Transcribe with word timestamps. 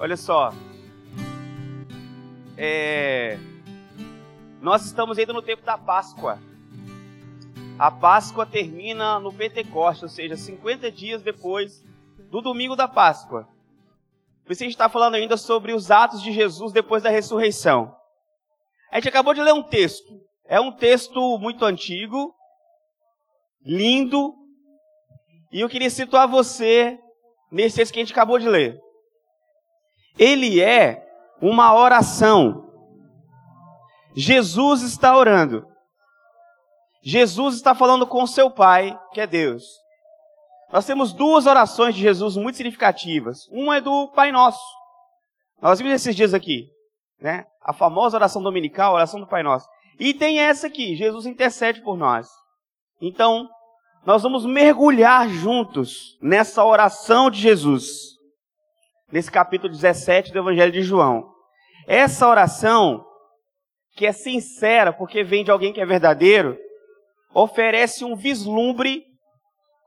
Olha 0.00 0.16
só. 0.16 0.50
É... 2.56 3.38
Nós 4.62 4.86
estamos 4.86 5.18
ainda 5.18 5.34
no 5.34 5.42
tempo 5.42 5.62
da 5.62 5.76
Páscoa. 5.76 6.38
A 7.78 7.90
Páscoa 7.90 8.46
termina 8.46 9.20
no 9.20 9.30
Pentecoste, 9.30 10.04
ou 10.04 10.08
seja, 10.08 10.38
50 10.38 10.90
dias 10.90 11.22
depois 11.22 11.84
do 12.30 12.40
domingo 12.40 12.74
da 12.74 12.88
Páscoa. 12.88 13.46
Por 14.42 14.52
isso 14.52 14.62
a 14.62 14.64
gente 14.64 14.72
está 14.72 14.88
falando 14.88 15.16
ainda 15.16 15.36
sobre 15.36 15.74
os 15.74 15.90
atos 15.90 16.22
de 16.22 16.32
Jesus 16.32 16.72
depois 16.72 17.02
da 17.02 17.10
ressurreição. 17.10 17.94
A 18.90 18.96
gente 18.96 19.08
acabou 19.10 19.34
de 19.34 19.42
ler 19.42 19.52
um 19.52 19.62
texto. 19.62 20.18
É 20.46 20.58
um 20.58 20.72
texto 20.72 21.38
muito 21.38 21.62
antigo, 21.62 22.34
lindo, 23.62 24.34
e 25.52 25.60
eu 25.60 25.68
queria 25.68 25.90
situar 25.90 26.26
você 26.26 26.98
nesse 27.52 27.76
texto 27.76 27.92
que 27.92 27.98
a 27.98 28.02
gente 28.02 28.12
acabou 28.12 28.38
de 28.38 28.48
ler. 28.48 28.80
Ele 30.18 30.60
é 30.60 31.06
uma 31.40 31.74
oração. 31.74 32.70
Jesus 34.14 34.82
está 34.82 35.16
orando. 35.16 35.66
Jesus 37.02 37.54
está 37.54 37.74
falando 37.74 38.06
com 38.06 38.26
seu 38.26 38.50
Pai, 38.50 38.98
que 39.12 39.20
é 39.20 39.26
Deus. 39.26 39.64
Nós 40.72 40.86
temos 40.86 41.12
duas 41.12 41.46
orações 41.46 41.94
de 41.94 42.00
Jesus 42.00 42.36
muito 42.36 42.56
significativas. 42.56 43.48
Uma 43.50 43.76
é 43.76 43.80
do 43.80 44.08
Pai 44.08 44.30
Nosso. 44.30 44.62
Nós 45.60 45.78
vimos 45.78 45.94
esses 45.94 46.14
dias 46.14 46.32
aqui, 46.32 46.68
né? 47.20 47.44
A 47.62 47.72
famosa 47.72 48.16
oração 48.16 48.42
dominical, 48.42 48.92
a 48.92 48.96
oração 48.96 49.20
do 49.20 49.26
Pai 49.26 49.42
Nosso. 49.42 49.66
E 49.98 50.14
tem 50.14 50.38
essa 50.38 50.66
aqui, 50.66 50.94
Jesus 50.96 51.26
intercede 51.26 51.82
por 51.82 51.96
nós. 51.96 52.28
Então, 53.00 53.48
nós 54.06 54.22
vamos 54.22 54.46
mergulhar 54.46 55.28
juntos 55.28 56.16
nessa 56.22 56.64
oração 56.64 57.30
de 57.30 57.40
Jesus. 57.40 58.19
Nesse 59.12 59.30
capítulo 59.30 59.72
17 59.72 60.32
do 60.32 60.38
Evangelho 60.38 60.70
de 60.70 60.82
João. 60.82 61.34
Essa 61.86 62.28
oração, 62.28 63.04
que 63.96 64.06
é 64.06 64.12
sincera, 64.12 64.92
porque 64.92 65.24
vem 65.24 65.42
de 65.42 65.50
alguém 65.50 65.72
que 65.72 65.80
é 65.80 65.86
verdadeiro, 65.86 66.56
oferece 67.34 68.04
um 68.04 68.14
vislumbre, 68.14 69.02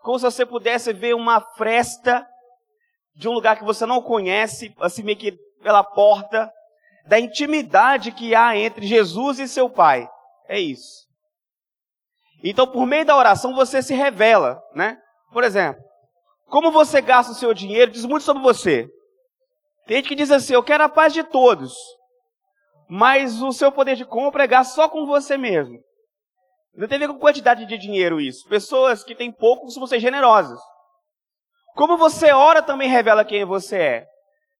como 0.01 0.19
se 0.19 0.25
você 0.25 0.45
pudesse 0.45 0.91
ver 0.91 1.15
uma 1.15 1.39
fresta 1.39 2.27
de 3.15 3.29
um 3.29 3.31
lugar 3.31 3.57
que 3.57 3.63
você 3.63 3.85
não 3.85 4.01
conhece, 4.01 4.73
assim 4.81 5.03
meio 5.03 5.17
que 5.17 5.37
pela 5.61 5.83
porta, 5.83 6.51
da 7.07 7.17
intimidade 7.17 8.11
que 8.11 8.35
há 8.35 8.57
entre 8.57 8.85
Jesus 8.85 9.39
e 9.39 9.47
seu 9.47 9.69
Pai. 9.69 10.05
É 10.49 10.59
isso. 10.59 11.07
Então, 12.43 12.67
por 12.67 12.85
meio 12.85 13.05
da 13.05 13.15
oração, 13.15 13.55
você 13.55 13.81
se 13.81 13.93
revela, 13.93 14.61
né? 14.75 14.97
Por 15.31 15.45
exemplo, 15.45 15.81
como 16.47 16.71
você 16.71 16.99
gasta 16.99 17.31
o 17.31 17.35
seu 17.35 17.53
dinheiro 17.53 17.89
diz 17.89 18.03
muito 18.03 18.23
sobre 18.23 18.43
você. 18.43 18.89
Tem 19.85 19.97
gente 19.97 20.09
que 20.09 20.15
diz 20.15 20.31
assim: 20.31 20.53
Eu 20.53 20.63
quero 20.63 20.83
a 20.83 20.89
paz 20.89 21.13
de 21.13 21.23
todos, 21.23 21.73
mas 22.89 23.41
o 23.41 23.51
seu 23.51 23.71
poder 23.71 23.95
de 23.95 24.05
compra 24.05 24.43
é 24.43 24.47
gasto 24.47 24.75
só 24.75 24.87
com 24.87 25.05
você 25.05 25.37
mesmo. 25.37 25.79
Não 26.75 26.87
tem 26.87 26.95
a 26.95 26.99
ver 26.99 27.07
com 27.07 27.19
quantidade 27.19 27.65
de 27.65 27.77
dinheiro 27.77 28.19
isso. 28.19 28.47
Pessoas 28.47 29.03
que 29.03 29.13
têm 29.13 29.31
pouco 29.31 29.65
costumam 29.65 29.87
ser 29.87 29.99
generosas. 29.99 30.59
Como 31.75 31.97
você 31.97 32.31
ora 32.31 32.61
também 32.61 32.89
revela 32.89 33.25
quem 33.25 33.45
você 33.45 33.77
é. 33.77 34.05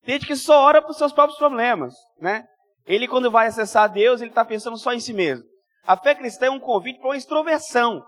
Tem 0.05 0.16
gente 0.16 0.27
que 0.27 0.35
só 0.35 0.61
ora 0.63 0.81
para 0.81 0.91
os 0.91 0.97
seus 0.97 1.13
próprios 1.13 1.38
problemas, 1.38 1.94
né? 2.19 2.45
Ele, 2.85 3.07
quando 3.07 3.31
vai 3.31 3.47
acessar 3.47 3.89
Deus, 3.89 4.21
ele 4.21 4.29
está 4.29 4.44
pensando 4.44 4.77
só 4.77 4.91
em 4.94 4.99
si 4.99 5.13
mesmo. 5.13 5.45
A 5.85 5.95
fé 5.97 6.13
cristã 6.13 6.47
é 6.47 6.51
um 6.51 6.59
convite 6.59 6.99
para 6.99 7.09
uma 7.09 7.17
extroversão. 7.17 8.03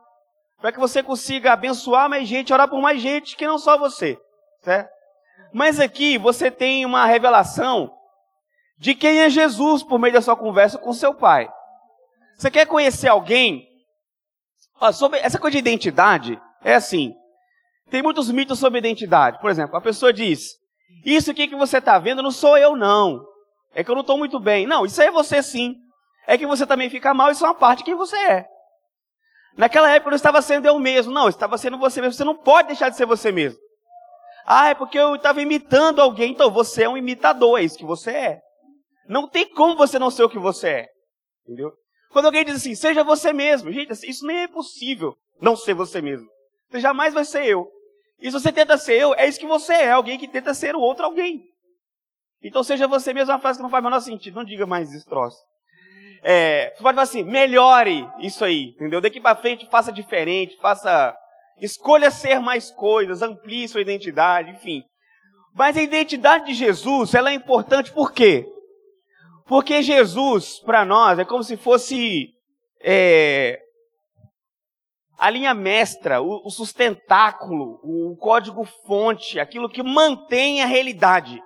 Para 0.60 0.72
que 0.72 0.80
você 0.80 1.02
consiga 1.02 1.54
abençoar 1.54 2.10
mais 2.10 2.28
gente, 2.28 2.54
orar 2.54 2.70
por 2.70 2.82
mais 2.82 3.02
gente 3.02 3.36
que 3.36 3.48
não 3.48 3.58
só 3.58 3.78
você. 3.78 4.18
Certo? 4.62 4.90
Mas 5.54 5.80
aqui 5.80 6.18
você 6.18 6.52
tem 6.52 6.86
uma 6.86 7.06
revelação 7.06 7.92
de 8.78 8.94
quem 8.94 9.22
é 9.22 9.30
Jesus 9.30 9.84
por 9.84 10.00
meio 10.00 10.14
da 10.14 10.22
sua 10.22 10.36
conversa 10.36 10.78
com 10.78 10.92
seu 10.94 11.14
pai. 11.14 11.50
Você 12.38 12.52
quer 12.52 12.66
conhecer 12.66 13.08
alguém 13.08 13.66
Ó, 14.80 14.92
sobre 14.92 15.20
essa 15.20 15.40
coisa 15.40 15.54
de 15.54 15.60
identidade, 15.60 16.40
é 16.64 16.76
assim. 16.76 17.14
Tem 17.90 18.02
muitos 18.02 18.30
mitos 18.32 18.60
sobre 18.60 18.80
identidade. 18.80 19.40
Por 19.40 19.50
exemplo, 19.50 19.76
a 19.76 19.82
pessoa 19.82 20.12
diz: 20.12 20.56
Isso 21.06 21.32
aqui 21.32 21.48
que 21.48 21.56
você 21.56 21.78
está 21.78 21.98
vendo 21.98 22.22
não 22.22 22.32
sou 22.32 22.58
eu, 22.58 22.76
não. 22.76 23.24
É 23.74 23.84
que 23.84 23.92
eu 23.92 23.96
não 23.96 24.02
estou 24.02 24.18
muito 24.18 24.40
bem. 24.40 24.66
Não, 24.66 24.86
isso 24.86 25.02
aí 25.02 25.08
é 25.08 25.12
você 25.12 25.42
sim. 25.42 25.76
É 26.28 26.38
que 26.38 26.48
você 26.48 26.66
também 26.66 26.90
fica 26.90 27.14
mal, 27.14 27.32
isso 27.32 27.46
é 27.46 27.48
uma 27.48 27.56
parte 27.56 27.80
de 27.80 27.86
quem 27.86 27.96
você 27.96 28.18
é. 28.18 28.46
Naquela 29.56 29.90
época 29.90 30.08
eu 30.08 30.12
não 30.12 30.16
estava 30.16 30.42
sendo 30.42 30.66
eu 30.66 30.78
mesmo. 30.80 31.14
Não, 31.14 31.30
estava 31.30 31.58
sendo 31.58 31.78
você 31.78 32.02
mesmo. 32.02 32.14
Você 32.14 32.24
não 32.24 32.36
pode 32.36 32.70
deixar 32.70 32.90
de 32.90 32.98
ser 32.98 33.06
você 33.06 33.32
mesmo. 33.32 33.60
Ah, 34.46 34.70
é 34.70 34.76
porque 34.76 34.98
eu 34.98 35.16
estava 35.16 35.42
imitando 35.42 36.02
alguém. 36.02 36.32
Então, 36.32 36.52
você 36.52 36.84
é 36.84 36.90
um 36.90 36.98
imitador, 36.98 37.60
é 37.60 37.64
isso 37.64 37.78
que 37.78 37.86
você 37.86 38.12
é. 38.12 38.42
Não 39.08 39.28
tem 39.28 39.50
como 39.50 39.76
você 39.76 39.98
não 39.98 40.12
ser 40.12 40.24
o 40.24 40.30
que 40.30 40.40
você 40.40 40.70
é. 40.70 40.90
Entendeu? 41.44 41.72
Quando 42.12 42.26
alguém 42.26 42.46
diz 42.46 42.56
assim, 42.56 42.76
seja 42.76 43.04
você 43.04 43.34
mesmo, 43.34 43.72
gente, 43.72 43.92
assim, 43.92 44.08
isso 44.08 44.26
nem 44.26 44.44
é 44.44 44.48
possível 44.48 45.16
não 45.42 45.56
ser 45.56 45.74
você 45.74 46.02
mesmo. 46.02 46.28
Você 46.70 46.80
jamais 46.80 47.14
vai 47.14 47.26
ser 47.26 47.46
eu. 47.46 47.70
E 48.20 48.28
se 48.28 48.32
você 48.32 48.52
tenta 48.52 48.78
ser 48.78 49.00
eu, 49.00 49.14
é 49.16 49.28
isso 49.28 49.40
que 49.40 49.46
você 49.46 49.74
é, 49.74 49.92
alguém 49.92 50.18
que 50.18 50.28
tenta 50.28 50.54
ser 50.54 50.76
o 50.76 50.80
outro 50.80 51.06
alguém. 51.06 51.44
Então 52.42 52.64
seja 52.64 52.88
você 52.88 53.14
mesmo 53.14 53.34
uma 53.34 53.40
frase 53.40 53.60
que 53.60 53.64
não 53.64 53.70
faz 53.70 53.84
o 53.84 53.86
menor 53.86 54.00
sentido, 54.00 54.36
não 54.36 54.46
diga 54.46 54.66
mais 54.66 54.94
esse 54.94 55.06
troço. 55.06 55.38
É, 56.24 56.70
você 56.70 56.82
pode 56.82 56.96
falar 56.96 57.04
assim, 57.04 57.24
melhore 57.24 58.08
isso 58.20 58.44
aí, 58.44 58.70
entendeu? 58.70 59.02
Daqui 59.02 59.20
para 59.20 59.36
frente 59.36 59.70
faça 59.70 59.92
diferente, 59.92 60.58
faça, 60.58 61.16
escolha 61.60 62.12
ser 62.12 62.40
mais 62.40 62.72
coisas, 62.72 63.22
amplie 63.22 63.68
sua 63.68 63.82
identidade, 63.82 64.52
enfim. 64.52 64.84
Mas 65.54 65.78
a 65.78 65.82
identidade 65.82 66.48
de 66.48 66.54
Jesus, 66.54 67.14
ela 67.14 67.30
é 67.30 67.34
importante 67.34 67.92
por 67.92 68.12
quê? 68.12 68.46
Porque 69.46 69.82
Jesus, 69.82 70.60
para 70.60 70.84
nós, 70.84 71.20
é 71.20 71.24
como 71.26 71.44
se 71.44 71.56
fosse 71.56 72.30
é, 72.82 73.60
a 75.18 75.30
linha 75.30 75.54
mestra, 75.54 76.22
o, 76.22 76.46
o 76.46 76.50
sustentáculo, 76.50 77.80
o 77.84 78.18
código-fonte, 78.18 79.40
aquilo 79.40 79.70
que 79.70 79.84
mantém 79.84 80.62
a 80.62 80.66
realidade. 80.66 81.42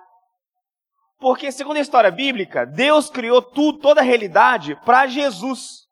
Porque, 1.18 1.52
segundo 1.52 1.76
a 1.76 1.80
história 1.80 2.10
bíblica, 2.10 2.64
Deus 2.64 3.10
criou 3.10 3.42
tudo, 3.42 3.78
toda 3.78 4.00
a 4.00 4.04
realidade, 4.04 4.74
para 4.84 5.06
Jesus. 5.06 5.86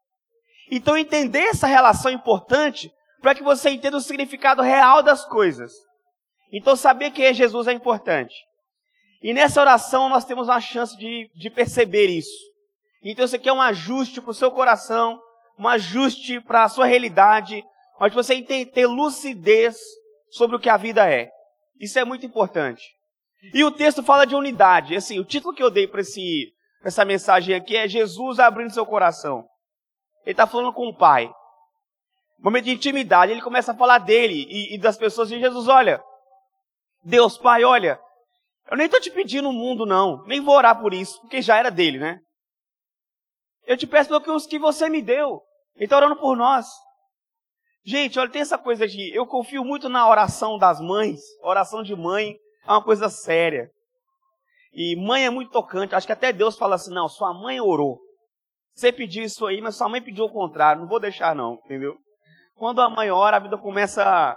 Então, 0.70 0.96
entender 0.96 1.44
essa 1.44 1.66
relação 1.66 2.10
importante 2.10 2.90
para 3.20 3.34
que 3.34 3.42
você 3.42 3.70
entenda 3.70 3.96
o 3.96 4.00
significado 4.00 4.62
real 4.62 5.02
das 5.02 5.24
coisas. 5.24 5.72
Então, 6.52 6.76
saber 6.76 7.10
quem 7.10 7.26
é 7.26 7.34
Jesus 7.34 7.66
é 7.66 7.72
importante. 7.72 8.34
E 9.22 9.34
nessa 9.34 9.60
oração 9.60 10.08
nós 10.08 10.24
temos 10.24 10.48
uma 10.48 10.60
chance 10.60 10.96
de, 10.96 11.30
de 11.34 11.50
perceber 11.50 12.06
isso. 12.06 12.48
Então 13.02 13.24
isso 13.24 13.36
aqui 13.36 13.48
é 13.48 13.52
um 13.52 13.60
ajuste 13.60 14.20
para 14.20 14.30
o 14.30 14.34
seu 14.34 14.50
coração, 14.50 15.20
um 15.58 15.66
ajuste 15.66 16.40
para 16.40 16.64
a 16.64 16.68
sua 16.68 16.86
realidade, 16.86 17.64
onde 18.00 18.14
você 18.14 18.40
tem 18.42 18.64
ter 18.64 18.86
lucidez 18.86 19.76
sobre 20.30 20.56
o 20.56 20.60
que 20.60 20.68
a 20.68 20.76
vida 20.76 21.08
é. 21.10 21.30
Isso 21.80 21.98
é 21.98 22.04
muito 22.04 22.24
importante. 22.24 22.84
E 23.54 23.64
o 23.64 23.70
texto 23.70 24.02
fala 24.02 24.24
de 24.24 24.34
unidade. 24.34 24.96
Assim, 24.96 25.18
o 25.18 25.24
título 25.24 25.54
que 25.54 25.62
eu 25.62 25.70
dei 25.70 25.86
para 25.86 26.02
essa 26.84 27.04
mensagem 27.04 27.54
aqui 27.54 27.76
é 27.76 27.88
Jesus 27.88 28.38
abrindo 28.38 28.72
seu 28.72 28.86
coração. 28.86 29.44
Ele 30.24 30.32
está 30.32 30.46
falando 30.46 30.72
com 30.72 30.88
o 30.88 30.96
Pai. 30.96 31.30
Momento 32.38 32.66
de 32.66 32.72
intimidade, 32.72 33.32
ele 33.32 33.42
começa 33.42 33.72
a 33.72 33.76
falar 33.76 33.98
dele 33.98 34.46
e, 34.48 34.74
e 34.74 34.78
das 34.78 34.96
pessoas. 34.96 35.30
E 35.30 35.40
Jesus, 35.40 35.66
olha, 35.66 36.02
Deus 37.02 37.36
Pai, 37.36 37.64
olha, 37.64 38.00
eu 38.70 38.76
nem 38.76 38.86
estou 38.86 39.00
te 39.00 39.10
pedindo 39.10 39.48
o 39.48 39.52
mundo, 39.52 39.84
não. 39.84 40.24
Nem 40.24 40.40
vou 40.40 40.54
orar 40.54 40.80
por 40.80 40.94
isso, 40.94 41.20
porque 41.20 41.42
já 41.42 41.56
era 41.56 41.70
dele, 41.70 41.98
né? 41.98 42.18
Eu 43.66 43.76
te 43.76 43.86
peço 43.86 44.14
os 44.16 44.46
que 44.46 44.58
você 44.58 44.88
me 44.88 45.02
deu. 45.02 45.42
Ele 45.74 45.84
está 45.84 45.96
orando 45.96 46.16
por 46.16 46.36
nós. 46.36 46.66
Gente, 47.84 48.18
olha, 48.18 48.30
tem 48.30 48.42
essa 48.42 48.58
coisa 48.58 48.86
de. 48.86 49.14
Eu 49.16 49.26
confio 49.26 49.64
muito 49.64 49.88
na 49.88 50.08
oração 50.08 50.58
das 50.58 50.80
mães. 50.80 51.20
oração 51.42 51.82
de 51.82 51.96
mãe 51.96 52.36
é 52.66 52.70
uma 52.70 52.82
coisa 52.82 53.08
séria. 53.08 53.70
E 54.72 54.94
mãe 54.96 55.24
é 55.24 55.30
muito 55.30 55.50
tocante. 55.50 55.94
Acho 55.94 56.06
que 56.06 56.12
até 56.12 56.32
Deus 56.32 56.56
fala 56.56 56.74
assim: 56.74 56.92
não, 56.92 57.08
sua 57.08 57.32
mãe 57.32 57.60
orou. 57.60 57.98
Você 58.74 58.92
pediu 58.92 59.24
isso 59.24 59.44
aí, 59.46 59.60
mas 59.60 59.76
sua 59.76 59.88
mãe 59.88 60.02
pediu 60.02 60.24
o 60.24 60.32
contrário. 60.32 60.82
Não 60.82 60.88
vou 60.88 61.00
deixar, 61.00 61.34
não, 61.34 61.54
entendeu? 61.64 61.96
Quando 62.58 62.82
a 62.82 62.90
mãe 62.90 63.08
ora, 63.08 63.36
a 63.36 63.40
vida 63.40 63.56
começa 63.56 64.02
a 64.02 64.36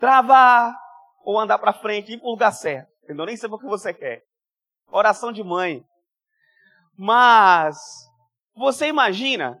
travar 0.00 0.74
ou 1.22 1.38
andar 1.38 1.58
para 1.58 1.74
frente, 1.74 2.12
ir 2.12 2.18
para 2.18 2.26
o 2.26 2.30
lugar 2.30 2.52
certo. 2.52 2.90
Entendeu? 3.04 3.26
Nem 3.26 3.36
sei 3.36 3.50
o 3.50 3.58
que 3.58 3.66
você 3.66 3.92
quer. 3.92 4.22
Oração 4.90 5.30
de 5.30 5.44
mãe. 5.44 5.84
Mas, 6.96 7.76
você 8.54 8.86
imagina 8.86 9.58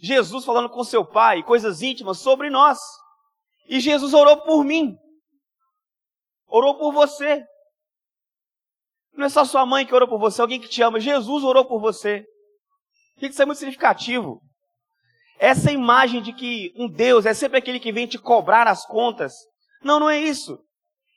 Jesus 0.00 0.44
falando 0.44 0.68
com 0.68 0.82
seu 0.82 1.06
pai 1.06 1.44
coisas 1.44 1.80
íntimas 1.80 2.18
sobre 2.18 2.50
nós. 2.50 2.78
E 3.68 3.78
Jesus 3.78 4.12
orou 4.12 4.38
por 4.42 4.64
mim. 4.64 4.96
Orou 6.48 6.76
por 6.76 6.92
você. 6.92 7.44
Não 9.12 9.26
é 9.26 9.28
só 9.28 9.44
sua 9.44 9.64
mãe 9.64 9.86
que 9.86 9.94
orou 9.94 10.08
por 10.08 10.18
você, 10.18 10.40
alguém 10.40 10.60
que 10.60 10.68
te 10.68 10.82
ama. 10.82 10.98
Jesus 10.98 11.44
orou 11.44 11.64
por 11.64 11.80
você. 11.80 12.24
Isso 13.20 13.40
é 13.40 13.46
muito 13.46 13.58
significativo. 13.58 14.40
Essa 15.42 15.72
imagem 15.72 16.22
de 16.22 16.32
que 16.32 16.72
um 16.76 16.88
Deus 16.88 17.26
é 17.26 17.34
sempre 17.34 17.58
aquele 17.58 17.80
que 17.80 17.90
vem 17.90 18.06
te 18.06 18.16
cobrar 18.16 18.68
as 18.68 18.86
contas. 18.86 19.34
Não, 19.82 19.98
não 19.98 20.08
é 20.08 20.16
isso. 20.16 20.56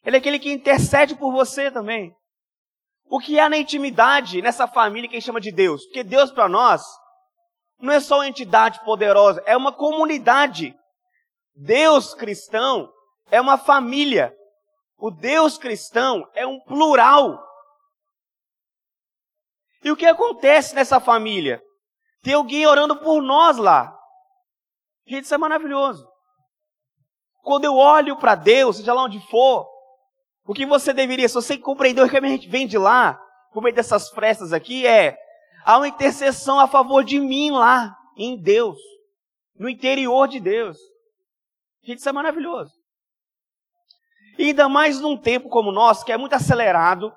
Ele 0.03 0.15
é 0.15 0.19
aquele 0.19 0.39
que 0.39 0.51
intercede 0.51 1.13
por 1.13 1.31
você 1.31 1.69
também. 1.69 2.11
O 3.07 3.19
que 3.19 3.39
há 3.39 3.47
na 3.47 3.57
intimidade 3.57 4.41
nessa 4.41 4.67
família 4.67 5.07
que 5.07 5.15
a 5.15 5.19
gente 5.19 5.27
chama 5.27 5.39
de 5.39 5.51
Deus? 5.51 5.85
Porque 5.85 6.03
Deus 6.03 6.31
para 6.31 6.49
nós 6.49 6.81
não 7.79 7.93
é 7.93 7.99
só 7.99 8.15
uma 8.15 8.27
entidade 8.27 8.83
poderosa, 8.83 9.43
é 9.45 9.55
uma 9.55 9.71
comunidade. 9.71 10.75
Deus 11.55 12.15
cristão 12.15 12.91
é 13.29 13.39
uma 13.39 13.59
família. 13.59 14.35
O 14.97 15.11
Deus 15.11 15.55
cristão 15.55 16.27
é 16.33 16.47
um 16.47 16.59
plural. 16.61 17.39
E 19.83 19.91
o 19.91 19.95
que 19.95 20.07
acontece 20.07 20.73
nessa 20.73 20.99
família? 20.99 21.61
Tem 22.23 22.33
alguém 22.33 22.65
orando 22.65 22.95
por 22.95 23.21
nós 23.21 23.57
lá. 23.57 23.94
Gente, 25.07 25.25
isso 25.25 25.35
é 25.35 25.37
maravilhoso. 25.37 26.07
Quando 27.43 27.65
eu 27.65 27.75
olho 27.75 28.17
para 28.17 28.33
Deus, 28.33 28.77
seja 28.77 28.93
lá 28.93 29.03
onde 29.03 29.19
for, 29.27 29.67
o 30.45 30.53
que 30.53 30.65
você 30.65 30.93
deveria, 30.93 31.27
se 31.27 31.35
você 31.35 31.57
compreendeu 31.57 32.09
que 32.09 32.17
a 32.17 32.21
gente 32.21 32.49
vem 32.49 32.65
de 32.67 32.77
lá, 32.77 33.19
por 33.53 33.61
meio 33.61 33.75
dessas 33.75 34.09
frestas 34.09 34.51
aqui, 34.51 34.85
é 34.85 35.17
há 35.63 35.77
uma 35.77 35.87
intercessão 35.87 36.59
a 36.59 36.67
favor 36.67 37.03
de 37.03 37.19
mim 37.19 37.51
lá, 37.51 37.95
em 38.17 38.35
Deus, 38.35 38.77
no 39.57 39.69
interior 39.69 40.27
de 40.27 40.39
Deus. 40.39 40.77
Gente, 41.83 41.99
isso 41.99 42.09
é 42.09 42.11
maravilhoso. 42.11 42.71
E 44.37 44.45
ainda 44.45 44.67
mais 44.67 44.99
num 44.99 45.17
tempo 45.17 45.49
como 45.49 45.69
o 45.69 45.73
nosso, 45.73 46.03
que 46.03 46.11
é 46.11 46.17
muito 46.17 46.33
acelerado, 46.33 47.13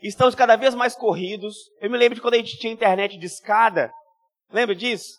estamos 0.00 0.34
cada 0.34 0.56
vez 0.56 0.74
mais 0.74 0.94
corridos. 0.94 1.56
Eu 1.80 1.90
me 1.90 1.98
lembro 1.98 2.16
de 2.16 2.20
quando 2.20 2.34
a 2.34 2.38
gente 2.38 2.58
tinha 2.58 2.72
internet 2.72 3.18
de 3.18 3.26
escada, 3.26 3.92
lembra 4.50 4.74
disso? 4.74 5.18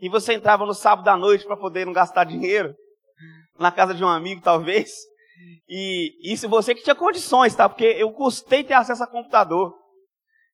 E 0.00 0.08
você 0.08 0.34
entrava 0.34 0.64
no 0.64 0.74
sábado 0.74 1.08
à 1.08 1.16
noite 1.16 1.44
para 1.44 1.56
poder 1.56 1.84
não 1.84 1.92
gastar 1.92 2.24
dinheiro, 2.24 2.74
na 3.58 3.70
casa 3.70 3.94
de 3.94 4.02
um 4.02 4.08
amigo 4.08 4.40
talvez. 4.40 4.92
E 5.68 6.32
isso 6.32 6.48
você 6.48 6.74
que 6.74 6.82
tinha 6.82 6.94
condições, 6.94 7.54
tá? 7.54 7.68
Porque 7.68 7.84
eu 7.84 8.10
custei 8.12 8.64
ter 8.64 8.74
acesso 8.74 9.02
a 9.04 9.06
computador. 9.06 9.74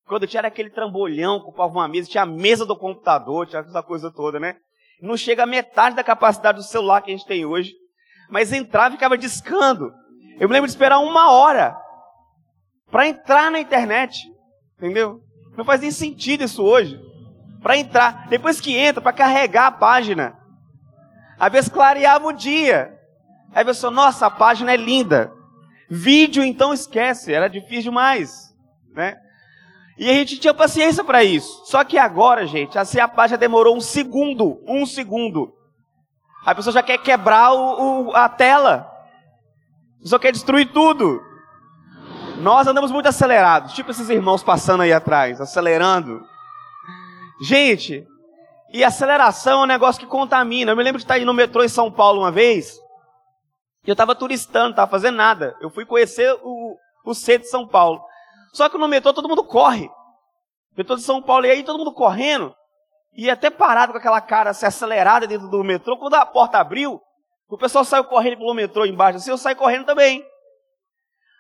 Quando 0.07 0.27
tinha 0.27 0.43
aquele 0.43 0.71
trambolhão, 0.71 1.37
ocupava 1.37 1.73
uma 1.73 1.89
mesa, 1.89 2.09
tinha 2.09 2.23
a 2.23 2.27
mesa 2.27 2.65
do 2.65 2.77
computador, 2.77 3.47
tinha 3.47 3.61
essa 3.61 3.83
coisa 3.83 4.13
toda, 4.13 4.39
né? 4.39 4.57
Não 5.01 5.17
chega 5.17 5.43
a 5.43 5.47
metade 5.47 5.97
da 5.97 6.05
capacidade 6.05 6.59
do 6.59 6.65
celular 6.65 7.03
que 7.03 7.11
a 7.11 7.17
gente 7.17 7.27
tem 7.27 7.45
hoje. 7.45 7.73
Mas 8.31 8.53
entrava 8.53 8.91
e 8.91 8.99
ficava 8.99 9.19
discando. 9.19 9.93
Eu 10.39 10.49
me 10.49 10.55
lembro 10.55 10.67
de 10.67 10.73
esperar 10.73 10.99
uma 10.99 11.31
hora 11.33 11.77
para 12.91 13.07
entrar 13.07 13.51
na 13.51 13.61
internet. 13.61 14.19
Entendeu? 14.77 15.21
Não 15.57 15.65
faz 15.65 15.81
nem 15.81 15.91
sentido 15.91 16.45
isso 16.45 16.63
hoje. 16.63 17.01
Para 17.67 17.79
entrar. 17.79 18.29
Depois 18.29 18.61
que 18.61 18.77
entra, 18.77 19.03
para 19.03 19.13
carregar 19.13 19.67
a 19.67 19.73
página. 19.73 20.39
Às 21.37 21.51
vezes 21.51 21.69
clareava 21.69 22.25
o 22.25 22.33
dia. 22.33 22.97
Aí 23.53 23.63
a 23.63 23.65
pessoa, 23.65 23.91
nossa, 23.91 24.27
a 24.27 24.31
página 24.31 24.73
é 24.73 24.77
linda. 24.77 25.33
Vídeo, 25.91 26.45
então 26.45 26.73
esquece, 26.73 27.35
era 27.35 27.49
difícil 27.49 27.91
demais. 27.91 28.55
Né? 28.95 29.17
E 29.99 30.09
a 30.09 30.13
gente 30.13 30.39
tinha 30.39 30.55
paciência 30.55 31.03
para 31.03 31.25
isso. 31.25 31.65
Só 31.65 31.83
que 31.83 31.99
agora, 31.99 32.47
gente, 32.47 32.79
assim 32.79 33.01
a 33.01 33.09
página 33.09 33.37
demorou 33.37 33.77
um 33.77 33.81
segundo. 33.81 34.63
Um 34.65 34.87
segundo. 34.87 35.53
A 36.45 36.55
pessoa 36.55 36.73
já 36.73 36.85
quer 36.85 36.99
quebrar 36.99 37.53
o, 37.53 38.11
o, 38.11 38.15
a 38.15 38.29
tela. 38.29 38.89
A 39.99 40.03
pessoa 40.05 40.21
quer 40.21 40.31
destruir 40.31 40.71
tudo. 40.71 41.21
Nós 42.39 42.69
andamos 42.69 42.93
muito 42.93 43.09
acelerados. 43.09 43.73
Tipo 43.73 43.91
esses 43.91 44.09
irmãos 44.09 44.45
passando 44.45 44.83
aí 44.83 44.93
atrás, 44.93 45.41
acelerando. 45.41 46.36
Gente, 47.41 48.07
e 48.73 48.83
aceleração 48.85 49.61
é 49.61 49.65
um 49.65 49.67
negócio 49.67 50.01
que 50.01 50.07
contamina. 50.07 50.73
Eu 50.73 50.77
me 50.77 50.83
lembro 50.83 50.99
de 50.99 51.05
estar 51.05 51.19
indo 51.19 51.27
no 51.27 51.35
metrô 51.35 51.63
em 51.63 51.69
São 51.69 51.91
Paulo 51.91 52.21
uma 52.21 52.31
vez. 52.31 52.79
E 53.85 53.91
eu 53.91 53.93
estava 53.93 54.15
turistando, 54.15 54.71
estava 54.71 54.91
fazendo 54.91 55.17
nada. 55.17 55.57
Eu 55.61 55.71
fui 55.71 55.85
conhecer 55.85 56.33
o, 56.43 56.77
o 57.05 57.15
centro 57.15 57.43
de 57.43 57.51
São 57.51 57.67
Paulo. 57.67 58.03
Só 58.53 58.69
que 58.69 58.79
no 58.79 58.89
metrô 58.89 59.13
todo 59.13 59.29
mundo 59.29 59.45
corre. 59.45 59.89
Metrô 60.77 60.97
de 60.97 61.03
São 61.03 61.23
Paulo, 61.23 61.47
e 61.47 61.51
aí 61.51 61.63
todo 61.63 61.79
mundo 61.79 61.93
correndo. 61.93 62.55
E 63.15 63.31
até 63.31 63.49
parado 63.49 63.93
com 63.93 63.99
aquela 63.99 64.21
cara 64.21 64.51
assim, 64.51 64.67
acelerada 64.67 65.27
dentro 65.27 65.49
do 65.49 65.65
metrô. 65.65 65.97
Quando 65.97 66.15
a 66.15 66.27
porta 66.27 66.59
abriu, 66.59 67.01
o 67.49 67.57
pessoal 67.57 67.85
saiu 67.85 68.05
correndo 68.05 68.39
pelo 68.39 68.53
metrô 68.53 68.85
embaixo, 68.85 69.19
assim, 69.19 69.31
eu 69.31 69.39
saí 69.39 69.55
correndo 69.55 69.87
também. 69.87 70.23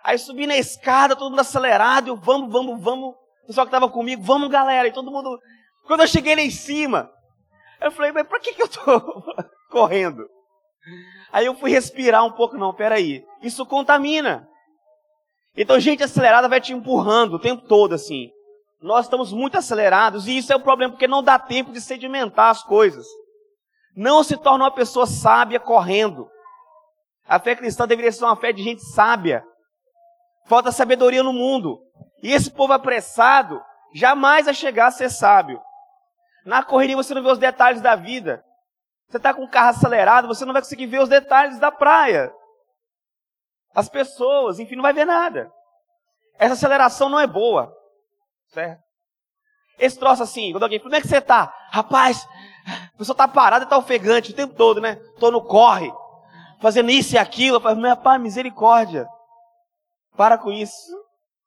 Aí 0.04 0.16
subi 0.18 0.46
na 0.46 0.56
escada, 0.56 1.16
todo 1.16 1.30
mundo 1.30 1.40
acelerado, 1.40 2.08
eu, 2.08 2.16
vamos, 2.16 2.50
vamos, 2.50 2.80
vamos. 2.80 3.14
O 3.42 3.46
pessoal 3.48 3.66
que 3.66 3.74
estava 3.74 3.90
comigo, 3.90 4.22
vamos 4.22 4.48
galera. 4.48 4.86
E 4.86 4.92
todo 4.92 5.10
mundo. 5.10 5.38
Quando 5.86 6.00
eu 6.00 6.08
cheguei 6.08 6.34
lá 6.34 6.42
em 6.42 6.50
cima, 6.50 7.10
eu 7.80 7.90
falei, 7.90 8.12
mas 8.12 8.26
pra 8.26 8.40
que, 8.40 8.52
que 8.52 8.62
eu 8.62 8.68
tô 8.68 9.22
correndo? 9.70 10.28
Aí 11.32 11.46
eu 11.46 11.54
fui 11.54 11.70
respirar 11.70 12.24
um 12.24 12.32
pouco, 12.32 12.56
não, 12.56 12.74
peraí. 12.74 13.24
Isso 13.42 13.66
contamina. 13.66 14.48
Então, 15.56 15.80
gente 15.80 16.02
acelerada 16.02 16.48
vai 16.48 16.60
te 16.60 16.72
empurrando 16.72 17.34
o 17.34 17.38
tempo 17.38 17.66
todo, 17.66 17.94
assim. 17.94 18.30
Nós 18.80 19.06
estamos 19.06 19.32
muito 19.32 19.56
acelerados 19.56 20.28
e 20.28 20.36
isso 20.36 20.52
é 20.52 20.56
o 20.56 20.60
problema, 20.60 20.92
porque 20.92 21.08
não 21.08 21.22
dá 21.22 21.38
tempo 21.38 21.72
de 21.72 21.80
sedimentar 21.80 22.50
as 22.50 22.62
coisas. 22.62 23.06
Não 23.96 24.22
se 24.22 24.36
torna 24.36 24.64
uma 24.64 24.70
pessoa 24.70 25.06
sábia 25.06 25.58
correndo. 25.58 26.28
A 27.26 27.40
fé 27.40 27.56
cristã 27.56 27.86
deveria 27.86 28.12
ser 28.12 28.24
uma 28.24 28.36
fé 28.36 28.52
de 28.52 28.62
gente 28.62 28.82
sábia. 28.82 29.42
Falta 30.46 30.70
sabedoria 30.70 31.22
no 31.22 31.32
mundo. 31.32 31.80
E 32.22 32.32
esse 32.32 32.50
povo 32.50 32.72
apressado 32.72 33.60
jamais 33.94 34.44
vai 34.44 34.54
chegar 34.54 34.88
a 34.88 34.90
ser 34.90 35.10
sábio. 35.10 35.60
Na 36.46 36.62
correria 36.62 36.96
você 36.96 37.12
não 37.12 37.22
vê 37.22 37.30
os 37.30 37.38
detalhes 37.38 37.82
da 37.82 37.94
vida. 37.94 38.42
Você 39.08 39.18
está 39.18 39.34
com 39.34 39.44
o 39.44 39.50
carro 39.50 39.70
acelerado, 39.70 40.26
você 40.26 40.44
não 40.46 40.54
vai 40.54 40.62
conseguir 40.62 40.86
ver 40.86 41.00
os 41.00 41.08
detalhes 41.08 41.58
da 41.58 41.70
praia 41.70 42.32
as 43.76 43.90
pessoas, 43.90 44.58
enfim, 44.58 44.74
não 44.74 44.82
vai 44.82 44.94
ver 44.94 45.04
nada. 45.04 45.52
Essa 46.38 46.54
aceleração 46.54 47.10
não 47.10 47.20
é 47.20 47.26
boa, 47.26 47.70
certo? 48.48 48.82
Esse 49.78 49.98
troço 49.98 50.22
assim, 50.22 50.50
quando 50.50 50.62
alguém, 50.62 50.80
como 50.80 50.94
é 50.94 51.00
que 51.00 51.06
você 51.06 51.20
tá? 51.20 51.54
Rapaz, 51.70 52.26
a 52.94 52.96
pessoa 52.96 53.14
tá 53.14 53.28
parada 53.28 53.66
e 53.66 53.68
tá 53.68 53.76
ofegante 53.76 54.32
o 54.32 54.34
tempo 54.34 54.54
todo, 54.54 54.80
né? 54.80 54.96
Tô 55.20 55.30
no 55.30 55.44
corre, 55.44 55.92
fazendo 56.58 56.90
isso 56.90 57.14
e 57.14 57.18
aquilo. 57.18 57.56
Eu 57.56 57.60
falo, 57.60 57.78
rapaz, 57.82 58.18
misericórdia. 58.18 59.06
Para 60.16 60.38
com 60.38 60.50
isso. 60.50 60.96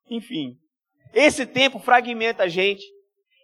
Enfim, 0.07 0.55
esse 1.11 1.47
tempo 1.47 1.79
fragmenta 1.79 2.43
a 2.43 2.47
gente 2.47 2.85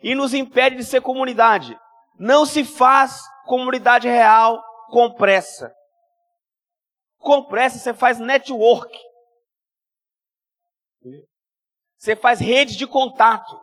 e 0.05 0.13
nos 0.13 0.35
impede 0.35 0.75
de 0.75 0.83
ser 0.83 1.01
comunidade. 1.01 1.75
Não 2.19 2.45
se 2.45 2.63
faz 2.63 3.23
comunidade 3.47 4.07
real 4.07 4.63
com 4.91 5.11
pressa. 5.15 5.73
Com 7.17 7.43
pressa 7.45 7.79
você 7.79 7.91
faz 7.91 8.19
network. 8.19 8.95
Você 11.97 12.15
faz 12.15 12.39
rede 12.39 12.77
de 12.77 12.85
contato. 12.85 13.59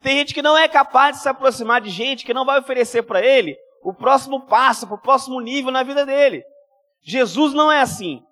Tem 0.00 0.16
gente 0.16 0.32
que 0.32 0.40
não 0.40 0.56
é 0.56 0.66
capaz 0.66 1.16
de 1.16 1.22
se 1.22 1.28
aproximar 1.28 1.82
de 1.82 1.90
gente 1.90 2.24
que 2.24 2.32
não 2.32 2.46
vai 2.46 2.58
oferecer 2.58 3.02
para 3.02 3.20
ele 3.20 3.54
o 3.82 3.92
próximo 3.92 4.46
passo, 4.46 4.86
para 4.86 4.96
o 4.96 5.00
próximo 5.00 5.42
nível 5.42 5.70
na 5.70 5.82
vida 5.82 6.06
dele. 6.06 6.42
Jesus 7.02 7.52
não 7.52 7.70
é 7.70 7.82
assim. 7.82 8.24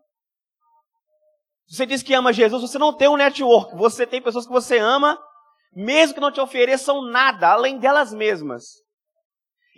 Você 1.69 1.85
diz 1.85 2.03
que 2.03 2.15
ama 2.15 2.33
Jesus, 2.33 2.63
você 2.63 2.79
não 2.79 2.97
tem 2.97 3.09
um 3.09 3.19
network. 3.19 3.77
Você 3.77 4.07
tem 4.07 4.23
pessoas 4.23 4.47
que 4.47 4.53
você 4.53 4.79
ama, 4.79 5.19
mesmo 5.75 6.15
que 6.15 6.21
não 6.21 6.33
te 6.33 6.41
ofereçam 6.41 7.03
nada, 7.03 7.49
além 7.49 7.79
delas 7.79 8.13
mesmas. 8.13 8.65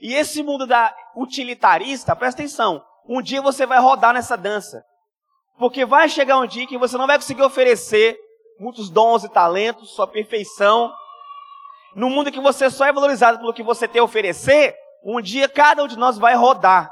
E 0.01 0.15
esse 0.15 0.43
mundo 0.43 0.67
da 0.67 0.95
utilitarista, 1.17 2.17
presta 2.17 2.43
atenção, 2.43 2.85
um 3.09 3.23
dia 3.23 3.41
você 3.41 3.65
vai 3.65 3.79
rodar 3.79 4.13
nessa 4.13 4.37
dança. 4.37 4.85
Porque 5.59 5.85
vai 5.85 6.09
chegar 6.09 6.39
um 6.39 6.47
dia 6.47 6.67
que 6.67 6.77
você 6.77 6.97
não 6.97 7.07
vai 7.07 7.17
conseguir 7.17 7.43
oferecer 7.43 8.19
muitos 8.59 8.91
dons 8.91 9.25
e 9.25 9.29
talentos, 9.29 9.95
sua 9.95 10.07
perfeição. 10.07 10.93
No 11.95 12.11
mundo 12.11 12.33
que 12.33 12.41
você 12.41 12.71
só 12.71 12.87
é 12.87 12.93
valorizado 12.93 13.39
pelo 13.39 13.55
que 13.55 13.63
você 13.63 13.87
tem 13.87 14.01
a 14.01 14.05
oferecer, 14.05 14.77
um 15.05 15.21
dia 15.21 15.49
cada 15.49 15.85
um 15.85 15.87
de 15.87 15.97
nós 15.97 16.19
vai 16.19 16.35
rodar. 16.35 16.91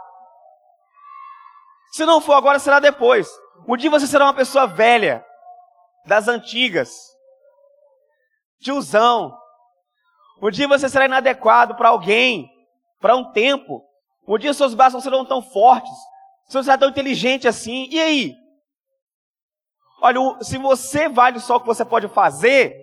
Se 1.91 2.07
não 2.07 2.21
for 2.21 2.35
agora, 2.35 2.59
será 2.59 2.79
depois. 2.79 3.29
Um 3.67 3.77
dia 3.77 3.91
você 3.91 4.07
será 4.07 4.27
uma 4.27 4.35
pessoa 4.35 4.67
velha, 4.67 5.25
das 6.07 6.29
antigas, 6.29 7.12
tiozão. 8.63 9.37
Um 10.41 10.51
dia 10.51 10.67
você 10.67 10.89
será 10.89 11.05
inadequado 11.05 11.75
para 11.75 11.91
alguém, 11.91 12.51
para 13.01 13.15
um 13.17 13.31
tempo. 13.33 13.85
Um 14.27 14.39
dia 14.39 14.55
seus 14.55 14.75
braços 14.75 14.95
não 14.95 15.01
serão 15.01 15.25
tão 15.25 15.43
fortes, 15.43 15.93
você 16.47 16.59
não 16.59 16.65
será 16.65 16.79
tão 16.79 16.89
inteligente 16.89 17.47
assim. 17.47 17.89
E 17.91 18.01
aí? 18.01 18.35
Olha, 20.01 20.19
se 20.41 20.59
você 20.59 21.09
vale 21.09 21.39
só 21.39 21.57
o 21.57 21.61
que 21.61 21.67
você 21.67 21.85
pode 21.85 22.09
fazer, 22.09 22.75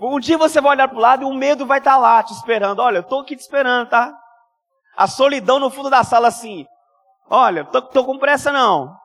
um 0.00 0.18
dia 0.18 0.38
você 0.38 0.60
vai 0.60 0.72
olhar 0.72 0.88
para 0.88 0.96
o 0.96 1.00
lado 1.00 1.22
e 1.22 1.24
o 1.24 1.34
medo 1.34 1.66
vai 1.66 1.78
estar 1.78 1.92
tá 1.92 1.98
lá 1.98 2.22
te 2.22 2.32
esperando. 2.32 2.80
Olha, 2.80 2.98
eu 2.98 3.02
estou 3.02 3.20
aqui 3.20 3.36
te 3.36 3.40
esperando, 3.40 3.88
tá? 3.88 4.16
A 4.96 5.06
solidão 5.06 5.58
no 5.58 5.70
fundo 5.70 5.90
da 5.90 6.04
sala 6.04 6.28
assim. 6.28 6.66
Olha, 7.28 7.64
tô, 7.64 7.82
tô 7.82 8.04
com 8.04 8.18
pressa 8.18 8.52
não. 8.52 8.96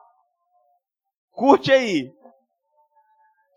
Curte 1.32 1.72
aí. 1.72 2.13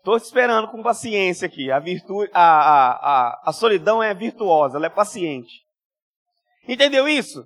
Estou 0.08 0.16
esperando 0.16 0.68
com 0.68 0.82
paciência 0.82 1.44
aqui. 1.44 1.70
A 1.70 1.78
virtude, 1.78 2.30
a, 2.32 2.40
a, 2.40 2.92
a, 2.92 3.42
a 3.44 3.52
solidão 3.52 4.02
é 4.02 4.14
virtuosa, 4.14 4.78
ela 4.78 4.86
é 4.86 4.88
paciente. 4.88 5.66
Entendeu 6.66 7.06
isso? 7.06 7.44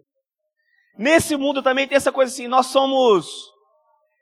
Nesse 0.96 1.36
mundo 1.36 1.60
também 1.60 1.88
tem 1.88 1.96
essa 1.96 2.12
coisa 2.12 2.30
assim, 2.32 2.46
nós 2.46 2.66
somos 2.66 3.26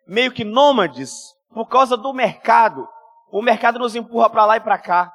meio 0.07 0.33
que 0.33 0.43
nômades, 0.43 1.13
por 1.53 1.67
causa 1.67 1.99
do 1.99 2.15
mercado. 2.15 2.89
O 3.31 3.43
mercado 3.43 3.79
nos 3.79 3.95
empurra 3.95 4.31
para 4.31 4.47
lá 4.47 4.57
e 4.57 4.61
para 4.61 4.79
cá. 4.79 5.13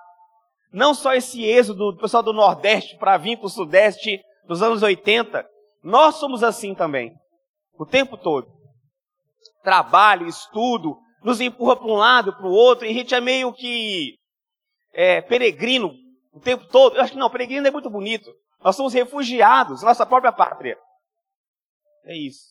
Não 0.72 0.94
só 0.94 1.16
esse 1.16 1.44
êxodo 1.44 1.94
do 1.94 1.98
pessoal 1.98 2.22
do 2.22 2.32
Nordeste 2.32 2.96
para 3.00 3.18
vir 3.18 3.38
para 3.38 3.48
o 3.48 3.50
Sudeste 3.50 4.22
dos 4.48 4.62
anos 4.62 4.84
80. 4.84 5.44
Nós 5.84 6.18
somos 6.18 6.44
assim 6.44 6.76
também. 6.76 7.12
O 7.80 7.88
tempo 7.88 8.18
todo. 8.18 8.48
Trabalho, 9.64 10.28
estudo, 10.28 10.96
nos 11.26 11.42
empurra 11.42 11.76
para 11.76 11.88
um 11.88 11.96
lado, 11.96 12.38
para 12.38 12.46
o 12.46 12.52
outro, 12.52 12.86
e 12.86 12.92
a 12.92 12.94
gente 12.94 13.16
é 13.16 13.20
meio 13.20 13.52
que 13.52 14.16
é, 14.94 15.22
peregrino 15.22 15.92
o 16.32 16.40
tempo 16.40 16.68
todo. 16.68 16.96
Eu 16.96 17.02
acho 17.02 17.14
que 17.14 17.18
não, 17.18 17.32
peregrino 17.32 17.68
é 17.68 17.72
muito 17.72 17.90
bonito. 17.90 18.32
Nós 18.64 18.76
somos 18.76 18.94
refugiados, 18.94 19.82
nossa 19.82 20.06
própria 20.06 20.32
pátria. 20.32 20.78
É 22.04 22.16
isso. 22.16 22.46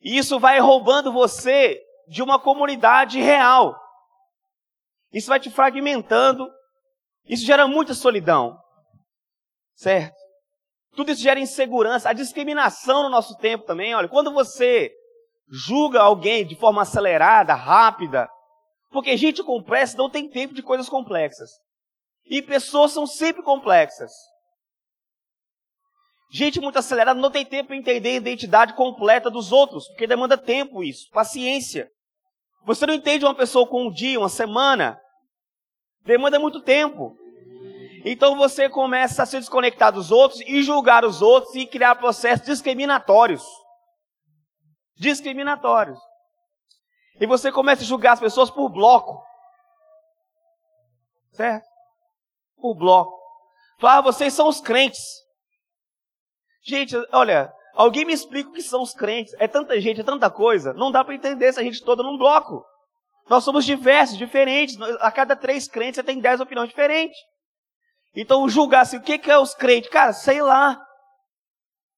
E 0.00 0.16
isso 0.16 0.40
vai 0.40 0.58
roubando 0.58 1.12
você 1.12 1.78
de 2.08 2.22
uma 2.22 2.38
comunidade 2.38 3.20
real. 3.20 3.78
Isso 5.12 5.28
vai 5.28 5.38
te 5.38 5.50
fragmentando. 5.50 6.50
Isso 7.26 7.44
gera 7.44 7.68
muita 7.68 7.92
solidão. 7.92 8.58
Certo? 9.74 10.16
Tudo 10.96 11.12
isso 11.12 11.20
gera 11.20 11.38
insegurança, 11.38 12.08
a 12.08 12.14
discriminação 12.14 13.02
no 13.02 13.10
nosso 13.10 13.36
tempo 13.36 13.66
também. 13.66 13.94
Olha, 13.94 14.08
quando 14.08 14.32
você 14.32 14.90
julga 15.50 16.00
alguém 16.00 16.46
de 16.46 16.54
forma 16.54 16.82
acelerada, 16.82 17.54
rápida, 17.54 18.28
porque 18.90 19.16
gente 19.16 19.42
complexa 19.42 19.96
não 19.96 20.08
tem 20.08 20.28
tempo 20.28 20.54
de 20.54 20.62
coisas 20.62 20.88
complexas. 20.88 21.50
E 22.24 22.40
pessoas 22.40 22.92
são 22.92 23.06
sempre 23.06 23.42
complexas. 23.42 24.12
Gente 26.32 26.60
muito 26.60 26.78
acelerada 26.78 27.20
não 27.20 27.30
tem 27.30 27.44
tempo 27.44 27.68
para 27.68 27.76
entender 27.76 28.10
a 28.10 28.16
identidade 28.16 28.74
completa 28.74 29.28
dos 29.28 29.50
outros, 29.50 29.88
porque 29.88 30.06
demanda 30.06 30.38
tempo 30.38 30.84
isso, 30.84 31.10
paciência. 31.10 31.90
Você 32.64 32.86
não 32.86 32.94
entende 32.94 33.24
uma 33.24 33.34
pessoa 33.34 33.66
com 33.66 33.86
um 33.86 33.90
dia, 33.90 34.18
uma 34.18 34.28
semana. 34.28 34.96
Demanda 36.04 36.38
muito 36.38 36.60
tempo. 36.60 37.16
Então 38.04 38.36
você 38.36 38.68
começa 38.68 39.22
a 39.22 39.26
se 39.26 39.38
desconectar 39.38 39.92
dos 39.92 40.12
outros 40.12 40.40
e 40.42 40.62
julgar 40.62 41.04
os 41.04 41.20
outros 41.20 41.54
e 41.56 41.66
criar 41.66 41.96
processos 41.96 42.46
discriminatórios. 42.46 43.42
Discriminatórios. 45.00 45.98
E 47.18 47.26
você 47.26 47.50
começa 47.50 47.82
a 47.82 47.86
julgar 47.86 48.12
as 48.12 48.20
pessoas 48.20 48.50
por 48.50 48.68
bloco. 48.68 49.24
Certo? 51.32 51.66
Por 52.60 52.74
bloco. 52.74 53.18
Fala, 53.78 53.96
ah, 53.96 54.02
vocês 54.02 54.34
são 54.34 54.46
os 54.46 54.60
crentes. 54.60 55.00
Gente, 56.62 56.94
olha, 57.12 57.50
alguém 57.74 58.04
me 58.04 58.12
explica 58.12 58.50
o 58.50 58.52
que 58.52 58.60
são 58.60 58.82
os 58.82 58.92
crentes. 58.92 59.34
É 59.38 59.48
tanta 59.48 59.80
gente, 59.80 60.02
é 60.02 60.04
tanta 60.04 60.30
coisa. 60.30 60.74
Não 60.74 60.92
dá 60.92 61.02
para 61.02 61.14
entender 61.14 61.46
essa 61.46 61.62
gente 61.62 61.82
toda 61.82 62.02
num 62.02 62.18
bloco. 62.18 62.62
Nós 63.26 63.42
somos 63.42 63.64
diversos, 63.64 64.18
diferentes. 64.18 64.78
A 65.00 65.10
cada 65.10 65.34
três 65.34 65.66
crentes 65.66 65.96
você 65.96 66.02
tem 66.02 66.20
dez 66.20 66.40
opiniões 66.40 66.68
diferentes. 66.68 67.18
Então 68.14 68.46
julgar 68.50 68.82
assim, 68.82 68.98
o 68.98 69.02
que 69.02 69.30
é 69.30 69.38
os 69.38 69.54
crentes? 69.54 69.88
Cara, 69.88 70.12
sei 70.12 70.42
lá. 70.42 70.78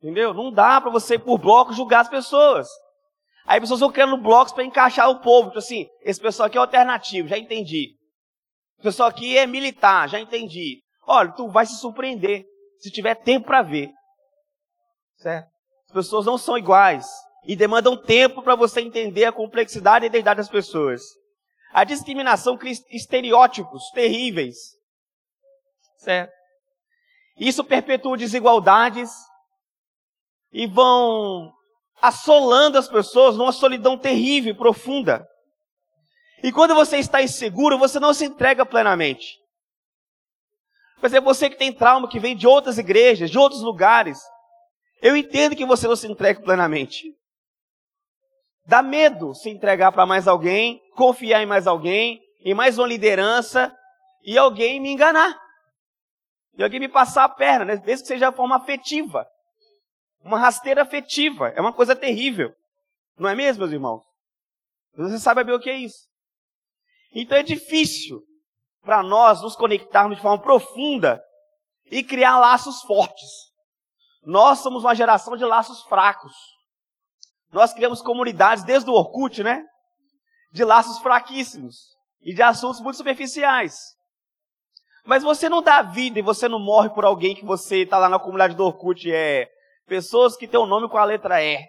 Entendeu? 0.00 0.32
Não 0.32 0.52
dá 0.52 0.80
para 0.80 0.90
você, 0.90 1.18
por 1.18 1.38
bloco, 1.38 1.72
julgar 1.72 2.02
as 2.02 2.08
pessoas. 2.08 2.68
Aí 3.46 3.56
as 3.56 3.60
pessoas 3.60 3.80
vão 3.80 3.92
criando 3.92 4.16
blocos 4.16 4.52
para 4.52 4.64
encaixar 4.64 5.10
o 5.10 5.20
povo. 5.20 5.48
Tipo 5.48 5.58
assim, 5.58 5.86
esse 6.02 6.20
pessoal 6.20 6.46
aqui 6.46 6.56
é 6.56 6.60
alternativo, 6.60 7.28
já 7.28 7.38
entendi. 7.38 7.96
Esse 8.74 8.82
pessoal 8.82 9.08
aqui 9.08 9.36
é 9.36 9.46
militar, 9.46 10.08
já 10.08 10.20
entendi. 10.20 10.82
Olha, 11.06 11.32
tu 11.32 11.48
vai 11.48 11.66
se 11.66 11.76
surpreender 11.76 12.44
se 12.78 12.90
tiver 12.90 13.14
tempo 13.14 13.46
para 13.46 13.62
ver. 13.62 13.90
Certo? 15.16 15.48
As 15.86 15.92
pessoas 15.92 16.26
não 16.26 16.38
são 16.38 16.56
iguais 16.56 17.06
e 17.44 17.56
demandam 17.56 17.96
tempo 17.96 18.42
para 18.42 18.54
você 18.54 18.80
entender 18.80 19.24
a 19.24 19.32
complexidade 19.32 20.04
e 20.04 20.06
a 20.06 20.08
identidade 20.08 20.38
das 20.38 20.48
pessoas. 20.48 21.02
A 21.72 21.84
discriminação 21.84 22.56
cria 22.56 22.74
estereótipos 22.90 23.90
terríveis. 23.90 24.56
Certo? 25.98 26.32
Isso 27.36 27.64
perpetua 27.64 28.16
desigualdades 28.16 29.10
e 30.52 30.66
vão 30.66 31.52
assolando 32.02 32.76
as 32.76 32.88
pessoas 32.88 33.36
numa 33.36 33.52
solidão 33.52 33.96
terrível 33.96 34.56
profunda. 34.56 35.24
E 36.42 36.50
quando 36.50 36.74
você 36.74 36.98
está 36.98 37.22
inseguro, 37.22 37.78
você 37.78 38.00
não 38.00 38.12
se 38.12 38.24
entrega 38.24 38.66
plenamente. 38.66 39.38
Por 40.98 41.06
exemplo, 41.06 41.32
você 41.32 41.48
que 41.48 41.56
tem 41.56 41.72
trauma, 41.72 42.08
que 42.08 42.18
vem 42.18 42.36
de 42.36 42.46
outras 42.46 42.76
igrejas, 42.76 43.30
de 43.30 43.38
outros 43.38 43.62
lugares, 43.62 44.18
eu 45.00 45.16
entendo 45.16 45.54
que 45.54 45.64
você 45.64 45.86
não 45.86 45.94
se 45.94 46.08
entrega 46.10 46.40
plenamente. 46.40 47.04
Dá 48.66 48.82
medo 48.82 49.34
se 49.34 49.48
entregar 49.50 49.92
para 49.92 50.06
mais 50.06 50.26
alguém, 50.26 50.80
confiar 50.96 51.42
em 51.42 51.46
mais 51.46 51.66
alguém, 51.66 52.20
em 52.44 52.54
mais 52.54 52.78
uma 52.78 52.86
liderança, 52.86 53.74
e 54.24 54.36
alguém 54.36 54.80
me 54.80 54.90
enganar. 54.90 55.40
E 56.56 56.62
alguém 56.62 56.80
me 56.80 56.88
passar 56.88 57.24
a 57.24 57.28
perna, 57.28 57.64
né? 57.64 57.82
mesmo 57.84 58.02
que 58.02 58.08
seja 58.08 58.30
de 58.30 58.36
forma 58.36 58.56
afetiva. 58.56 59.26
Uma 60.24 60.38
rasteira 60.38 60.82
afetiva. 60.82 61.48
É 61.48 61.60
uma 61.60 61.72
coisa 61.72 61.96
terrível. 61.96 62.54
Não 63.18 63.28
é 63.28 63.34
mesmo, 63.34 63.60
meus 63.60 63.72
irmãos? 63.72 64.02
Você 64.94 65.18
sabe 65.18 65.44
bem 65.44 65.54
o 65.54 65.60
que 65.60 65.70
é 65.70 65.76
isso. 65.76 66.06
Então 67.14 67.36
é 67.36 67.42
difícil 67.42 68.22
para 68.82 69.02
nós 69.02 69.42
nos 69.42 69.56
conectarmos 69.56 70.16
de 70.16 70.22
forma 70.22 70.42
profunda 70.42 71.22
e 71.86 72.02
criar 72.02 72.38
laços 72.38 72.82
fortes. 72.82 73.28
Nós 74.24 74.60
somos 74.60 74.84
uma 74.84 74.94
geração 74.94 75.36
de 75.36 75.44
laços 75.44 75.82
fracos. 75.82 76.32
Nós 77.50 77.72
criamos 77.72 78.00
comunidades 78.00 78.64
desde 78.64 78.88
o 78.88 78.94
Orkut, 78.94 79.42
né? 79.42 79.64
De 80.52 80.64
laços 80.64 80.98
fraquíssimos 80.98 81.76
e 82.22 82.34
de 82.34 82.42
assuntos 82.42 82.80
muito 82.80 82.96
superficiais. 82.96 83.76
Mas 85.04 85.22
você 85.22 85.48
não 85.48 85.62
dá 85.62 85.82
vida 85.82 86.18
e 86.18 86.22
você 86.22 86.48
não 86.48 86.60
morre 86.60 86.90
por 86.90 87.04
alguém 87.04 87.34
que 87.34 87.44
você 87.44 87.82
está 87.82 87.98
lá 87.98 88.08
na 88.08 88.18
comunidade 88.18 88.54
do 88.54 88.64
Orkut 88.64 89.10
é 89.12 89.50
pessoas 89.92 90.38
que 90.38 90.48
têm 90.48 90.58
o 90.58 90.62
um 90.62 90.66
nome 90.66 90.88
com 90.88 90.96
a 90.96 91.04
letra 91.04 91.44
E. 91.44 91.68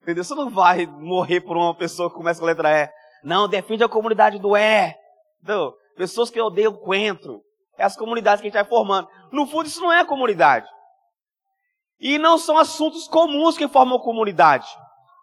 Entendeu? 0.00 0.24
Você 0.24 0.34
não 0.34 0.48
vai 0.48 0.86
morrer 0.86 1.42
por 1.42 1.54
uma 1.54 1.74
pessoa 1.74 2.08
que 2.08 2.16
começa 2.16 2.40
com 2.40 2.46
a 2.46 2.48
letra 2.48 2.70
E. 2.70 2.90
Não, 3.22 3.46
defende 3.46 3.84
a 3.84 3.88
comunidade 3.90 4.38
do 4.38 4.56
E. 4.56 4.96
Entendeu? 5.42 5.74
Pessoas 5.98 6.30
que 6.30 6.40
odeiam 6.40 6.74
coentro. 6.74 7.42
É 7.76 7.84
as 7.84 7.94
comunidades 7.94 8.40
que 8.40 8.46
a 8.46 8.50
gente 8.50 8.58
vai 8.58 8.64
formando. 8.64 9.06
No 9.30 9.46
fundo, 9.46 9.66
isso 9.66 9.82
não 9.82 9.92
é 9.92 10.02
comunidade. 10.02 10.66
E 12.00 12.16
não 12.16 12.38
são 12.38 12.56
assuntos 12.56 13.06
comuns 13.06 13.58
que 13.58 13.68
formam 13.68 13.98
comunidade. 13.98 14.66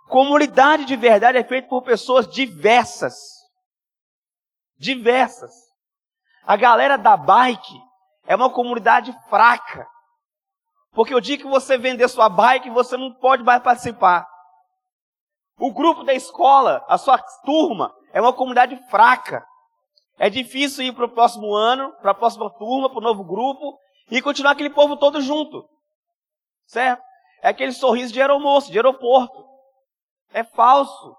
Comunidade 0.07 0.85
de 0.85 0.95
verdade 0.95 1.39
é 1.39 1.43
feita 1.43 1.67
por 1.67 1.81
pessoas 1.81 2.27
diversas. 2.27 3.15
Diversas. 4.77 5.51
A 6.45 6.55
galera 6.55 6.95
da 6.95 7.17
bike 7.17 7.81
é 8.27 8.35
uma 8.35 8.51
comunidade 8.51 9.11
fraca. 9.31 9.87
Porque 10.91 11.13
o 11.13 11.21
dia 11.21 11.37
que 11.37 11.47
você 11.47 11.77
vender 11.77 12.07
sua 12.07 12.29
bike, 12.29 12.69
você 12.69 12.97
não 12.97 13.13
pode 13.13 13.43
mais 13.43 13.61
participar. 13.61 14.27
O 15.57 15.73
grupo 15.73 16.03
da 16.03 16.13
escola, 16.13 16.83
a 16.87 16.97
sua 16.97 17.17
turma, 17.43 17.93
é 18.13 18.21
uma 18.21 18.33
comunidade 18.33 18.75
fraca. 18.89 19.45
É 20.17 20.29
difícil 20.29 20.85
ir 20.85 20.93
para 20.93 21.05
o 21.05 21.09
próximo 21.09 21.53
ano, 21.53 21.93
para 22.01 22.11
a 22.11 22.15
próxima 22.15 22.49
turma, 22.57 22.89
para 22.89 22.99
o 22.99 23.03
novo 23.03 23.23
grupo, 23.23 23.77
e 24.09 24.21
continuar 24.21 24.51
aquele 24.51 24.69
povo 24.69 24.97
todo 24.97 25.21
junto. 25.21 25.63
Certo? 26.65 27.01
É 27.41 27.49
aquele 27.49 27.71
sorriso 27.71 28.11
de 28.11 28.21
aeromoço, 28.21 28.71
de 28.71 28.77
aeroporto. 28.77 29.45
É 30.33 30.43
falso. 30.43 31.15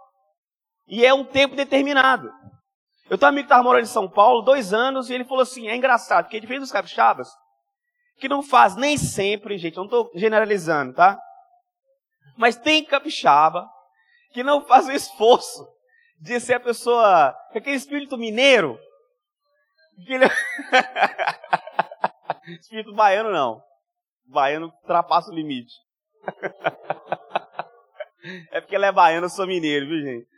E 0.86 1.04
é 1.04 1.14
um 1.14 1.24
tempo 1.24 1.54
determinado. 1.54 2.30
Eu 3.08 3.18
tenho 3.18 3.28
um 3.28 3.32
amigo 3.32 3.46
que 3.46 3.52
estava 3.52 3.62
morando 3.62 3.82
em 3.82 3.86
São 3.86 4.08
Paulo, 4.08 4.42
dois 4.42 4.72
anos, 4.72 5.10
e 5.10 5.14
ele 5.14 5.24
falou 5.24 5.42
assim: 5.42 5.68
é 5.68 5.76
engraçado, 5.76 6.24
porque 6.24 6.40
diferente 6.40 6.60
dos 6.60 6.72
capixabas, 6.72 7.28
que 8.20 8.28
não 8.28 8.42
faz 8.42 8.76
nem 8.76 8.98
sempre, 8.98 9.58
gente, 9.58 9.76
não 9.76 9.84
estou 9.84 10.10
generalizando, 10.14 10.94
tá? 10.94 11.18
Mas 12.36 12.56
tem 12.56 12.84
capixaba 12.84 13.68
que 14.32 14.44
não 14.44 14.64
faz 14.64 14.86
o 14.86 14.92
esforço 14.92 15.66
de 16.20 16.38
ser 16.38 16.54
a 16.54 16.60
pessoa, 16.60 17.34
aquele 17.54 17.76
espírito 17.76 18.16
mineiro, 18.18 18.78
espírito 22.60 22.94
baiano 22.94 23.32
não, 23.32 23.60
baiano 24.26 24.66
ultrapassa 24.66 25.30
o 25.30 25.34
limite. 25.34 25.72
é 28.52 28.60
porque 28.60 28.74
ele 28.74 28.86
é 28.86 28.92
baiano, 28.92 29.26
eu 29.26 29.30
sou 29.30 29.46
mineiro, 29.46 29.86
viu 29.86 30.02
gente? 30.02 30.28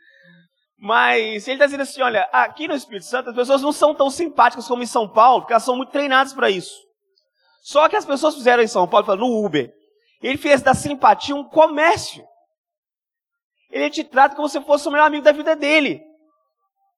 Mas 0.77 1.47
ele 1.47 1.55
está 1.55 1.65
dizendo 1.65 1.83
assim: 1.83 2.01
olha, 2.01 2.23
aqui 2.31 2.67
no 2.67 2.73
Espírito 2.73 3.05
Santo 3.05 3.29
as 3.29 3.35
pessoas 3.35 3.61
não 3.61 3.71
são 3.71 3.95
tão 3.95 4.09
simpáticas 4.09 4.67
como 4.67 4.83
em 4.83 4.87
São 4.87 5.07
Paulo, 5.07 5.41
porque 5.41 5.53
elas 5.53 5.63
são 5.63 5.77
muito 5.77 5.91
treinadas 5.91 6.33
para 6.33 6.49
isso. 6.49 6.75
Só 7.63 7.87
que 7.87 7.95
as 7.95 8.05
pessoas 8.05 8.35
fizeram 8.35 8.61
em 8.61 8.67
São 8.67 8.85
Paulo, 8.85 9.15
no 9.15 9.45
Uber, 9.45 9.73
ele 10.21 10.37
fez 10.37 10.61
da 10.61 10.73
simpatia 10.73 11.33
um 11.33 11.45
comércio. 11.45 12.27
Ele 13.71 13.89
te 13.89 14.03
trata 14.03 14.35
como 14.35 14.49
se 14.49 14.59
fosse 14.61 14.85
o 14.87 14.91
melhor 14.91 15.05
amigo 15.05 15.23
da 15.23 15.31
vida 15.31 15.55
dele. 15.55 16.03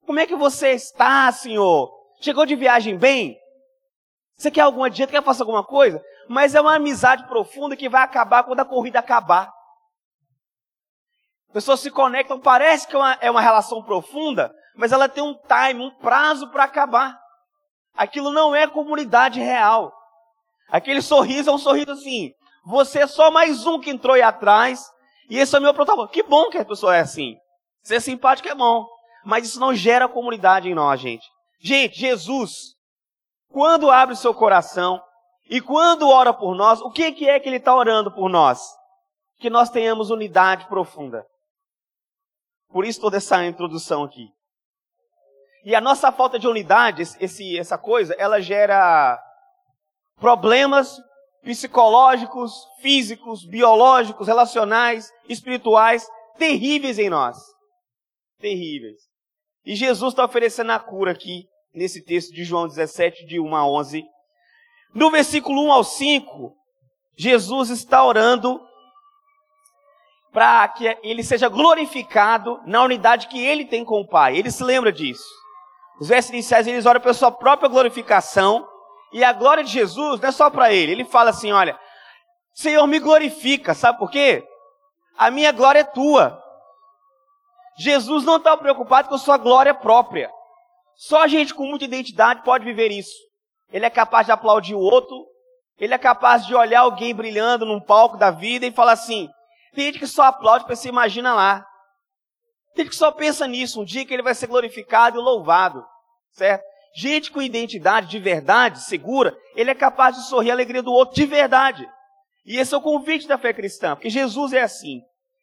Como 0.04 0.18
é 0.18 0.26
que 0.26 0.34
você 0.34 0.72
está, 0.72 1.30
senhor? 1.30 1.88
Chegou 2.20 2.44
de 2.44 2.56
viagem 2.56 2.98
bem? 2.98 3.38
Você 4.36 4.50
quer 4.50 4.62
alguma 4.62 4.90
dieta? 4.90 5.12
Quer 5.12 5.22
fazer 5.22 5.42
alguma 5.42 5.64
coisa? 5.64 6.04
Mas 6.28 6.56
é 6.56 6.60
uma 6.60 6.74
amizade 6.74 7.26
profunda 7.28 7.76
que 7.76 7.88
vai 7.88 8.02
acabar 8.02 8.42
quando 8.42 8.60
a 8.60 8.64
corrida 8.64 8.98
acabar. 8.98 9.52
Pessoas 11.52 11.78
se 11.78 11.92
conectam, 11.92 12.40
parece 12.40 12.88
que 12.88 12.96
é 12.96 12.98
uma, 12.98 13.12
é 13.20 13.30
uma 13.30 13.40
relação 13.40 13.82
profunda, 13.84 14.52
mas 14.74 14.90
ela 14.90 15.08
tem 15.08 15.22
um 15.22 15.34
time, 15.34 15.80
um 15.80 15.90
prazo 15.90 16.50
para 16.50 16.64
acabar. 16.64 17.18
Aquilo 17.94 18.32
não 18.32 18.54
é 18.54 18.66
comunidade 18.66 19.40
real. 19.40 19.95
Aquele 20.68 21.00
sorriso 21.00 21.50
é 21.50 21.52
um 21.52 21.58
sorriso 21.58 21.92
assim. 21.92 22.32
Você 22.64 23.00
é 23.00 23.06
só 23.06 23.30
mais 23.30 23.66
um 23.66 23.78
que 23.78 23.90
entrou 23.90 24.14
aí 24.14 24.22
atrás, 24.22 24.84
e 25.30 25.38
esse 25.38 25.54
é 25.54 25.58
o 25.58 25.62
meu 25.62 25.72
protagonista. 25.72 26.12
Que 26.12 26.22
bom 26.22 26.50
que 26.50 26.58
a 26.58 26.64
pessoa 26.64 26.96
é 26.96 27.00
assim. 27.00 27.36
Ser 27.82 28.00
simpático 28.00 28.48
é 28.48 28.54
bom, 28.54 28.86
mas 29.24 29.46
isso 29.46 29.60
não 29.60 29.74
gera 29.74 30.08
comunidade 30.08 30.68
em 30.68 30.74
nós, 30.74 31.00
gente. 31.00 31.24
Gente, 31.60 31.98
Jesus, 31.98 32.74
quando 33.48 33.90
abre 33.90 34.14
o 34.14 34.18
seu 34.18 34.34
coração 34.34 35.00
e 35.48 35.60
quando 35.60 36.08
ora 36.08 36.32
por 36.32 36.54
nós, 36.56 36.80
o 36.80 36.90
que 36.90 37.04
é 37.04 37.38
que 37.38 37.48
ele 37.48 37.56
está 37.56 37.74
orando 37.74 38.10
por 38.12 38.28
nós? 38.28 38.60
Que 39.38 39.48
nós 39.48 39.70
tenhamos 39.70 40.10
unidade 40.10 40.66
profunda. 40.66 41.24
Por 42.68 42.84
isso 42.84 43.00
toda 43.00 43.16
essa 43.16 43.44
introdução 43.44 44.02
aqui. 44.02 44.28
E 45.64 45.74
a 45.74 45.80
nossa 45.80 46.10
falta 46.10 46.38
de 46.38 46.48
unidade, 46.48 47.02
esse, 47.20 47.58
essa 47.58 47.78
coisa, 47.78 48.14
ela 48.18 48.40
gera 48.40 49.20
problemas 50.18 50.96
psicológicos, 51.42 52.52
físicos, 52.80 53.46
biológicos, 53.46 54.26
relacionais, 54.26 55.10
espirituais, 55.28 56.06
terríveis 56.36 56.98
em 56.98 57.08
nós. 57.08 57.36
Terríveis. 58.38 59.00
E 59.64 59.74
Jesus 59.74 60.12
está 60.12 60.24
oferecendo 60.24 60.72
a 60.72 60.78
cura 60.78 61.12
aqui, 61.12 61.44
nesse 61.74 62.02
texto 62.04 62.32
de 62.32 62.44
João 62.44 62.66
17, 62.66 63.26
de 63.26 63.38
1 63.38 63.54
a 63.54 63.68
11. 63.68 64.04
No 64.94 65.10
versículo 65.10 65.64
1 65.66 65.72
ao 65.72 65.84
5, 65.84 66.52
Jesus 67.16 67.70
está 67.70 68.04
orando 68.04 68.60
para 70.32 70.68
que 70.68 70.84
ele 71.02 71.22
seja 71.22 71.48
glorificado 71.48 72.60
na 72.66 72.82
unidade 72.82 73.26
que 73.28 73.42
ele 73.42 73.64
tem 73.64 73.84
com 73.84 74.00
o 74.00 74.06
Pai. 74.06 74.36
Ele 74.36 74.50
se 74.50 74.62
lembra 74.62 74.92
disso. 74.92 75.24
Os 75.98 76.08
versos 76.08 76.30
iniciais 76.30 76.66
eles 76.66 76.84
oram 76.84 77.00
pela 77.00 77.14
sua 77.14 77.30
própria 77.30 77.68
glorificação. 77.68 78.68
E 79.16 79.24
a 79.24 79.32
glória 79.32 79.64
de 79.64 79.70
Jesus 79.70 80.20
não 80.20 80.28
é 80.28 80.30
só 80.30 80.50
para 80.50 80.70
ele. 80.70 80.92
Ele 80.92 81.04
fala 81.06 81.30
assim: 81.30 81.50
olha, 81.50 81.80
Senhor, 82.52 82.86
me 82.86 82.98
glorifica. 82.98 83.72
Sabe 83.72 83.98
por 83.98 84.10
quê? 84.10 84.46
A 85.16 85.30
minha 85.30 85.52
glória 85.52 85.78
é 85.78 85.84
tua. 85.84 86.38
Jesus 87.78 88.24
não 88.24 88.36
está 88.36 88.54
preocupado 88.58 89.08
com 89.08 89.14
a 89.14 89.18
sua 89.18 89.38
glória 89.38 89.72
própria. 89.72 90.30
Só 90.96 91.26
gente 91.26 91.54
com 91.54 91.64
muita 91.64 91.86
identidade 91.86 92.42
pode 92.42 92.66
viver 92.66 92.92
isso. 92.92 93.16
Ele 93.72 93.86
é 93.86 93.90
capaz 93.90 94.26
de 94.26 94.32
aplaudir 94.32 94.74
o 94.74 94.80
outro. 94.80 95.24
Ele 95.78 95.94
é 95.94 95.98
capaz 95.98 96.44
de 96.44 96.54
olhar 96.54 96.80
alguém 96.80 97.14
brilhando 97.14 97.64
num 97.64 97.80
palco 97.80 98.18
da 98.18 98.30
vida 98.30 98.66
e 98.66 98.70
falar 98.70 98.92
assim: 98.92 99.30
tem 99.74 99.86
gente 99.86 99.98
que 99.98 100.06
só 100.06 100.24
aplaude 100.24 100.64
porque 100.64 100.76
se 100.76 100.90
imagina 100.90 101.32
lá. 101.32 101.64
Tem 102.74 102.84
gente 102.84 102.92
que 102.92 102.98
só 102.98 103.10
pensa 103.10 103.46
nisso, 103.46 103.80
um 103.80 103.84
dia 103.86 104.04
que 104.04 104.12
ele 104.12 104.22
vai 104.22 104.34
ser 104.34 104.46
glorificado 104.46 105.18
e 105.18 105.22
louvado, 105.22 105.82
certo? 106.32 106.75
Gente 106.96 107.30
com 107.30 107.42
identidade 107.42 108.08
de 108.08 108.18
verdade, 108.18 108.80
segura, 108.80 109.36
ele 109.54 109.70
é 109.70 109.74
capaz 109.74 110.16
de 110.16 110.26
sorrir 110.28 110.50
a 110.50 110.54
alegria 110.54 110.82
do 110.82 110.90
outro 110.90 111.14
de 111.14 111.26
verdade. 111.26 111.86
E 112.46 112.56
esse 112.56 112.72
é 112.72 112.78
o 112.78 112.80
convite 112.80 113.28
da 113.28 113.36
fé 113.36 113.52
cristã, 113.52 113.94
porque 113.94 114.08
Jesus 114.08 114.54
é 114.54 114.62
assim. 114.62 115.02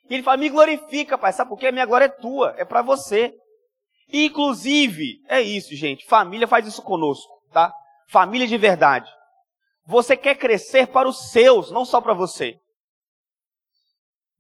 Ele 0.10 0.24
fala: 0.24 0.38
me 0.38 0.50
glorifica, 0.50 1.16
Pai, 1.16 1.32
sabe 1.32 1.50
por 1.50 1.60
quê? 1.60 1.68
A 1.68 1.72
minha 1.72 1.86
glória 1.86 2.06
é 2.06 2.10
tua, 2.10 2.56
é 2.58 2.66
para 2.66 2.82
você. 2.82 3.36
Inclusive, 4.12 5.20
é 5.28 5.42
isso, 5.42 5.76
gente. 5.76 6.08
Família 6.08 6.48
faz 6.48 6.66
isso 6.66 6.82
conosco, 6.82 7.32
tá? 7.52 7.72
Família 8.10 8.48
de 8.48 8.58
verdade. 8.58 9.08
Você 9.86 10.18
quer 10.18 10.36
crescer 10.36 10.88
para 10.88 11.08
os 11.08 11.30
seus, 11.30 11.70
não 11.70 11.86
só 11.86 12.02
para 12.02 12.16
você. 12.16 12.58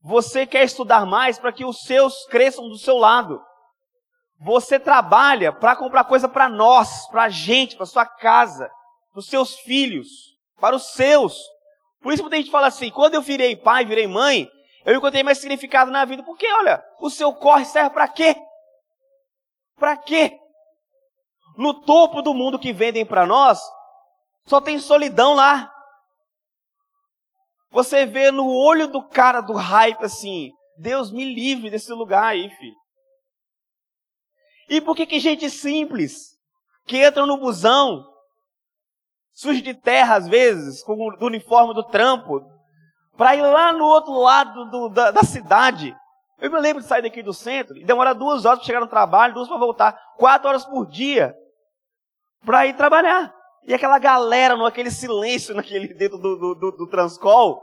Você 0.01 0.47
quer 0.47 0.63
estudar 0.63 1.05
mais 1.05 1.37
para 1.37 1.53
que 1.53 1.63
os 1.63 1.83
seus 1.83 2.25
cresçam 2.25 2.67
do 2.67 2.77
seu 2.77 2.97
lado. 2.97 3.39
Você 4.43 4.77
trabalha 4.77 5.53
para 5.53 5.75
comprar 5.75 6.03
coisa 6.03 6.27
para 6.27 6.49
nós, 6.49 7.07
para 7.07 7.23
a 7.23 7.29
gente, 7.29 7.77
para 7.77 7.85
sua 7.85 8.05
casa, 8.05 8.69
para 9.11 9.19
os 9.19 9.27
seus 9.27 9.55
filhos, 9.59 10.07
para 10.59 10.75
os 10.75 10.93
seus. 10.93 11.39
Por 12.01 12.11
isso 12.11 12.23
muita 12.23 12.35
gente 12.35 12.51
fala 12.51 12.67
assim: 12.67 12.91
quando 12.91 13.13
eu 13.13 13.21
virei 13.21 13.55
pai, 13.55 13.85
virei 13.85 14.05
mãe, 14.05 14.49
eu 14.85 14.95
encontrei 14.95 15.23
mais 15.23 15.37
significado 15.37 15.91
na 15.91 16.03
vida. 16.03 16.23
Porque, 16.23 16.45
olha, 16.51 16.83
o 16.99 17.09
seu 17.09 17.33
corre 17.33 17.63
serve 17.63 17.91
para 17.91 18.07
quê? 18.07 18.35
Para 19.77 19.95
quê? 19.95 20.37
No 21.57 21.81
topo 21.81 22.21
do 22.21 22.33
mundo 22.33 22.59
que 22.59 22.73
vendem 22.73 23.05
para 23.05 23.25
nós, 23.25 23.61
só 24.45 24.59
tem 24.59 24.77
solidão 24.77 25.35
lá. 25.35 25.71
Você 27.71 28.05
vê 28.05 28.29
no 28.29 28.47
olho 28.49 28.87
do 28.87 29.07
cara 29.07 29.39
do 29.39 29.53
hype 29.53 30.03
assim, 30.03 30.51
Deus 30.77 31.11
me 31.11 31.23
livre 31.33 31.69
desse 31.69 31.91
lugar 31.93 32.25
aí, 32.25 32.49
filho. 32.49 32.82
E 34.69 34.81
por 34.81 34.95
que 34.95 35.05
que 35.05 35.19
gente 35.19 35.49
simples, 35.49 36.37
que 36.85 36.97
entra 36.97 37.25
no 37.25 37.37
busão, 37.37 38.05
sujo 39.33 39.61
de 39.61 39.73
terra 39.73 40.15
às 40.15 40.27
vezes, 40.27 40.83
com 40.83 40.93
o 40.93 41.25
uniforme 41.25 41.73
do 41.73 41.83
trampo, 41.83 42.41
para 43.17 43.35
ir 43.35 43.41
lá 43.41 43.71
no 43.71 43.85
outro 43.85 44.13
lado 44.13 44.65
do, 44.69 44.89
da, 44.89 45.11
da, 45.11 45.23
cidade. 45.23 45.95
Eu 46.39 46.51
me 46.51 46.59
lembro 46.59 46.81
de 46.81 46.87
sair 46.87 47.01
daqui 47.01 47.21
do 47.21 47.33
centro 47.33 47.77
e 47.77 47.85
demorar 47.85 48.13
duas 48.13 48.45
horas 48.45 48.59
para 48.59 48.65
chegar 48.65 48.79
no 48.79 48.87
trabalho, 48.87 49.33
duas 49.33 49.47
para 49.47 49.57
voltar, 49.57 49.99
quatro 50.17 50.49
horas 50.49 50.65
por 50.65 50.87
dia 50.87 51.35
para 52.45 52.67
ir 52.67 52.75
trabalhar. 52.75 53.33
E 53.65 53.73
aquela 53.73 53.97
galera, 53.97 54.55
no 54.55 54.65
aquele 54.65 54.91
silêncio 54.91 55.53
naquele 55.55 55.93
dentro 55.93 56.17
do, 56.17 56.37
do, 56.37 56.55
do, 56.55 56.71
do 56.71 56.87
Transcol. 56.87 57.61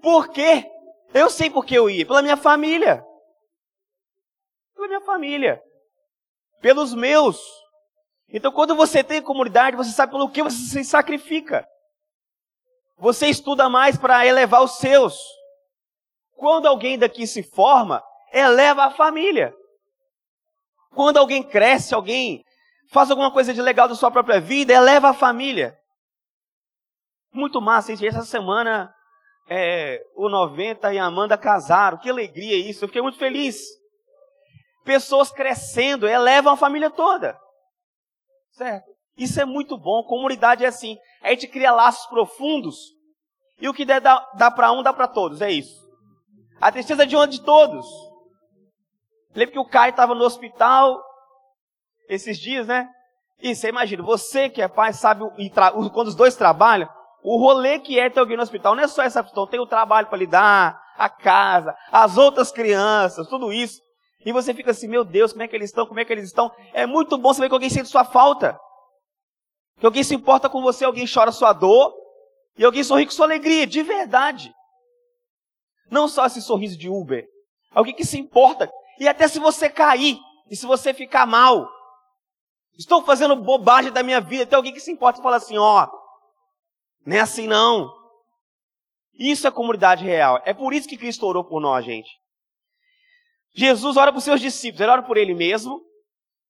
Por 0.00 0.28
quê? 0.28 0.70
Eu 1.12 1.28
sei 1.28 1.50
por 1.50 1.64
que 1.64 1.74
eu 1.74 1.90
ia. 1.90 2.06
Pela 2.06 2.22
minha 2.22 2.36
família. 2.36 3.04
Pela 4.74 4.88
minha 4.88 5.00
família. 5.00 5.60
Pelos 6.60 6.94
meus. 6.94 7.40
Então, 8.28 8.52
quando 8.52 8.74
você 8.76 9.02
tem 9.02 9.20
comunidade, 9.20 9.76
você 9.76 9.90
sabe 9.90 10.12
pelo 10.12 10.30
que 10.30 10.42
você 10.42 10.56
se 10.56 10.84
sacrifica. 10.84 11.66
Você 12.98 13.26
estuda 13.26 13.68
mais 13.68 13.96
para 13.96 14.26
elevar 14.26 14.62
os 14.62 14.76
seus. 14.76 15.18
Quando 16.36 16.66
alguém 16.66 16.98
daqui 16.98 17.26
se 17.26 17.42
forma, 17.42 18.02
eleva 18.32 18.84
a 18.84 18.90
família. 18.90 19.54
Quando 20.90 21.16
alguém 21.16 21.42
cresce, 21.42 21.94
alguém 21.94 22.44
faz 22.90 23.10
alguma 23.10 23.32
coisa 23.32 23.54
de 23.54 23.62
legal 23.62 23.88
da 23.88 23.94
sua 23.94 24.10
própria 24.10 24.40
vida, 24.40 24.72
eleva 24.72 25.10
a 25.10 25.14
família. 25.14 25.76
Muito 27.32 27.60
massa, 27.60 27.94
gente. 27.94 28.06
Essa 28.06 28.24
semana 28.24 28.92
é, 29.48 30.00
o 30.14 30.28
90 30.28 30.92
e 30.92 30.98
a 30.98 31.04
Amanda 31.04 31.38
casaram. 31.38 31.98
Que 31.98 32.10
alegria 32.10 32.56
isso. 32.56 32.84
Eu 32.84 32.88
fiquei 32.88 33.02
muito 33.02 33.18
feliz. 33.18 33.79
Pessoas 34.84 35.30
crescendo, 35.30 36.08
elevam 36.08 36.52
a 36.52 36.56
família 36.56 36.90
toda. 36.90 37.38
Certo? 38.52 38.90
Isso 39.16 39.40
é 39.40 39.44
muito 39.44 39.76
bom. 39.76 40.02
Comunidade 40.04 40.64
é 40.64 40.68
assim. 40.68 40.96
A 41.22 41.30
gente 41.30 41.46
cria 41.48 41.72
laços 41.72 42.06
profundos. 42.06 42.76
E 43.60 43.68
o 43.68 43.74
que 43.74 43.84
der 43.84 44.00
dá, 44.00 44.26
dá 44.34 44.50
para 44.50 44.72
um, 44.72 44.82
dá 44.82 44.92
para 44.92 45.06
todos. 45.06 45.42
É 45.42 45.50
isso. 45.50 45.78
A 46.60 46.72
tristeza 46.72 47.02
é 47.02 47.06
de 47.06 47.16
onde 47.16 47.38
de 47.38 47.44
todos. 47.44 47.86
Lembra 49.34 49.52
que 49.52 49.58
o 49.58 49.68
Caio 49.68 49.90
estava 49.90 50.14
no 50.14 50.24
hospital 50.24 51.02
esses 52.08 52.38
dias, 52.38 52.66
né? 52.66 52.88
E 53.40 53.54
você 53.54 53.68
imagina, 53.68 54.02
você 54.02 54.48
que 54.48 54.60
é 54.60 54.68
pai 54.68 54.92
sabe 54.92 55.24
quando 55.92 56.08
os 56.08 56.14
dois 56.14 56.36
trabalham, 56.36 56.88
o 57.22 57.38
rolê 57.38 57.78
que 57.78 57.98
é 57.98 58.10
ter 58.10 58.20
alguém 58.20 58.36
no 58.36 58.42
hospital 58.42 58.74
não 58.74 58.82
é 58.82 58.88
só 58.88 59.02
essa 59.02 59.22
questão, 59.22 59.46
tem 59.46 59.60
o 59.60 59.66
trabalho 59.66 60.08
para 60.08 60.18
lidar, 60.18 60.80
a 60.96 61.08
casa, 61.08 61.74
as 61.90 62.18
outras 62.18 62.52
crianças, 62.52 63.28
tudo 63.28 63.52
isso. 63.52 63.80
E 64.24 64.32
você 64.32 64.52
fica 64.52 64.70
assim, 64.70 64.86
meu 64.86 65.04
Deus, 65.04 65.32
como 65.32 65.42
é 65.42 65.48
que 65.48 65.56
eles 65.56 65.70
estão? 65.70 65.86
Como 65.86 65.98
é 65.98 66.04
que 66.04 66.12
eles 66.12 66.26
estão? 66.26 66.50
É 66.72 66.86
muito 66.86 67.16
bom 67.16 67.32
saber 67.32 67.48
que 67.48 67.54
alguém 67.54 67.70
sente 67.70 67.88
sua 67.88 68.04
falta. 68.04 68.58
Que 69.78 69.86
alguém 69.86 70.02
se 70.02 70.14
importa 70.14 70.48
com 70.48 70.60
você, 70.60 70.84
alguém 70.84 71.06
chora 71.06 71.32
sua 71.32 71.52
dor, 71.52 71.94
e 72.58 72.64
alguém 72.64 72.84
sorri 72.84 73.06
com 73.06 73.12
sua 73.12 73.26
alegria, 73.26 73.66
de 73.66 73.82
verdade. 73.82 74.52
Não 75.90 76.06
só 76.06 76.26
esse 76.26 76.42
sorriso 76.42 76.76
de 76.76 76.88
Uber. 76.88 77.26
Alguém 77.72 77.94
que 77.94 78.04
se 78.04 78.18
importa. 78.18 78.70
E 78.98 79.08
até 79.08 79.26
se 79.26 79.38
você 79.38 79.70
cair, 79.70 80.18
e 80.50 80.56
se 80.56 80.66
você 80.66 80.92
ficar 80.92 81.26
mal, 81.26 81.66
Estou 82.80 83.02
fazendo 83.02 83.36
bobagem 83.36 83.92
da 83.92 84.02
minha 84.02 84.22
vida. 84.22 84.46
Tem 84.46 84.56
alguém 84.56 84.72
que 84.72 84.80
se 84.80 84.90
importa 84.90 85.20
e 85.20 85.22
fala 85.22 85.36
assim: 85.36 85.58
ó, 85.58 85.86
não 87.04 87.14
é 87.14 87.20
assim 87.20 87.46
não. 87.46 87.92
Isso 89.18 89.46
é 89.46 89.50
comunidade 89.50 90.02
real. 90.02 90.40
É 90.46 90.54
por 90.54 90.72
isso 90.72 90.88
que 90.88 90.96
Cristo 90.96 91.26
orou 91.26 91.44
por 91.44 91.60
nós, 91.60 91.84
gente. 91.84 92.08
Jesus 93.54 93.96
ora 93.96 94.12
para 94.12 94.18
os 94.18 94.24
seus 94.24 94.40
discípulos, 94.40 94.80
ele 94.80 94.90
ora 94.90 95.02
por 95.02 95.16
ele 95.16 95.34
mesmo. 95.34 95.80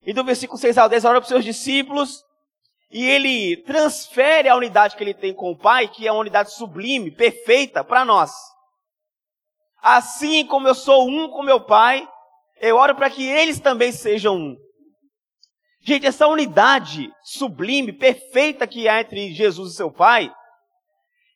E 0.02 0.12
do 0.12 0.24
versículo 0.24 0.58
6 0.58 0.78
ao 0.78 0.88
10, 0.88 1.04
ele 1.04 1.10
ora 1.10 1.20
para 1.20 1.24
os 1.24 1.28
seus 1.28 1.44
discípulos. 1.44 2.22
E 2.90 3.04
ele 3.04 3.56
transfere 3.58 4.48
a 4.48 4.56
unidade 4.56 4.96
que 4.96 5.04
ele 5.04 5.14
tem 5.14 5.32
com 5.32 5.50
o 5.50 5.56
Pai, 5.56 5.86
que 5.86 6.06
é 6.06 6.12
uma 6.12 6.20
unidade 6.20 6.52
sublime, 6.54 7.10
perfeita, 7.10 7.84
para 7.84 8.04
nós. 8.04 8.32
Assim 9.80 10.44
como 10.44 10.66
eu 10.66 10.74
sou 10.74 11.08
um 11.08 11.28
com 11.28 11.42
meu 11.42 11.60
Pai, 11.60 12.06
eu 12.60 12.76
oro 12.76 12.94
para 12.94 13.08
que 13.08 13.26
eles 13.26 13.60
também 13.60 13.92
sejam 13.92 14.36
um. 14.36 14.56
Gente, 15.82 16.06
essa 16.06 16.26
unidade 16.26 17.10
sublime, 17.22 17.92
perfeita 17.92 18.66
que 18.66 18.86
há 18.86 19.00
entre 19.00 19.32
Jesus 19.32 19.72
e 19.72 19.76
seu 19.76 19.90
Pai, 19.90 20.30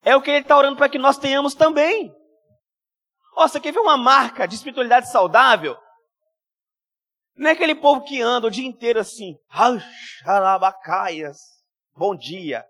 é 0.03 0.15
o 0.15 0.21
que 0.21 0.31
ele 0.31 0.41
está 0.41 0.57
orando 0.57 0.77
para 0.77 0.89
que 0.89 0.99
nós 0.99 1.17
tenhamos 1.17 1.55
também. 1.55 2.13
Ó, 3.37 3.49
você 3.49 3.61
quer 3.61 3.73
ver 3.73 3.81
uma 3.81 3.97
marca 3.97 4.47
de 4.47 4.55
espiritualidade 4.55 5.11
saudável? 5.11 5.77
Não 7.37 7.51
é 7.51 7.53
aquele 7.53 7.75
povo 7.75 8.03
que 8.03 8.23
anda 8.23 8.47
o 8.47 8.51
dia 8.51 8.67
inteiro 8.67 9.01
assim, 9.01 9.37
xarabacaias, 10.23 11.39
bom 11.97 12.15
dia. 12.15 12.65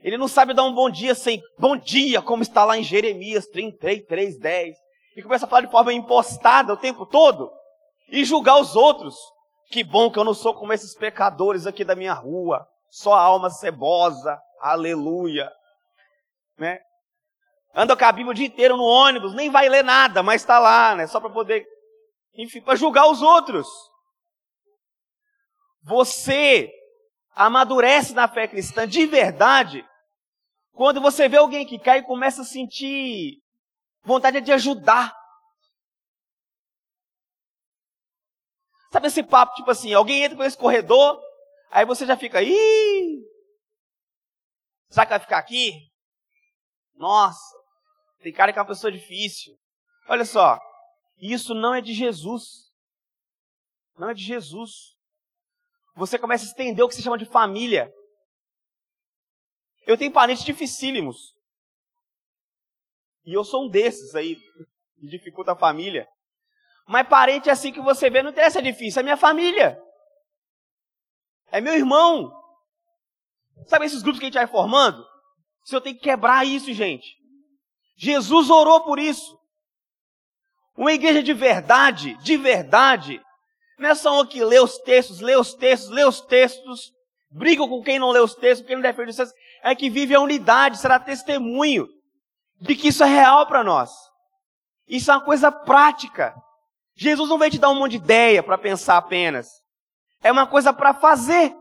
Ele 0.00 0.16
não 0.16 0.26
sabe 0.26 0.54
dar 0.54 0.64
um 0.64 0.74
bom 0.74 0.90
dia 0.90 1.14
sem 1.14 1.40
bom 1.58 1.76
dia, 1.76 2.20
como 2.20 2.42
está 2.42 2.64
lá 2.64 2.76
em 2.76 2.82
Jeremias 2.82 3.46
33, 3.46 4.38
10. 4.38 4.76
E 5.16 5.22
começa 5.22 5.44
a 5.44 5.48
falar 5.48 5.62
de 5.62 5.70
forma 5.70 5.92
impostada 5.92 6.72
o 6.72 6.76
tempo 6.76 7.06
todo. 7.06 7.52
E 8.08 8.24
julgar 8.24 8.58
os 8.58 8.74
outros. 8.74 9.14
Que 9.70 9.84
bom 9.84 10.10
que 10.10 10.18
eu 10.18 10.24
não 10.24 10.34
sou 10.34 10.54
como 10.54 10.72
esses 10.72 10.94
pecadores 10.94 11.66
aqui 11.66 11.84
da 11.84 11.94
minha 11.94 12.14
rua. 12.14 12.66
Só 12.90 13.14
alma 13.14 13.48
cebosa. 13.48 14.40
Aleluia. 14.60 15.52
Né? 16.58 16.80
Anda 17.74 17.96
com 17.96 18.04
a 18.04 18.12
Bíblia 18.12 18.32
o 18.32 18.34
dia 18.34 18.46
inteiro 18.46 18.76
no 18.76 18.84
ônibus, 18.84 19.34
nem 19.34 19.50
vai 19.50 19.68
ler 19.68 19.82
nada, 19.82 20.22
mas 20.22 20.42
está 20.42 20.58
lá, 20.58 20.94
né? 20.94 21.06
Só 21.06 21.20
para 21.20 21.30
poder, 21.30 21.66
enfim, 22.34 22.60
para 22.60 22.76
julgar 22.76 23.10
os 23.10 23.22
outros. 23.22 23.66
Você 25.82 26.70
amadurece 27.34 28.12
na 28.12 28.28
fé 28.28 28.46
cristã 28.46 28.86
de 28.86 29.06
verdade 29.06 29.84
quando 30.72 31.00
você 31.00 31.28
vê 31.28 31.38
alguém 31.38 31.66
que 31.66 31.78
cai 31.78 31.98
e 31.98 32.06
começa 32.06 32.42
a 32.42 32.44
sentir 32.44 33.38
vontade 34.04 34.40
de 34.40 34.52
ajudar. 34.52 35.14
Sabe 38.90 39.06
esse 39.06 39.22
papo, 39.22 39.54
tipo 39.54 39.70
assim, 39.70 39.94
alguém 39.94 40.22
entra 40.22 40.36
por 40.36 40.44
esse 40.44 40.56
corredor, 40.56 41.18
aí 41.70 41.86
você 41.86 42.04
já 42.04 42.14
fica, 42.16 42.42
ih, 42.42 43.22
será 44.90 45.06
que 45.06 45.10
vai 45.10 45.20
ficar 45.20 45.38
aqui? 45.38 45.72
Nossa, 46.94 47.61
tem 48.22 48.32
cara 48.32 48.52
que 48.52 48.58
é 48.58 48.62
uma 48.62 48.68
pessoa 48.68 48.92
difícil. 48.92 49.58
Olha 50.08 50.24
só, 50.24 50.58
isso 51.18 51.54
não 51.54 51.74
é 51.74 51.80
de 51.80 51.92
Jesus. 51.92 52.70
Não 53.96 54.10
é 54.10 54.14
de 54.14 54.22
Jesus. 54.22 54.96
Você 55.94 56.18
começa 56.18 56.44
a 56.44 56.46
estender 56.46 56.84
o 56.84 56.88
que 56.88 56.94
se 56.94 57.02
chama 57.02 57.18
de 57.18 57.26
família. 57.26 57.92
Eu 59.86 59.98
tenho 59.98 60.12
parentes 60.12 60.44
dificílimos. 60.44 61.34
E 63.24 63.32
eu 63.32 63.44
sou 63.44 63.66
um 63.66 63.68
desses 63.68 64.14
aí, 64.14 64.36
que 64.36 65.06
dificulta 65.06 65.52
a 65.52 65.58
família. 65.58 66.08
Mas 66.86 67.08
parente 67.08 67.50
assim 67.50 67.72
que 67.72 67.80
você 67.80 68.08
vê, 68.08 68.22
não 68.22 68.30
interessa 68.30 68.58
é 68.58 68.62
difícil, 68.62 69.00
é 69.00 69.02
minha 69.02 69.16
família. 69.16 69.80
É 71.48 71.60
meu 71.60 71.74
irmão. 71.74 72.32
Sabe 73.66 73.86
esses 73.86 74.02
grupos 74.02 74.18
que 74.18 74.26
a 74.26 74.28
gente 74.28 74.34
vai 74.34 74.46
formando? 74.46 75.04
Se 75.64 75.76
eu 75.76 75.80
tenho 75.80 75.96
que 75.96 76.02
quebrar 76.02 76.44
isso, 76.44 76.72
gente. 76.72 77.21
Jesus 78.02 78.50
orou 78.50 78.80
por 78.80 78.98
isso. 78.98 79.38
Uma 80.76 80.92
igreja 80.92 81.22
de 81.22 81.32
verdade, 81.32 82.16
de 82.16 82.36
verdade, 82.36 83.22
não 83.78 83.90
é 83.90 83.94
só 83.94 84.14
uma 84.14 84.26
que 84.26 84.44
lê 84.44 84.58
os 84.58 84.76
textos, 84.78 85.20
lê 85.20 85.36
os 85.36 85.54
textos, 85.54 85.88
lê 85.88 86.04
os 86.04 86.20
textos, 86.20 86.90
brigam 87.30 87.68
com 87.68 87.80
quem 87.80 88.00
não 88.00 88.10
lê 88.10 88.18
os 88.18 88.34
textos, 88.34 88.66
quem 88.66 88.74
não 88.74 88.82
defende 88.82 89.10
os 89.10 89.16
textos, 89.16 89.38
é 89.62 89.72
que 89.76 89.88
vive 89.88 90.16
a 90.16 90.20
unidade, 90.20 90.78
será 90.78 90.98
testemunho 90.98 91.86
de 92.60 92.74
que 92.74 92.88
isso 92.88 93.04
é 93.04 93.06
real 93.06 93.46
para 93.46 93.62
nós. 93.62 93.92
Isso 94.88 95.12
é 95.12 95.14
uma 95.14 95.24
coisa 95.24 95.52
prática. 95.52 96.34
Jesus 96.96 97.28
não 97.28 97.38
veio 97.38 97.52
te 97.52 97.58
dar 97.60 97.70
um 97.70 97.76
monte 97.76 97.92
de 97.92 97.98
ideia 97.98 98.42
para 98.42 98.58
pensar 98.58 98.96
apenas. 98.96 99.48
É 100.24 100.32
uma 100.32 100.48
coisa 100.48 100.72
para 100.72 100.92
fazer. 100.92 101.54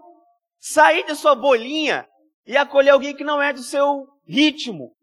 Sair 0.59 1.05
de 1.05 1.13
sua 1.13 1.35
bolinha 1.35 2.07
e 2.47 2.57
acolher 2.57 2.89
alguém 2.89 3.15
que 3.15 3.23
não 3.23 3.39
é 3.39 3.53
do 3.53 3.61
seu 3.61 4.07
ritmo. 4.25 4.95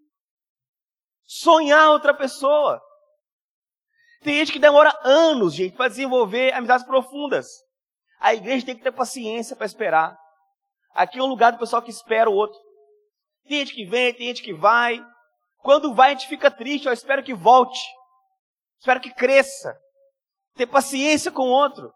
Sonhar 1.30 1.90
outra 1.90 2.14
pessoa. 2.14 2.82
Tem 4.22 4.36
gente 4.36 4.50
que 4.50 4.58
demora 4.58 4.98
anos, 5.04 5.52
gente, 5.52 5.76
para 5.76 5.88
desenvolver 5.88 6.54
amizades 6.54 6.86
profundas. 6.86 7.46
A 8.18 8.32
igreja 8.32 8.64
tem 8.64 8.74
que 8.74 8.82
ter 8.82 8.92
paciência 8.92 9.54
para 9.54 9.66
esperar. 9.66 10.18
Aqui 10.94 11.18
é 11.18 11.22
um 11.22 11.26
lugar 11.26 11.52
do 11.52 11.58
pessoal 11.58 11.82
que 11.82 11.90
espera 11.90 12.30
o 12.30 12.34
outro. 12.34 12.58
Tem 13.46 13.58
gente 13.58 13.74
que 13.74 13.84
vem, 13.84 14.14
tem 14.14 14.28
gente 14.28 14.42
que 14.42 14.54
vai. 14.54 15.04
Quando 15.58 15.94
vai, 15.94 16.12
a 16.12 16.14
gente 16.14 16.28
fica 16.28 16.50
triste. 16.50 16.86
Eu 16.86 16.94
espero 16.94 17.22
que 17.22 17.34
volte. 17.34 17.78
Espero 18.80 18.98
que 18.98 19.12
cresça 19.12 19.78
ter 20.56 20.66
paciência 20.66 21.30
com 21.30 21.42
o 21.42 21.52
outro, 21.52 21.92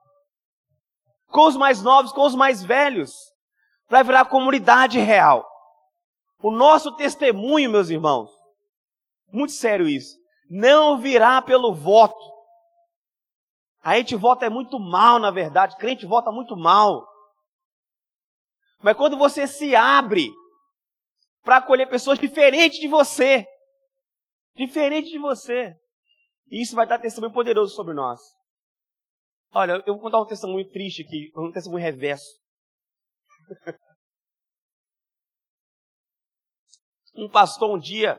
com 1.29 1.47
os 1.47 1.57
mais 1.57 1.83
novos, 1.83 2.13
com 2.13 2.21
os 2.21 2.35
mais 2.35 2.63
velhos, 2.63 3.13
para 3.89 4.03
virar 4.03 4.27
comunidade 4.27 4.99
real. 5.01 5.49
O 6.41 6.51
nosso 6.51 6.95
testemunho, 6.95 7.71
meus 7.71 7.89
irmãos, 7.89 8.31
muito 9.33 9.53
sério 9.53 9.89
isso, 9.89 10.17
não 10.49 11.01
virá 11.01 11.41
pelo 11.41 11.75
voto. 11.75 12.33
A 13.83 13.97
gente 13.97 14.15
vota 14.15 14.47
é 14.47 14.51
muito 14.51 14.79
mal, 14.79 15.19
na 15.19 15.31
verdade, 15.31 15.77
crente 15.77 16.07
vota 16.07 16.31
muito 16.31 16.57
mal. 16.57 17.09
Mas 18.83 18.97
quando 18.97 19.17
você 19.17 19.47
se 19.47 19.75
abre 19.75 20.31
para 21.43 21.57
acolher 21.57 21.89
pessoas 21.89 22.19
diferentes 22.19 22.79
de 22.79 22.87
você, 22.87 23.47
diferente 24.55 25.09
de 25.11 25.19
você, 25.19 25.75
isso 26.51 26.77
vai 26.77 26.87
dar 26.87 26.99
testemunho 26.99 27.33
poderoso 27.33 27.75
sobre 27.75 27.95
nós. 27.95 28.21
Olha, 29.55 29.83
eu 29.87 29.95
vou 29.95 30.01
contar 30.03 30.21
um 30.21 30.27
testemunho 30.27 30.69
triste 30.71 31.03
aqui, 31.03 31.33
um 31.37 31.51
testemunho 31.51 31.83
reverso. 31.83 32.41
um 37.15 37.29
pastor 37.29 37.71
um 37.71 37.79
dia 37.79 38.19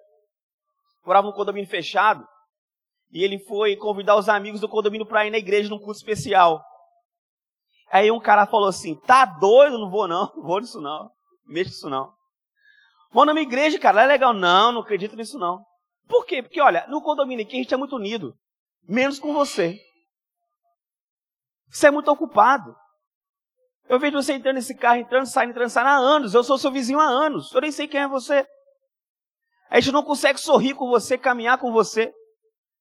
morava 1.05 1.27
num 1.27 1.33
condomínio 1.33 1.69
fechado 1.69 2.27
e 3.11 3.23
ele 3.23 3.39
foi 3.39 3.75
convidar 3.75 4.15
os 4.15 4.27
amigos 4.27 4.59
do 4.59 4.69
condomínio 4.69 5.05
para 5.05 5.25
ir 5.25 5.31
na 5.31 5.37
igreja 5.37 5.69
num 5.69 5.79
curso 5.79 6.01
especial. 6.01 6.63
Aí 7.91 8.09
um 8.09 8.19
cara 8.19 8.47
falou 8.47 8.67
assim: 8.67 8.95
"Tá 9.01 9.25
doido? 9.25 9.77
Não 9.77 9.89
vou 9.89 10.07
não, 10.07 10.31
não 10.35 10.43
vou 10.43 10.59
nisso 10.59 10.81
não, 10.81 11.11
mexa 11.45 11.69
isso 11.69 11.89
não. 11.89 12.13
Vou 13.11 13.25
na 13.25 13.33
minha 13.33 13.45
igreja, 13.45 13.77
cara, 13.77 14.03
é 14.03 14.07
legal. 14.07 14.33
Não, 14.33 14.71
não 14.71 14.81
acredito 14.81 15.15
nisso 15.15 15.37
não. 15.37 15.63
Por 16.07 16.25
quê? 16.25 16.41
Porque 16.41 16.59
olha, 16.59 16.85
no 16.87 17.01
condomínio 17.01 17.45
aqui 17.45 17.55
a 17.55 17.61
gente 17.61 17.73
é 17.73 17.77
muito 17.77 17.95
unido, 17.95 18.35
menos 18.87 19.19
com 19.19 19.33
você. 19.33 19.79
Você 21.69 21.87
é 21.87 21.91
muito 21.91 22.09
ocupado. 22.11 22.75
Eu 23.87 23.99
vejo 23.99 24.21
você 24.21 24.33
entrando 24.33 24.55
nesse 24.55 24.75
carro, 24.75 24.99
entrando, 24.99 25.25
saindo, 25.25 25.51
entrando, 25.51 25.69
saindo 25.69 25.87
há 25.87 25.95
anos. 25.95 26.33
Eu 26.33 26.43
sou 26.43 26.57
seu 26.57 26.71
vizinho 26.71 26.99
há 26.99 27.05
anos. 27.05 27.51
Eu 27.53 27.61
nem 27.61 27.71
sei 27.71 27.87
quem 27.87 28.01
é 28.01 28.07
você. 28.07 28.47
A 29.73 29.79
gente 29.79 29.91
não 29.91 30.03
consegue 30.03 30.39
sorrir 30.39 30.75
com 30.75 30.87
você, 30.87 31.17
caminhar 31.17 31.57
com 31.57 31.71
você. 31.71 32.13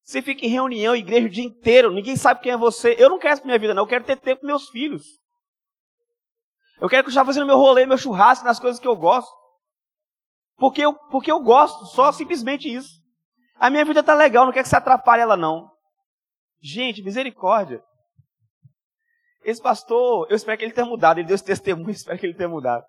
Você 0.05 0.21
fica 0.21 0.45
em 0.45 0.51
reunião, 0.51 0.95
igreja 0.95 1.27
o 1.27 1.31
dia 1.31 1.43
inteiro. 1.43 1.91
Ninguém 1.91 2.17
sabe 2.17 2.43
quem 2.43 2.53
é 2.53 2.57
você. 2.57 2.95
Eu 2.99 3.09
não 3.09 3.19
quero 3.19 3.39
pra 3.39 3.47
minha 3.47 3.59
vida, 3.59 3.73
não. 3.73 3.85
Eu 3.85 3.87
quero 3.87 4.05
ter 4.05 4.21
tempo 4.21 4.43
com 4.43 4.47
meus 4.47 4.69
filhos. 4.69 5.03
Eu 6.79 6.91
quero 6.91 7.05
continuar 7.05 7.25
fazendo 7.25 7.47
meu 7.47 7.57
rolê, 7.57 7.87
meu 7.87 7.97
churrasco 7.97 8.45
nas 8.45 8.61
coisas 8.61 8.79
que 8.79 8.87
eu 8.87 8.95
gosto. 8.95 9.33
Porque 10.59 10.83
eu, 10.83 10.93
porque 10.93 11.33
eu 11.33 11.41
gosto, 11.41 11.87
só 11.87 12.13
simplesmente 12.13 12.71
isso. 12.71 13.01
A 13.55 13.71
minha 13.71 13.87
vida 13.87 14.03
tá 14.03 14.13
legal, 14.13 14.45
não 14.45 14.53
quer 14.53 14.63
que 14.63 14.69
você 14.69 14.77
atrapalhe 14.77 15.23
ela, 15.23 15.37
não. 15.37 15.71
Gente, 16.61 17.03
misericórdia. 17.03 17.83
Esse 19.43 19.63
pastor, 19.63 20.27
eu 20.29 20.37
espero 20.37 20.59
que 20.59 20.65
ele 20.67 20.75
tenha 20.75 20.87
mudado. 20.87 21.19
Ele 21.19 21.27
deu 21.27 21.37
esse 21.37 21.45
testemunho, 21.45 21.89
espero 21.91 22.19
que 22.19 22.27
ele 22.27 22.37
tenha 22.37 22.51
mudado. 22.51 22.85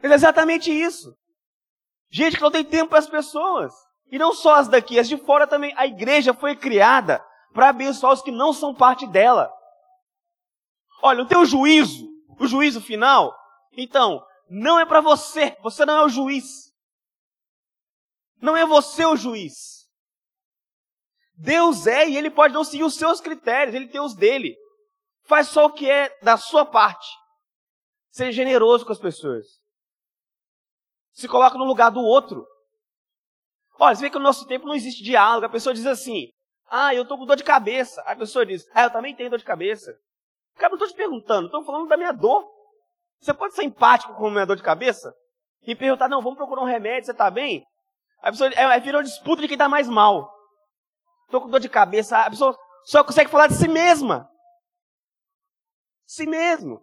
Mas 0.00 0.12
é 0.12 0.14
exatamente 0.14 0.70
isso. 0.70 1.12
Gente 2.10 2.36
que 2.36 2.42
não 2.42 2.50
tem 2.50 2.64
tempo 2.64 2.90
para 2.90 2.98
as 2.98 3.08
pessoas. 3.08 3.72
E 4.10 4.18
não 4.18 4.32
só 4.32 4.54
as 4.54 4.68
daqui, 4.68 4.98
as 4.98 5.08
de 5.08 5.16
fora 5.16 5.46
também. 5.46 5.72
A 5.76 5.86
igreja 5.86 6.32
foi 6.32 6.56
criada 6.56 7.24
para 7.52 7.70
abençoar 7.70 8.12
os 8.12 8.22
que 8.22 8.30
não 8.30 8.52
são 8.52 8.74
parte 8.74 9.06
dela. 9.06 9.52
Olha, 11.02 11.26
o 11.38 11.44
juízo, 11.44 12.08
o 12.38 12.46
juízo 12.46 12.80
final. 12.80 13.36
Então, 13.72 14.24
não 14.48 14.78
é 14.78 14.86
para 14.86 15.00
você. 15.00 15.56
Você 15.62 15.84
não 15.84 15.98
é 15.98 16.04
o 16.04 16.08
juiz. 16.08 16.72
Não 18.40 18.56
é 18.56 18.64
você 18.64 19.04
o 19.04 19.16
juiz. 19.16 19.86
Deus 21.36 21.86
é 21.86 22.08
e 22.08 22.16
ele 22.16 22.30
pode 22.30 22.54
não 22.54 22.64
seguir 22.64 22.84
os 22.84 22.94
seus 22.94 23.20
critérios, 23.20 23.74
ele 23.74 23.88
tem 23.88 24.00
os 24.00 24.14
dele. 24.14 24.56
Faz 25.24 25.48
só 25.48 25.66
o 25.66 25.72
que 25.72 25.90
é 25.90 26.16
da 26.22 26.36
sua 26.36 26.64
parte. 26.64 27.06
Seja 28.10 28.32
generoso 28.32 28.86
com 28.86 28.92
as 28.92 28.98
pessoas. 28.98 29.44
Se 31.16 31.26
coloca 31.26 31.56
no 31.56 31.64
lugar 31.64 31.90
do 31.90 32.00
outro. 32.00 32.46
Olha, 33.78 33.94
você 33.94 34.02
vê 34.02 34.10
que 34.10 34.18
no 34.18 34.24
nosso 34.24 34.46
tempo 34.46 34.66
não 34.66 34.74
existe 34.74 35.02
diálogo. 35.02 35.46
A 35.46 35.50
pessoa 35.50 35.74
diz 35.74 35.86
assim: 35.86 36.28
Ah, 36.70 36.94
eu 36.94 37.02
estou 37.02 37.18
com 37.18 37.26
dor 37.26 37.36
de 37.36 37.44
cabeça. 37.44 38.00
A 38.02 38.14
pessoa 38.14 38.44
diz: 38.44 38.64
Ah, 38.74 38.84
eu 38.84 38.90
também 38.90 39.14
tenho 39.14 39.30
dor 39.30 39.38
de 39.38 39.44
cabeça. 39.44 39.98
Cara, 40.56 40.70
não 40.70 40.76
estou 40.76 40.88
te 40.88 40.94
perguntando, 40.94 41.46
estou 41.46 41.64
falando 41.64 41.88
da 41.88 41.96
minha 41.96 42.12
dor. 42.12 42.46
Você 43.20 43.32
pode 43.32 43.54
ser 43.54 43.64
empático 43.64 44.14
com 44.14 44.28
a 44.28 44.30
minha 44.30 44.46
dor 44.46 44.56
de 44.56 44.62
cabeça? 44.62 45.12
E 45.62 45.74
perguntar: 45.74 46.08
Não, 46.08 46.22
vamos 46.22 46.36
procurar 46.36 46.62
um 46.62 46.66
remédio, 46.66 47.06
você 47.06 47.12
está 47.12 47.30
bem? 47.30 47.64
A 48.22 48.30
pessoa 48.30 48.50
é, 48.50 48.62
é, 48.62 48.80
virou 48.80 49.02
disputa 49.02 49.42
de 49.42 49.48
quem 49.48 49.54
está 49.54 49.68
mais 49.68 49.88
mal. 49.88 50.30
Estou 51.24 51.40
com 51.40 51.48
dor 51.48 51.60
de 51.60 51.68
cabeça. 51.68 52.18
A 52.18 52.30
pessoa 52.30 52.56
só 52.84 53.02
consegue 53.02 53.30
falar 53.30 53.48
de 53.48 53.54
si 53.54 53.68
mesma 53.68 54.30
si 56.06 56.26
mesmo. 56.26 56.80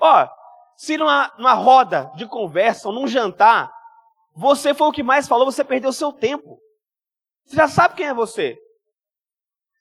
Ó, 0.00 0.28
se 0.76 0.96
numa, 0.96 1.32
numa 1.38 1.54
roda 1.54 2.10
de 2.16 2.26
conversa 2.26 2.88
ou 2.88 2.94
num 2.94 3.06
jantar, 3.06 3.72
você 4.34 4.74
foi 4.74 4.88
o 4.88 4.92
que 4.92 5.02
mais 5.02 5.28
falou, 5.28 5.50
você 5.50 5.64
perdeu 5.64 5.92
seu 5.92 6.12
tempo. 6.12 6.58
Você 7.44 7.56
já 7.56 7.68
sabe 7.68 7.94
quem 7.94 8.06
é 8.06 8.14
você. 8.14 8.58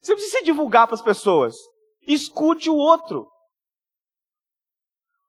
Você 0.01 0.13
precisa 0.13 0.39
se 0.39 0.43
divulgar 0.43 0.85
para 0.85 0.95
as 0.95 1.01
pessoas. 1.01 1.55
Escute 2.05 2.69
o 2.69 2.75
outro. 2.75 3.27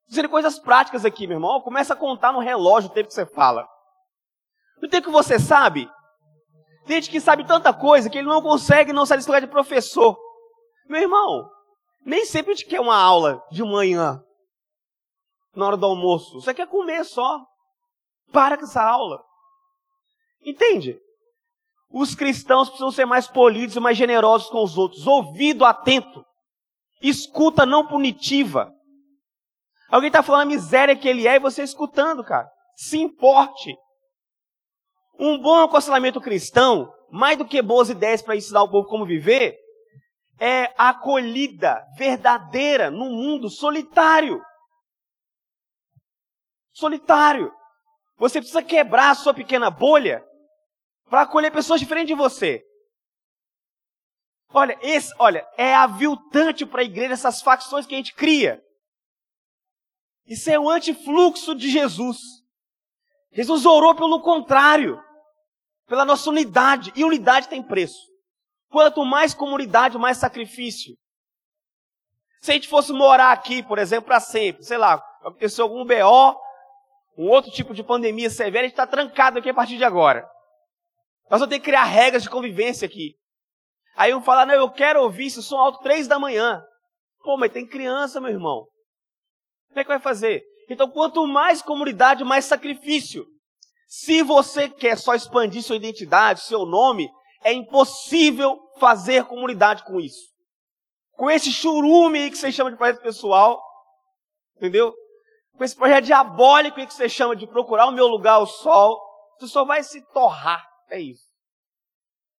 Dizendo 0.09 0.29
coisas 0.29 0.59
práticas 0.59 1.05
aqui, 1.05 1.27
meu 1.27 1.37
irmão. 1.37 1.61
Começa 1.61 1.95
a 1.95 1.97
contar 1.97 2.33
no 2.33 2.41
relógio 2.41 2.91
o 2.91 2.93
tempo 2.93 3.09
que 3.09 3.15
você 3.15 3.25
fala. 3.25 3.67
No 4.83 4.89
tempo 4.89 5.07
que 5.07 5.13
você 5.13 5.39
sabe, 5.39 5.89
tem 6.87 6.97
gente 6.97 7.11
que 7.11 7.21
sabe 7.21 7.47
tanta 7.47 7.73
coisa 7.73 8.11
que 8.11 8.19
ele 8.19 8.29
não 8.29 8.43
consegue 8.43 8.93
não 8.93 9.07
sair 9.07 9.25
lugar 9.25 9.41
de 9.41 9.47
professor. 9.47 10.19
Meu 10.89 11.01
irmão, 11.01 11.49
nem 12.05 12.27
sempre 12.27 12.53
a 12.53 12.55
gente 12.55 12.69
quer 12.69 12.81
uma 12.81 12.97
aula 12.97 13.43
de 13.51 13.63
manhã, 13.63 14.23
na 15.55 15.67
hora 15.67 15.77
do 15.77 15.87
almoço. 15.87 16.41
Você 16.41 16.53
quer 16.53 16.67
comer 16.67 17.05
só. 17.05 17.41
Para 18.33 18.57
com 18.57 18.65
essa 18.65 18.83
aula. 18.83 19.23
Entende? 20.45 20.99
Os 21.91 22.15
cristãos 22.15 22.69
precisam 22.69 22.91
ser 22.91 23.05
mais 23.05 23.29
polidos 23.29 23.77
e 23.77 23.81
mais 23.81 23.97
generosos 23.97 24.49
com 24.49 24.63
os 24.63 24.77
outros. 24.77 25.07
Ouvido 25.07 25.65
atento. 25.65 26.25
Escuta 27.01 27.65
não 27.65 27.87
punitiva. 27.87 28.73
Alguém 29.91 30.09
está 30.09 30.23
falando 30.23 30.43
a 30.43 30.47
miséria 30.47 30.97
que 30.97 31.09
ele 31.09 31.29
é 31.29 31.37
e 31.37 31.41
você 31.41 31.63
escutando, 31.63 32.25
cara. 32.25 32.49
Se 32.75 32.99
importe. 32.99 33.77
Um 35.19 35.39
bom 35.39 35.63
aconselhamento 35.63 36.21
cristão, 36.21 36.93
mais 37.11 37.39
do 37.39 37.45
que 37.45 37.63
boas 37.63 37.89
ideias 37.89 38.21
para 38.21 38.35
ensinar 38.35 38.63
o 38.65 38.71
povo 38.71 38.89
como 38.89 39.07
viver, 39.07 39.57
é 40.41 40.73
a 40.77 40.89
acolhida 40.89 41.81
verdadeira 41.97 42.91
no 42.91 43.05
mundo 43.05 43.49
solitário. 43.49 44.41
Solitário. 46.75 47.51
Você 48.19 48.41
precisa 48.41 48.63
quebrar 48.63 49.11
a 49.11 49.15
sua 49.15 49.33
pequena 49.33 49.71
bolha 49.71 50.23
para 51.09 51.23
acolher 51.23 51.51
pessoas 51.51 51.81
diferentes 51.81 52.09
de 52.09 52.15
você. 52.15 52.63
Olha, 54.53 54.79
esse, 54.83 55.13
olha, 55.19 55.47
é 55.57 55.75
aviltante 55.75 56.67
para 56.67 56.81
a 56.81 56.85
igreja 56.85 57.15
essas 57.15 57.41
facções 57.41 57.87
que 57.87 57.95
a 57.95 57.97
gente 57.97 58.15
cria. 58.15 58.63
Isso 60.27 60.51
é 60.51 60.59
o 60.59 60.69
antifluxo 60.69 61.55
de 61.55 61.71
Jesus. 61.71 62.19
Jesus 63.33 63.67
orou 63.67 63.95
pelo 63.95 64.21
contrário, 64.21 65.03
pela 65.87 66.05
nossa 66.05 66.31
unidade, 66.31 66.93
e 66.95 67.05
unidade 67.05 67.49
tem 67.49 67.63
preço. 67.63 67.99
Quanto 68.69 69.05
mais 69.05 69.35
comunidade, 69.35 69.99
mais 69.99 70.19
sacrifício. 70.19 70.97
Se 72.41 72.51
a 72.53 72.55
gente 72.55 72.69
fosse 72.69 72.93
morar 72.93 73.33
aqui, 73.33 73.63
por 73.63 73.79
exemplo, 73.79 74.07
para 74.07 74.21
sempre, 74.21 74.63
sei 74.65 74.79
lá, 74.79 74.95
aconteceu 75.21 75.65
algum 75.65 75.85
BO, 75.85 76.44
um 77.17 77.29
outro 77.29 77.51
tipo 77.51 77.73
de 77.75 77.83
pandemia 77.83 78.29
severa, 78.31 78.65
a 78.65 78.69
gente 78.69 78.73
está 78.73 78.87
trancado 78.87 79.39
aqui 79.39 79.51
a 79.51 79.55
partir 79.55 79.77
de 79.77 79.85
agora. 79.85 80.29
Nós 81.31 81.41
vamos 81.41 81.49
ter 81.49 81.59
que 81.59 81.67
criar 81.67 81.85
regras 81.85 82.23
de 82.23 82.31
convivência 82.31 82.87
aqui. 82.87 83.15
Aí 83.97 84.13
um 84.15 84.23
fala, 84.23 84.45
não, 84.45 84.55
eu 84.55 84.71
quero 84.71 85.03
ouvir 85.03 85.27
esse 85.27 85.43
som 85.43 85.57
alto 85.57 85.81
três 85.81 86.09
da 86.09 86.19
manhã. 86.19 86.63
Pô, 87.23 87.37
mas 87.37 87.53
tem 87.53 87.67
criança, 87.67 88.21
meu 88.21 88.31
irmão. 88.31 88.67
Como 89.69 89.81
é 89.81 89.85
que 89.85 89.89
vai 89.89 90.01
fazer? 90.01 90.43
Então, 90.69 90.91
quanto 90.91 91.27
mais 91.27 91.63
comunidade, 91.63 92.25
mais 92.25 92.45
sacrifício. 92.45 93.25
Se 93.87 94.23
você 94.23 94.69
quer 94.69 94.99
só 94.99 95.15
expandir 95.15 95.63
sua 95.63 95.77
identidade, 95.77 96.41
seu 96.41 96.67
nome, 96.67 97.09
é 97.43 97.53
impossível 97.53 98.59
fazer 98.79 99.25
comunidade 99.25 99.85
com 99.85 100.01
isso. 100.01 100.33
Com 101.13 101.31
esse 101.31 101.53
churume 101.53 102.19
aí 102.19 102.31
que 102.31 102.37
você 102.37 102.51
chama 102.51 102.73
de 102.73 102.77
projeto 102.77 103.03
pessoal, 103.03 103.63
entendeu? 104.57 104.93
Com 105.57 105.65
esse 105.65 105.77
projeto 105.77 106.05
diabólico 106.05 106.77
que 106.77 106.93
você 106.93 107.09
chama 107.09 107.37
de 107.37 107.47
procurar 107.47 107.87
o 107.87 107.93
meu 107.93 108.07
lugar 108.07 108.35
ao 108.35 108.47
sol, 108.47 109.01
você 109.39 109.47
só 109.47 109.65
vai 109.65 109.83
se 109.83 110.03
torrar. 110.13 110.67
É 110.91 111.01
isso. 111.01 111.25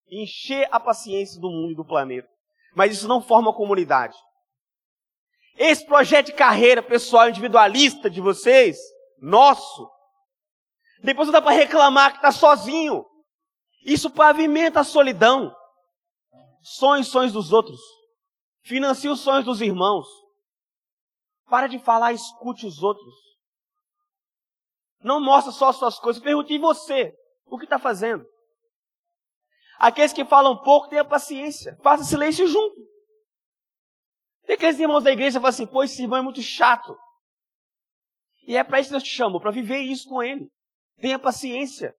Encher 0.09 0.67
a 0.71 0.79
paciência 0.79 1.39
do 1.39 1.49
mundo 1.49 1.71
e 1.71 1.75
do 1.75 1.85
planeta. 1.85 2.29
Mas 2.75 2.93
isso 2.93 3.07
não 3.07 3.21
forma 3.21 3.53
comunidade. 3.53 4.15
Esse 5.57 5.85
projeto 5.85 6.27
de 6.27 6.33
carreira 6.33 6.83
pessoal 6.83 7.29
individualista 7.29 8.09
de 8.09 8.19
vocês, 8.19 8.77
nosso, 9.17 9.89
depois 11.01 11.27
não 11.27 11.33
dá 11.33 11.41
para 11.41 11.55
reclamar 11.55 12.11
que 12.11 12.17
está 12.17 12.31
sozinho. 12.31 13.05
Isso 13.85 14.09
pavimenta 14.09 14.81
a 14.81 14.83
solidão. 14.83 15.55
Sonhos, 16.61 17.07
sonhos 17.07 17.31
dos 17.31 17.53
outros. 17.53 17.79
Financia 18.63 19.11
os 19.11 19.19
sonhos 19.21 19.45
dos 19.45 19.61
irmãos. 19.61 20.07
Para 21.47 21.67
de 21.67 21.79
falar, 21.79 22.13
escute 22.13 22.65
os 22.65 22.81
outros. 22.81 23.13
Não 25.01 25.21
mostra 25.21 25.51
só 25.51 25.69
as 25.69 25.75
suas 25.75 25.99
coisas. 25.99 26.21
Pergunte 26.21 26.53
em 26.53 26.59
você 26.59 27.13
o 27.45 27.57
que 27.57 27.65
está 27.65 27.77
fazendo. 27.77 28.25
Aqueles 29.77 30.13
que 30.13 30.25
falam 30.25 30.61
pouco, 30.63 30.89
tenha 30.89 31.05
paciência. 31.05 31.77
Faça 31.83 32.03
silêncio 32.03 32.47
junto. 32.47 32.75
Tem 34.45 34.55
aqueles 34.55 34.79
irmãos 34.79 35.03
da 35.03 35.11
igreja 35.11 35.37
que 35.37 35.41
falam 35.41 35.49
assim, 35.49 35.67
pô, 35.67 35.83
esse 35.83 36.01
irmão 36.01 36.19
é 36.19 36.21
muito 36.21 36.41
chato. 36.41 36.97
E 38.47 38.55
é 38.55 38.63
para 38.63 38.79
isso 38.79 38.89
que 38.89 38.93
Deus 38.93 39.03
te 39.03 39.09
chamou, 39.09 39.41
para 39.41 39.51
viver 39.51 39.79
isso 39.79 40.07
com 40.07 40.21
ele. 40.21 40.47
Tenha 40.97 41.19
paciência. 41.19 41.95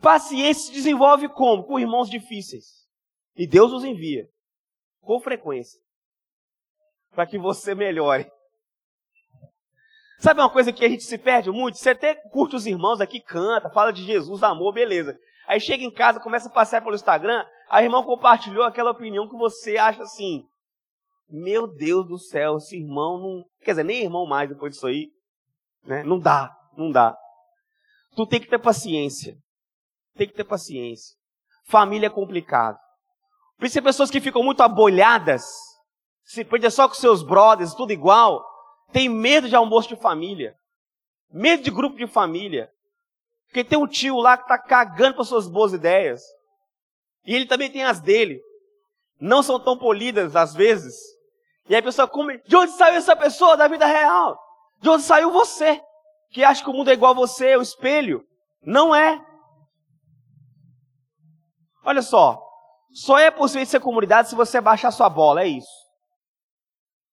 Paciência 0.00 0.66
se 0.66 0.72
desenvolve 0.72 1.28
como? 1.28 1.64
Com 1.64 1.78
irmãos 1.78 2.10
difíceis. 2.10 2.86
E 3.34 3.46
Deus 3.46 3.72
os 3.72 3.84
envia. 3.84 4.28
Com 5.00 5.20
frequência. 5.20 5.80
Para 7.10 7.26
que 7.26 7.38
você 7.38 7.74
melhore. 7.74 8.30
Sabe 10.18 10.40
uma 10.40 10.50
coisa 10.50 10.72
que 10.72 10.84
a 10.84 10.88
gente 10.88 11.04
se 11.04 11.18
perde 11.18 11.50
muito? 11.50 11.78
Você 11.78 11.90
até 11.90 12.14
curte 12.14 12.56
os 12.56 12.66
irmãos 12.66 13.00
aqui, 13.00 13.20
canta, 13.20 13.70
fala 13.70 13.92
de 13.92 14.02
Jesus, 14.02 14.42
amor, 14.42 14.72
beleza. 14.72 15.18
Aí 15.46 15.60
chega 15.60 15.84
em 15.84 15.90
casa, 15.90 16.20
começa 16.20 16.48
a 16.48 16.52
passar 16.52 16.82
pelo 16.82 16.94
Instagram, 16.94 17.44
a 17.68 17.82
irmã 17.82 18.02
compartilhou 18.02 18.64
aquela 18.64 18.90
opinião 18.90 19.28
que 19.28 19.36
você 19.36 19.76
acha 19.76 20.02
assim, 20.02 20.44
meu 21.28 21.66
Deus 21.66 22.06
do 22.06 22.18
céu, 22.18 22.56
esse 22.56 22.76
irmão 22.76 23.18
não. 23.18 23.44
Quer 23.62 23.72
dizer, 23.72 23.84
nem 23.84 24.02
irmão 24.02 24.26
mais 24.26 24.48
depois 24.48 24.72
disso 24.72 24.86
aí. 24.86 25.10
Né? 25.84 26.02
Não 26.02 26.18
dá, 26.18 26.50
não 26.76 26.90
dá. 26.90 27.16
Tu 28.14 28.26
tem 28.26 28.40
que 28.40 28.48
ter 28.48 28.58
paciência. 28.58 29.36
Tem 30.14 30.26
que 30.26 30.34
ter 30.34 30.44
paciência. 30.44 31.14
Família 31.68 32.06
é 32.06 32.10
complicado. 32.10 32.78
Por 33.58 33.66
isso, 33.66 33.82
pessoas 33.82 34.10
que 34.10 34.20
ficam 34.20 34.42
muito 34.42 34.62
abolhadas, 34.62 35.44
se 36.22 36.44
prendem 36.44 36.70
só 36.70 36.88
com 36.88 36.94
seus 36.94 37.22
brothers, 37.22 37.74
tudo 37.74 37.92
igual, 37.92 38.44
tem 38.92 39.08
medo 39.08 39.48
de 39.48 39.56
almoço 39.56 39.88
de 39.88 39.96
família. 39.96 40.56
Medo 41.30 41.62
de 41.62 41.70
grupo 41.70 41.96
de 41.96 42.06
família. 42.06 42.70
Porque 43.46 43.64
tem 43.64 43.78
um 43.78 43.86
tio 43.86 44.18
lá 44.18 44.36
que 44.36 44.44
está 44.44 44.58
cagando 44.58 45.14
para 45.14 45.24
suas 45.24 45.48
boas 45.48 45.72
ideias. 45.72 46.22
E 47.24 47.34
ele 47.34 47.46
também 47.46 47.70
tem 47.70 47.84
as 47.84 48.00
dele. 48.00 48.40
Não 49.20 49.42
são 49.42 49.58
tão 49.58 49.78
polidas 49.78 50.36
às 50.36 50.54
vezes. 50.54 50.94
E 51.68 51.74
aí 51.74 51.80
a 51.80 51.82
pessoa 51.82 52.06
come. 52.06 52.38
De 52.46 52.56
onde 52.56 52.72
saiu 52.72 52.96
essa 52.96 53.16
pessoa 53.16 53.56
da 53.56 53.66
vida 53.66 53.86
real? 53.86 54.38
De 54.80 54.88
onde 54.88 55.02
saiu 55.02 55.30
você? 55.30 55.80
Que 56.30 56.44
acha 56.44 56.62
que 56.62 56.70
o 56.70 56.72
mundo 56.72 56.90
é 56.90 56.94
igual 56.94 57.12
a 57.12 57.16
você, 57.16 57.56
o 57.56 57.62
espelho. 57.62 58.26
Não 58.62 58.94
é. 58.94 59.24
Olha 61.84 62.02
só. 62.02 62.42
Só 62.92 63.18
é 63.18 63.30
possível 63.30 63.66
ser 63.66 63.80
comunidade 63.80 64.28
se 64.28 64.34
você 64.34 64.60
baixar 64.60 64.90
sua 64.90 65.08
bola, 65.08 65.42
é 65.42 65.48
isso. 65.48 65.86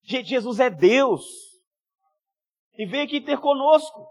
Gente, 0.03 0.29
Jesus 0.29 0.59
é 0.59 0.69
Deus. 0.69 1.23
E 2.77 2.85
vem 2.85 3.01
aqui 3.01 3.21
ter 3.21 3.39
conosco. 3.39 4.07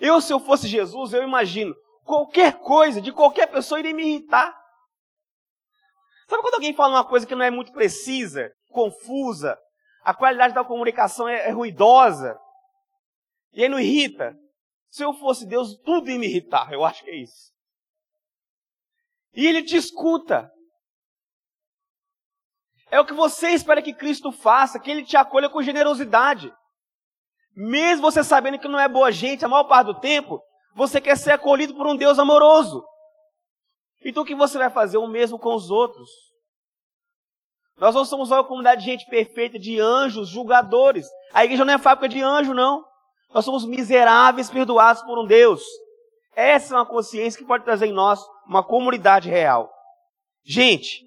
Eu, 0.00 0.20
se 0.20 0.32
eu 0.32 0.40
fosse 0.40 0.68
Jesus, 0.68 1.12
eu 1.12 1.22
imagino, 1.22 1.74
qualquer 2.04 2.58
coisa, 2.58 3.00
de 3.00 3.12
qualquer 3.12 3.46
pessoa, 3.46 3.78
iria 3.78 3.94
me 3.94 4.02
irritar. 4.02 4.54
Sabe 6.28 6.42
quando 6.42 6.54
alguém 6.54 6.74
fala 6.74 6.96
uma 6.96 7.08
coisa 7.08 7.26
que 7.26 7.34
não 7.34 7.44
é 7.44 7.50
muito 7.50 7.72
precisa, 7.72 8.50
confusa, 8.70 9.56
a 10.02 10.12
qualidade 10.12 10.54
da 10.54 10.64
comunicação 10.64 11.28
é, 11.28 11.48
é 11.48 11.50
ruidosa, 11.50 12.38
e 13.52 13.62
aí 13.62 13.68
não 13.68 13.78
irrita? 13.78 14.36
Se 14.90 15.02
eu 15.02 15.12
fosse 15.14 15.46
Deus, 15.46 15.76
tudo 15.84 16.10
ia 16.10 16.18
me 16.18 16.26
irritar, 16.26 16.72
eu 16.72 16.84
acho 16.84 17.02
que 17.02 17.10
é 17.10 17.16
isso. 17.16 17.52
E 19.34 19.46
ele 19.46 19.62
te 19.62 19.76
escuta. 19.76 20.50
É 22.90 22.98
o 22.98 23.04
que 23.04 23.12
você 23.12 23.50
espera 23.50 23.82
que 23.82 23.94
Cristo 23.94 24.32
faça, 24.32 24.80
que 24.80 24.90
ele 24.90 25.04
te 25.04 25.16
acolha 25.16 25.50
com 25.50 25.62
generosidade. 25.62 26.52
Mesmo 27.56 28.02
você 28.02 28.22
sabendo 28.22 28.58
que 28.58 28.68
não 28.68 28.78
é 28.78 28.86
boa 28.86 29.10
gente 29.10 29.42
a 29.42 29.48
maior 29.48 29.64
parte 29.64 29.86
do 29.86 29.98
tempo, 29.98 30.42
você 30.74 31.00
quer 31.00 31.16
ser 31.16 31.30
acolhido 31.30 31.74
por 31.74 31.86
um 31.86 31.96
Deus 31.96 32.18
amoroso. 32.18 32.84
Então 34.04 34.22
o 34.22 34.26
que 34.26 34.34
você 34.34 34.58
vai 34.58 34.68
fazer? 34.68 34.98
O 34.98 35.06
mesmo 35.06 35.38
com 35.38 35.54
os 35.54 35.70
outros. 35.70 36.10
Nós 37.78 37.94
não 37.94 38.04
somos 38.04 38.30
uma 38.30 38.44
comunidade 38.44 38.82
de 38.82 38.90
gente 38.90 39.06
perfeita, 39.06 39.58
de 39.58 39.80
anjos, 39.80 40.28
julgadores. 40.28 41.06
A 41.32 41.44
igreja 41.44 41.64
não 41.64 41.72
é 41.72 41.78
fábrica 41.78 42.08
de 42.08 42.22
anjo, 42.22 42.52
não. 42.52 42.84
Nós 43.32 43.44
somos 43.44 43.64
miseráveis, 43.64 44.50
perdoados 44.50 45.02
por 45.02 45.18
um 45.18 45.26
Deus. 45.26 45.62
Essa 46.34 46.74
é 46.74 46.78
uma 46.78 46.86
consciência 46.86 47.38
que 47.38 47.46
pode 47.46 47.64
trazer 47.64 47.86
em 47.86 47.92
nós 47.92 48.22
uma 48.46 48.62
comunidade 48.62 49.30
real. 49.30 49.70
Gente, 50.44 51.06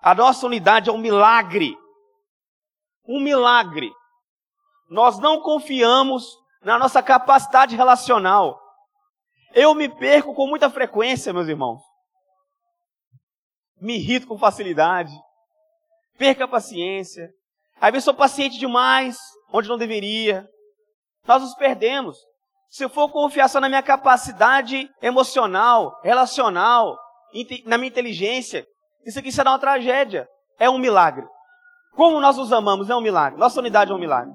a 0.00 0.14
nossa 0.14 0.46
unidade 0.46 0.88
é 0.88 0.92
um 0.92 0.98
milagre. 0.98 1.76
Um 3.06 3.20
milagre. 3.20 3.92
Nós 4.88 5.18
não 5.18 5.40
confiamos 5.40 6.24
na 6.62 6.78
nossa 6.78 7.02
capacidade 7.02 7.76
relacional. 7.76 8.60
Eu 9.54 9.74
me 9.74 9.88
perco 9.88 10.34
com 10.34 10.46
muita 10.46 10.68
frequência, 10.70 11.32
meus 11.32 11.48
irmãos. 11.48 11.80
me 13.80 13.96
irrito 13.96 14.26
com 14.26 14.38
facilidade, 14.38 15.12
perca 16.16 16.44
a 16.44 16.48
paciência. 16.48 17.28
Às 17.80 17.90
vezes 17.90 18.04
sou 18.04 18.14
paciente 18.14 18.58
demais, 18.58 19.18
onde 19.52 19.68
não 19.68 19.76
deveria. 19.76 20.46
Nós 21.26 21.42
nos 21.42 21.54
perdemos. 21.54 22.16
Se 22.70 22.84
eu 22.84 22.88
for 22.88 23.10
confiar 23.10 23.48
só 23.48 23.60
na 23.60 23.68
minha 23.68 23.82
capacidade 23.82 24.88
emocional, 25.02 26.00
relacional, 26.02 26.96
na 27.66 27.76
minha 27.76 27.90
inteligência, 27.90 28.66
isso 29.04 29.18
aqui 29.18 29.30
será 29.30 29.50
uma 29.50 29.58
tragédia. 29.58 30.26
É 30.58 30.70
um 30.70 30.78
milagre. 30.78 31.26
Como 31.94 32.20
nós 32.20 32.38
os 32.38 32.52
amamos, 32.52 32.88
é 32.88 32.96
um 32.96 33.00
milagre. 33.00 33.38
Nossa 33.38 33.60
unidade 33.60 33.92
é 33.92 33.94
um 33.94 33.98
milagre. 33.98 34.32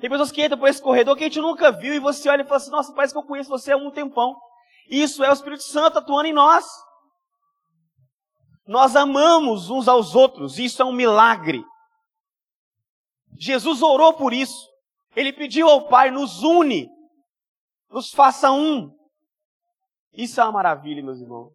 Tem 0.00 0.10
pessoas 0.10 0.30
que 0.30 0.44
entram 0.44 0.58
por 0.58 0.68
esse 0.68 0.82
corredor 0.82 1.16
que 1.16 1.24
a 1.24 1.26
gente 1.26 1.40
nunca 1.40 1.72
viu 1.72 1.94
e 1.94 1.98
você 1.98 2.28
olha 2.28 2.42
e 2.42 2.44
fala 2.44 2.56
assim: 2.56 2.70
Nossa, 2.70 2.92
parece 2.92 3.14
que 3.14 3.18
eu 3.18 3.22
conheço 3.22 3.48
você 3.48 3.72
há 3.72 3.76
um 3.76 3.90
tempão. 3.90 4.36
Isso 4.88 5.24
é 5.24 5.30
o 5.30 5.32
Espírito 5.32 5.62
Santo 5.62 5.98
atuando 5.98 6.28
em 6.28 6.32
nós. 6.32 6.66
Nós 8.66 8.94
amamos 8.94 9.70
uns 9.70 9.88
aos 9.88 10.14
outros, 10.14 10.58
isso 10.58 10.82
é 10.82 10.84
um 10.84 10.92
milagre. 10.92 11.64
Jesus 13.38 13.82
orou 13.82 14.14
por 14.14 14.32
isso. 14.32 14.68
Ele 15.14 15.32
pediu 15.32 15.68
ao 15.68 15.88
Pai: 15.88 16.10
nos 16.10 16.42
une, 16.42 16.88
nos 17.90 18.10
faça 18.12 18.50
um. 18.50 18.94
Isso 20.12 20.40
é 20.40 20.44
uma 20.44 20.52
maravilha, 20.52 21.02
meus 21.02 21.20
irmãos. 21.20 21.52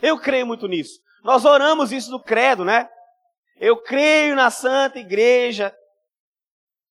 Eu 0.00 0.18
creio 0.18 0.46
muito 0.46 0.68
nisso. 0.68 1.00
Nós 1.24 1.44
oramos 1.44 1.92
isso 1.92 2.10
no 2.10 2.22
credo, 2.22 2.64
né? 2.64 2.88
Eu 3.56 3.82
creio 3.82 4.36
na 4.36 4.50
Santa 4.50 4.98
Igreja. 4.98 5.74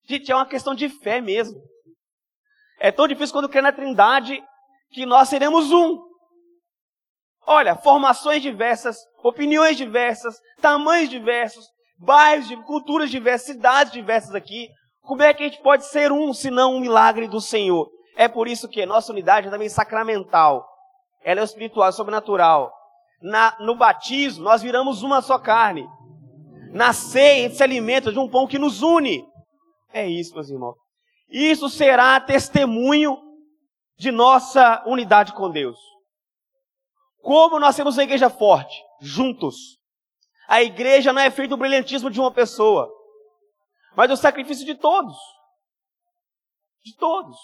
Gente, 0.09 0.31
é 0.31 0.35
uma 0.35 0.47
questão 0.47 0.75
de 0.75 0.89
fé 0.89 1.21
mesmo. 1.21 1.61
É 2.81 2.91
tão 2.91 3.07
difícil 3.07 3.33
quando 3.33 3.49
crê 3.49 3.61
na 3.61 3.73
Trindade 3.73 4.43
que 4.91 5.07
nós 5.07 5.29
seremos 5.29 5.71
um. 5.71 5.99
Olha, 7.47 7.77
formações 7.77 8.43
diversas, 8.43 8.97
opiniões 9.23 9.77
diversas, 9.77 10.37
tamanhos 10.61 11.09
diversos, 11.09 11.65
bairros, 11.99 12.49
culturas 12.67 13.11
diversas, 13.11 13.49
cidades 13.49 13.93
diversas 13.93 14.35
aqui. 14.35 14.69
Como 15.03 15.23
é 15.23 15.33
que 15.35 15.43
a 15.43 15.49
gente 15.49 15.63
pode 15.63 15.87
ser 15.87 16.13
um, 16.13 16.33
se 16.33 16.51
não 16.51 16.75
um 16.75 16.81
milagre 16.81 17.27
do 17.27 17.41
Senhor? 17.41 17.89
É 18.17 18.29
por 18.29 18.47
isso 18.47 18.69
que 18.69 18.85
nossa 18.87 19.13
unidade 19.13 19.49
é 19.49 19.51
também 19.51 19.69
sacramental. 19.69 20.65
Ela 21.25 21.41
é 21.41 21.45
espiritual, 21.45 21.89
é 21.89 21.93
sobrenatural. 21.93 22.73
Na, 23.21 23.57
no 23.61 23.77
batismo, 23.77 24.45
nós 24.45 24.63
viramos 24.63 25.03
uma 25.03 25.23
só 25.23 25.39
carne. 25.39 25.89
Na 26.73 26.93
ceia, 26.93 27.47
a 27.47 27.49
gente 27.49 27.57
se 27.57 27.63
alimenta 27.63 28.13
de 28.13 28.19
um 28.19 28.29
pão 28.29 28.47
que 28.47 28.59
nos 28.59 28.83
une. 28.83 29.25
É 29.93 30.07
isso, 30.07 30.35
meus 30.35 30.49
irmãos. 30.49 30.77
Isso 31.29 31.69
será 31.69 32.21
testemunho 32.21 33.17
de 33.97 34.11
nossa 34.11 34.83
unidade 34.87 35.33
com 35.33 35.51
Deus. 35.51 35.79
Como 37.21 37.59
nós 37.61 37.77
temos 37.77 37.97
uma 37.97 38.03
igreja 38.03 38.29
forte, 38.29 38.83
juntos. 39.01 39.79
A 40.49 40.63
igreja 40.63 41.13
não 41.13 41.23
é 41.23 41.31
feita 41.31 41.51
do 41.51 41.57
brilhantismo 41.57 42.11
de 42.11 42.21
uma 42.21 42.33
pessoa, 42.33 42.91
mas 43.97 44.09
do 44.09 44.17
sacrifício 44.17 44.67
de 44.67 44.75
todos. 44.75 45.17
De 46.83 46.97
todos. 46.97 47.39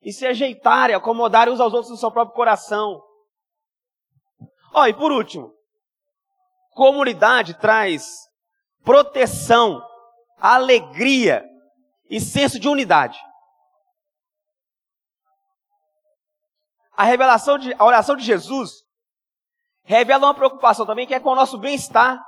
E 0.00 0.12
se 0.12 0.26
ajeitarem, 0.26 0.96
acomodarem 0.96 1.52
uns 1.52 1.60
aos 1.60 1.72
outros 1.72 1.90
no 1.90 1.98
seu 1.98 2.10
próprio 2.10 2.34
coração. 2.34 3.02
Ó, 4.72 4.82
oh, 4.82 4.86
e 4.86 4.94
por 4.94 5.12
último, 5.12 5.52
comunidade 6.70 7.54
traz 7.54 8.06
proteção, 8.82 9.82
alegria 10.40 11.44
e 12.08 12.20
senso 12.20 12.58
de 12.58 12.68
unidade. 12.68 13.18
A 16.92 17.04
revelação 17.04 17.58
de, 17.58 17.72
a 17.74 17.84
oração 17.84 18.16
de 18.16 18.24
Jesus 18.24 18.84
revela 19.82 20.26
uma 20.26 20.34
preocupação 20.34 20.84
também 20.84 21.06
que 21.06 21.14
é 21.14 21.20
com 21.20 21.30
o 21.30 21.34
nosso 21.34 21.58
bem-estar. 21.58 22.22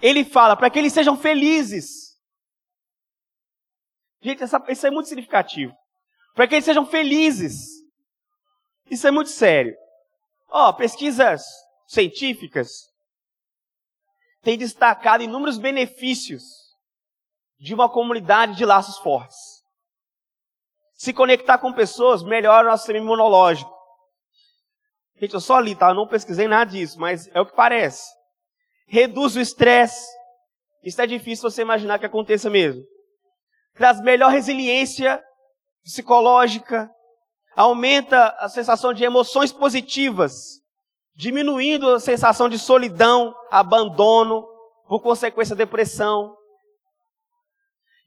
Ele 0.00 0.24
fala 0.24 0.56
para 0.56 0.68
que 0.68 0.78
eles 0.78 0.92
sejam 0.92 1.16
felizes. 1.16 2.16
Gente, 4.20 4.42
essa, 4.42 4.62
isso 4.68 4.86
é 4.86 4.90
muito 4.90 5.08
significativo. 5.08 5.72
Para 6.34 6.48
que 6.48 6.54
eles 6.54 6.64
sejam 6.64 6.84
felizes. 6.84 7.76
Isso 8.90 9.06
é 9.06 9.10
muito 9.10 9.30
sério. 9.30 9.76
Ó, 10.48 10.68
oh, 10.68 10.74
pesquisas 10.74 11.42
científicas 11.86 12.68
têm 14.42 14.58
destacado 14.58 15.22
inúmeros 15.22 15.58
benefícios 15.58 16.65
de 17.58 17.74
uma 17.74 17.88
comunidade 17.88 18.56
de 18.56 18.64
laços 18.64 18.98
fortes. 18.98 19.36
Se 20.94 21.12
conectar 21.12 21.58
com 21.58 21.72
pessoas 21.72 22.22
melhora 22.22 22.66
o 22.66 22.70
nosso 22.70 22.84
sistema 22.84 23.04
imunológico. 23.04 23.74
Gente, 25.20 25.34
eu 25.34 25.40
só 25.40 25.58
li, 25.58 25.74
tá? 25.74 25.90
Eu 25.90 25.94
não 25.94 26.06
pesquisei 26.06 26.46
nada 26.46 26.70
disso, 26.70 26.98
mas 26.98 27.26
é 27.34 27.40
o 27.40 27.46
que 27.46 27.54
parece. 27.54 28.04
Reduz 28.86 29.36
o 29.36 29.40
estresse. 29.40 30.06
Isso 30.82 31.00
é 31.00 31.06
difícil 31.06 31.50
você 31.50 31.62
imaginar 31.62 31.98
que 31.98 32.06
aconteça 32.06 32.48
mesmo. 32.48 32.82
Traz 33.74 34.00
melhor 34.00 34.30
resiliência 34.30 35.22
psicológica. 35.82 36.90
Aumenta 37.54 38.28
a 38.38 38.48
sensação 38.48 38.92
de 38.92 39.04
emoções 39.04 39.52
positivas. 39.52 40.60
Diminuindo 41.14 41.90
a 41.90 42.00
sensação 42.00 42.48
de 42.48 42.58
solidão, 42.58 43.34
abandono, 43.50 44.46
por 44.86 45.00
consequência 45.00 45.56
depressão. 45.56 46.36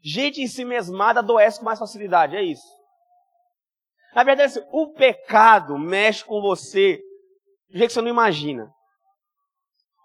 Gente 0.02 0.42
em 0.42 0.48
si 0.48 0.64
mesmada 0.64 1.20
adoece 1.20 1.60
com 1.60 1.66
mais 1.66 1.80
facilidade, 1.80 2.36
é 2.36 2.44
isso. 2.44 2.68
Na 4.16 4.24
verdade, 4.24 4.58
assim, 4.58 4.68
o 4.72 4.94
pecado 4.94 5.78
mexe 5.78 6.24
com 6.24 6.42
você 6.42 7.00
de 7.70 7.78
jeito 7.78 7.90
que 7.90 7.94
você 7.94 8.02
não 8.02 8.10
imagina. 8.10 8.72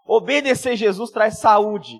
Obedecer 0.07 0.77
Jesus 0.77 1.11
traz 1.11 1.39
saúde. 1.39 1.99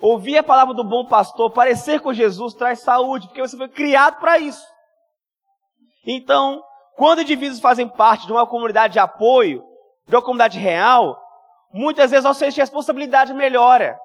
Ouvir 0.00 0.38
a 0.38 0.42
palavra 0.42 0.74
do 0.74 0.82
bom 0.82 1.06
pastor, 1.06 1.52
parecer 1.52 2.00
com 2.00 2.12
Jesus, 2.12 2.54
traz 2.54 2.80
saúde, 2.80 3.28
porque 3.28 3.40
você 3.40 3.56
foi 3.56 3.68
criado 3.68 4.18
para 4.18 4.38
isso. 4.38 4.66
Então, 6.04 6.60
quando 6.96 7.22
indivíduos 7.22 7.60
fazem 7.60 7.88
parte 7.88 8.26
de 8.26 8.32
uma 8.32 8.46
comunidade 8.46 8.94
de 8.94 8.98
apoio, 8.98 9.62
de 10.08 10.16
uma 10.16 10.22
comunidade 10.22 10.58
real, 10.58 11.16
muitas 11.72 12.10
vezes 12.10 12.26
a 12.26 12.34
sua 12.34 12.48
responsabilidade 12.48 13.32
melhora. 13.32 13.96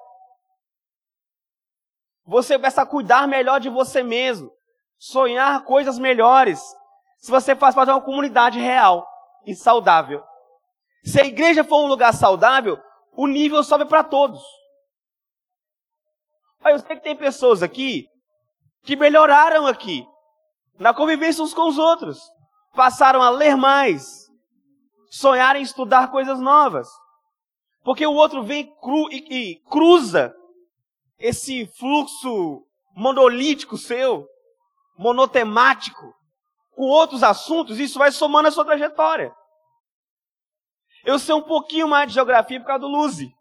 Você 2.28 2.56
começa 2.56 2.82
a 2.82 2.86
cuidar 2.86 3.26
melhor 3.26 3.58
de 3.58 3.70
você 3.70 4.02
mesmo 4.02 4.52
sonhar 4.98 5.64
coisas 5.64 5.98
melhores 5.98 6.60
se 7.16 7.30
você 7.30 7.56
faz 7.56 7.74
parte 7.74 7.88
de 7.88 7.94
uma 7.94 8.02
comunidade 8.02 8.58
real 8.58 9.08
e 9.46 9.54
saudável. 9.54 10.22
Se 11.02 11.18
a 11.18 11.24
igreja 11.24 11.64
for 11.64 11.82
um 11.82 11.86
lugar 11.86 12.12
saudável, 12.12 12.78
o 13.12 13.26
nível 13.26 13.64
sobe 13.64 13.86
para 13.86 14.04
todos. 14.04 14.42
Eu 16.66 16.78
sei 16.80 16.96
que 16.96 17.02
tem 17.02 17.16
pessoas 17.16 17.62
aqui 17.62 18.06
que 18.82 18.94
melhoraram 18.94 19.66
aqui, 19.66 20.06
na 20.78 20.92
convivência 20.92 21.42
uns 21.42 21.54
com 21.54 21.66
os 21.66 21.78
outros. 21.78 22.20
Passaram 22.74 23.22
a 23.22 23.30
ler 23.30 23.56
mais, 23.56 24.28
sonhar 25.10 25.56
em 25.56 25.62
estudar 25.62 26.10
coisas 26.10 26.38
novas. 26.38 26.88
Porque 27.82 28.06
o 28.06 28.12
outro 28.12 28.42
vem 28.42 28.70
cru, 28.82 29.10
e, 29.10 29.16
e 29.30 29.60
cruza 29.70 30.34
esse 31.18 31.66
fluxo 31.78 32.64
monolítico 32.94 33.76
seu 33.76 34.26
monotemático, 34.96 36.14
com 36.74 36.82
outros 36.84 37.22
assuntos, 37.22 37.78
isso 37.78 37.98
vai 37.98 38.10
somando 38.10 38.48
a 38.48 38.50
sua 38.50 38.64
trajetória. 38.64 39.32
Eu 41.04 41.18
sei 41.18 41.34
um 41.34 41.42
pouquinho 41.42 41.88
mais 41.88 42.08
de 42.08 42.14
geografia 42.14 42.60
por 42.60 42.66
causa 42.66 42.80
do 42.80 42.88
Luzi. 42.88 43.32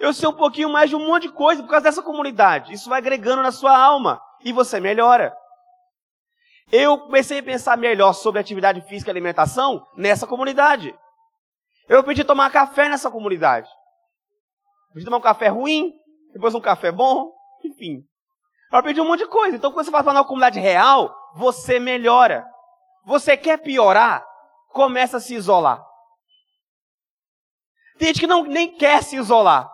Eu 0.00 0.12
sei 0.12 0.28
um 0.28 0.32
pouquinho 0.32 0.68
mais 0.68 0.88
de 0.88 0.96
um 0.96 1.06
monte 1.06 1.22
de 1.22 1.32
coisa 1.32 1.62
por 1.62 1.68
causa 1.68 1.84
dessa 1.84 2.02
comunidade. 2.02 2.72
Isso 2.72 2.88
vai 2.88 2.98
agregando 2.98 3.42
na 3.42 3.52
sua 3.52 3.76
alma 3.76 4.20
e 4.44 4.52
você 4.52 4.80
melhora. 4.80 5.36
Eu 6.70 6.98
comecei 6.98 7.38
a 7.38 7.42
pensar 7.42 7.76
melhor 7.76 8.12
sobre 8.12 8.40
atividade 8.40 8.80
física 8.82 9.10
e 9.10 9.12
alimentação 9.12 9.86
nessa 9.96 10.26
comunidade. 10.26 10.94
Eu 11.88 12.04
pedi 12.04 12.22
tomar 12.22 12.50
café 12.50 12.88
nessa 12.88 13.10
comunidade. 13.10 13.68
Pedi 14.92 15.04
tomar 15.04 15.16
um 15.16 15.22
café 15.22 15.48
ruim, 15.48 15.92
depois 16.32 16.54
um 16.54 16.60
café 16.60 16.92
bom, 16.92 17.32
enfim. 17.64 18.02
Eu 18.70 18.78
aprendi 18.78 19.00
um 19.00 19.06
monte 19.06 19.20
de 19.20 19.28
coisa. 19.28 19.56
Então, 19.56 19.72
quando 19.72 19.86
você 19.86 19.90
vai 19.90 20.02
falar 20.02 20.20
uma 20.20 20.26
comunidade 20.26 20.60
real, 20.60 21.14
você 21.34 21.78
melhora. 21.78 22.46
Você 23.04 23.36
quer 23.36 23.58
piorar? 23.58 24.24
Começa 24.68 25.16
a 25.16 25.20
se 25.20 25.34
isolar. 25.34 25.82
Tem 27.98 28.08
gente 28.08 28.20
que 28.20 28.26
não, 28.26 28.44
nem 28.44 28.76
quer 28.76 29.02
se 29.02 29.16
isolar. 29.16 29.70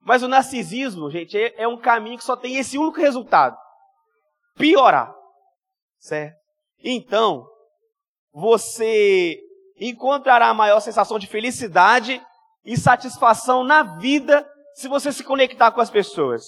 Mas 0.00 0.22
o 0.22 0.28
narcisismo, 0.28 1.10
gente, 1.10 1.36
é, 1.38 1.62
é 1.62 1.68
um 1.68 1.78
caminho 1.78 2.18
que 2.18 2.24
só 2.24 2.36
tem 2.36 2.56
esse 2.56 2.76
único 2.76 3.00
resultado: 3.00 3.56
piorar. 4.56 5.14
Certo? 5.98 6.36
Então, 6.82 7.46
você 8.32 9.38
encontrará 9.78 10.48
a 10.48 10.54
maior 10.54 10.80
sensação 10.80 11.18
de 11.18 11.26
felicidade 11.26 12.20
e 12.64 12.76
satisfação 12.76 13.62
na 13.62 13.82
vida 13.82 14.46
se 14.80 14.88
você 14.88 15.12
se 15.12 15.22
conectar 15.22 15.70
com 15.72 15.80
as 15.82 15.90
pessoas. 15.90 16.42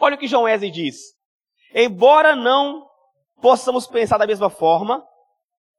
Olha 0.00 0.16
o 0.16 0.18
que 0.18 0.26
João 0.26 0.42
Wesley 0.42 0.70
diz. 0.70 0.96
Embora 1.72 2.34
não 2.34 2.84
possamos 3.40 3.86
pensar 3.86 4.18
da 4.18 4.26
mesma 4.26 4.50
forma, 4.50 5.06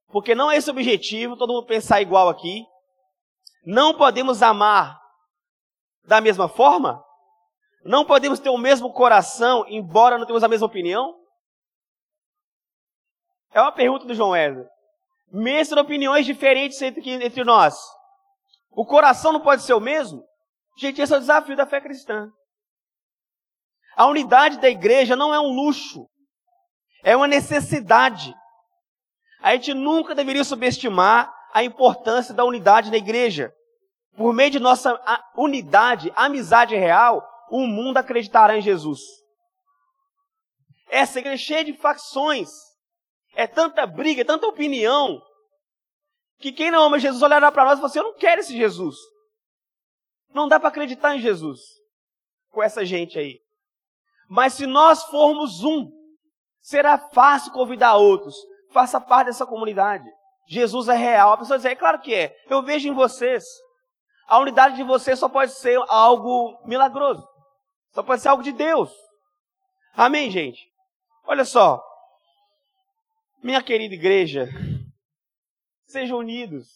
porque 0.07 0.33
não 0.33 0.49
é 0.49 0.55
esse 0.55 0.69
o 0.69 0.71
objetivo, 0.71 1.35
todo 1.35 1.51
mundo 1.51 1.67
pensar 1.67 2.01
igual 2.01 2.29
aqui. 2.29 2.65
Não 3.65 3.97
podemos 3.97 4.41
amar 4.41 4.97
da 6.05 6.21
mesma 6.21 6.47
forma? 6.47 7.03
Não 7.83 8.05
podemos 8.05 8.39
ter 8.39 8.49
o 8.49 8.57
mesmo 8.57 8.93
coração, 8.93 9.65
embora 9.67 10.17
não 10.17 10.25
tenhamos 10.25 10.43
a 10.43 10.47
mesma 10.47 10.67
opinião? 10.67 11.13
É 13.51 13.61
uma 13.61 13.73
pergunta 13.73 14.05
do 14.05 14.15
João 14.15 14.29
Wesley. 14.29 14.65
Mesmo 15.33 15.79
opiniões 15.81 16.25
diferentes 16.25 16.81
entre, 16.81 17.09
entre 17.11 17.43
nós. 17.43 17.77
O 18.71 18.85
coração 18.85 19.33
não 19.33 19.41
pode 19.41 19.63
ser 19.63 19.73
o 19.73 19.81
mesmo? 19.81 20.25
Gente, 20.77 21.01
esse 21.01 21.11
é 21.13 21.17
o 21.17 21.19
desafio 21.19 21.55
da 21.55 21.65
fé 21.65 21.81
cristã. 21.81 22.31
A 23.95 24.05
unidade 24.05 24.59
da 24.59 24.69
igreja 24.69 25.15
não 25.15 25.33
é 25.33 25.39
um 25.39 25.51
luxo, 25.51 26.07
é 27.03 27.15
uma 27.15 27.27
necessidade. 27.27 28.33
A 29.41 29.53
gente 29.55 29.73
nunca 29.73 30.13
deveria 30.13 30.43
subestimar 30.43 31.33
a 31.51 31.63
importância 31.63 32.31
da 32.31 32.45
unidade 32.45 32.91
na 32.91 32.97
igreja. 32.97 33.51
Por 34.15 34.33
meio 34.33 34.51
de 34.51 34.59
nossa 34.59 34.99
unidade, 35.35 36.13
amizade 36.15 36.75
real, 36.75 37.27
o 37.49 37.65
mundo 37.65 37.97
acreditará 37.97 38.55
em 38.55 38.61
Jesus. 38.61 38.99
Essa 40.89 41.19
igreja 41.19 41.43
é 41.43 41.45
cheia 41.45 41.65
de 41.65 41.73
facções, 41.73 42.49
é 43.35 43.47
tanta 43.47 43.85
briga, 43.87 44.21
é 44.21 44.25
tanta 44.25 44.47
opinião, 44.47 45.19
que 46.39 46.51
quem 46.51 46.69
não 46.69 46.83
ama 46.83 46.99
Jesus 46.99 47.21
olhará 47.23 47.51
para 47.51 47.65
nós 47.65 47.73
e 47.73 47.77
falar 47.77 47.87
assim: 47.87 47.99
Eu 47.99 48.03
não 48.03 48.15
quero 48.15 48.41
esse 48.41 48.55
Jesus. 48.55 48.95
Não 50.37 50.47
dá 50.47 50.59
para 50.59 50.69
acreditar 50.69 51.15
em 51.15 51.19
Jesus 51.19 51.59
com 52.51 52.61
essa 52.61 52.85
gente 52.85 53.17
aí. 53.17 53.41
Mas 54.29 54.53
se 54.53 54.67
nós 54.67 55.01
formos 55.05 55.63
um, 55.63 55.89
será 56.61 56.95
fácil 57.09 57.51
convidar 57.51 57.95
outros. 57.95 58.35
Faça 58.71 59.01
parte 59.01 59.27
dessa 59.27 59.47
comunidade. 59.47 60.07
Jesus 60.47 60.89
é 60.89 60.95
real. 60.95 61.33
A 61.33 61.37
pessoa 61.39 61.57
diz, 61.57 61.65
é 61.65 61.75
claro 61.75 61.99
que 61.99 62.13
é. 62.13 62.37
Eu 62.47 62.61
vejo 62.61 62.87
em 62.87 62.93
vocês. 62.93 63.43
A 64.27 64.37
unidade 64.37 64.75
de 64.75 64.83
vocês 64.83 65.17
só 65.17 65.27
pode 65.27 65.53
ser 65.53 65.83
algo 65.87 66.55
milagroso. 66.67 67.27
Só 67.89 68.03
pode 68.03 68.21
ser 68.21 68.27
algo 68.27 68.43
de 68.43 68.51
Deus. 68.51 68.93
Amém, 69.95 70.29
gente? 70.29 70.71
Olha 71.25 71.45
só. 71.45 71.83
Minha 73.41 73.63
querida 73.63 73.95
igreja, 73.95 74.47
sejam 75.87 76.19
unidos. 76.19 76.67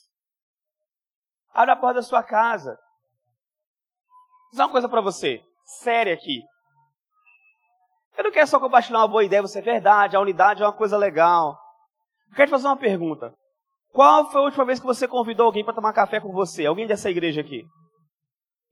Abra 1.54 1.74
a 1.74 1.76
porta 1.76 2.00
da 2.00 2.02
sua 2.02 2.24
casa. 2.24 2.76
Dizer 4.52 4.64
uma 4.64 4.72
coisa 4.72 4.90
para 4.90 5.02
você, 5.02 5.42
séria 5.64 6.14
aqui. 6.14 6.42
Eu 8.18 8.26
não 8.26 8.32
quero 8.32 8.48
só 8.48 8.60
compartilhar 8.60 9.00
uma 9.00 9.08
boa 9.08 9.24
ideia, 9.24 9.42
você 9.42 9.60
é 9.60 9.62
verdade, 9.62 10.16
a 10.16 10.20
unidade 10.20 10.62
é 10.62 10.66
uma 10.66 10.74
coisa 10.74 10.98
legal. 10.98 11.58
Eu 12.30 12.36
quero 12.36 12.50
te 12.50 12.52
fazer 12.52 12.68
uma 12.68 12.78
pergunta. 12.78 13.34
Qual 13.94 14.30
foi 14.30 14.42
a 14.42 14.44
última 14.46 14.66
vez 14.66 14.80
que 14.80 14.86
você 14.86 15.08
convidou 15.08 15.46
alguém 15.46 15.64
para 15.64 15.74
tomar 15.74 15.94
café 15.94 16.20
com 16.20 16.32
você? 16.32 16.66
Alguém 16.66 16.86
dessa 16.86 17.10
igreja 17.10 17.42
aqui? 17.42 17.64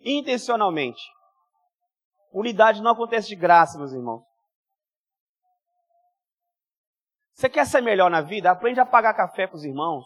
Intencionalmente. 0.01 1.01
Unidade 2.31 2.81
não 2.81 2.91
acontece 2.91 3.29
de 3.29 3.35
graça, 3.35 3.77
meus 3.77 3.91
irmãos. 3.91 4.23
Você 7.33 7.49
quer 7.49 7.65
ser 7.65 7.81
melhor 7.81 8.09
na 8.09 8.21
vida? 8.21 8.51
Aprende 8.51 8.81
a 8.81 8.85
pagar 8.85 9.13
café 9.13 9.47
com 9.47 9.55
os 9.55 9.63
irmãos. 9.63 10.05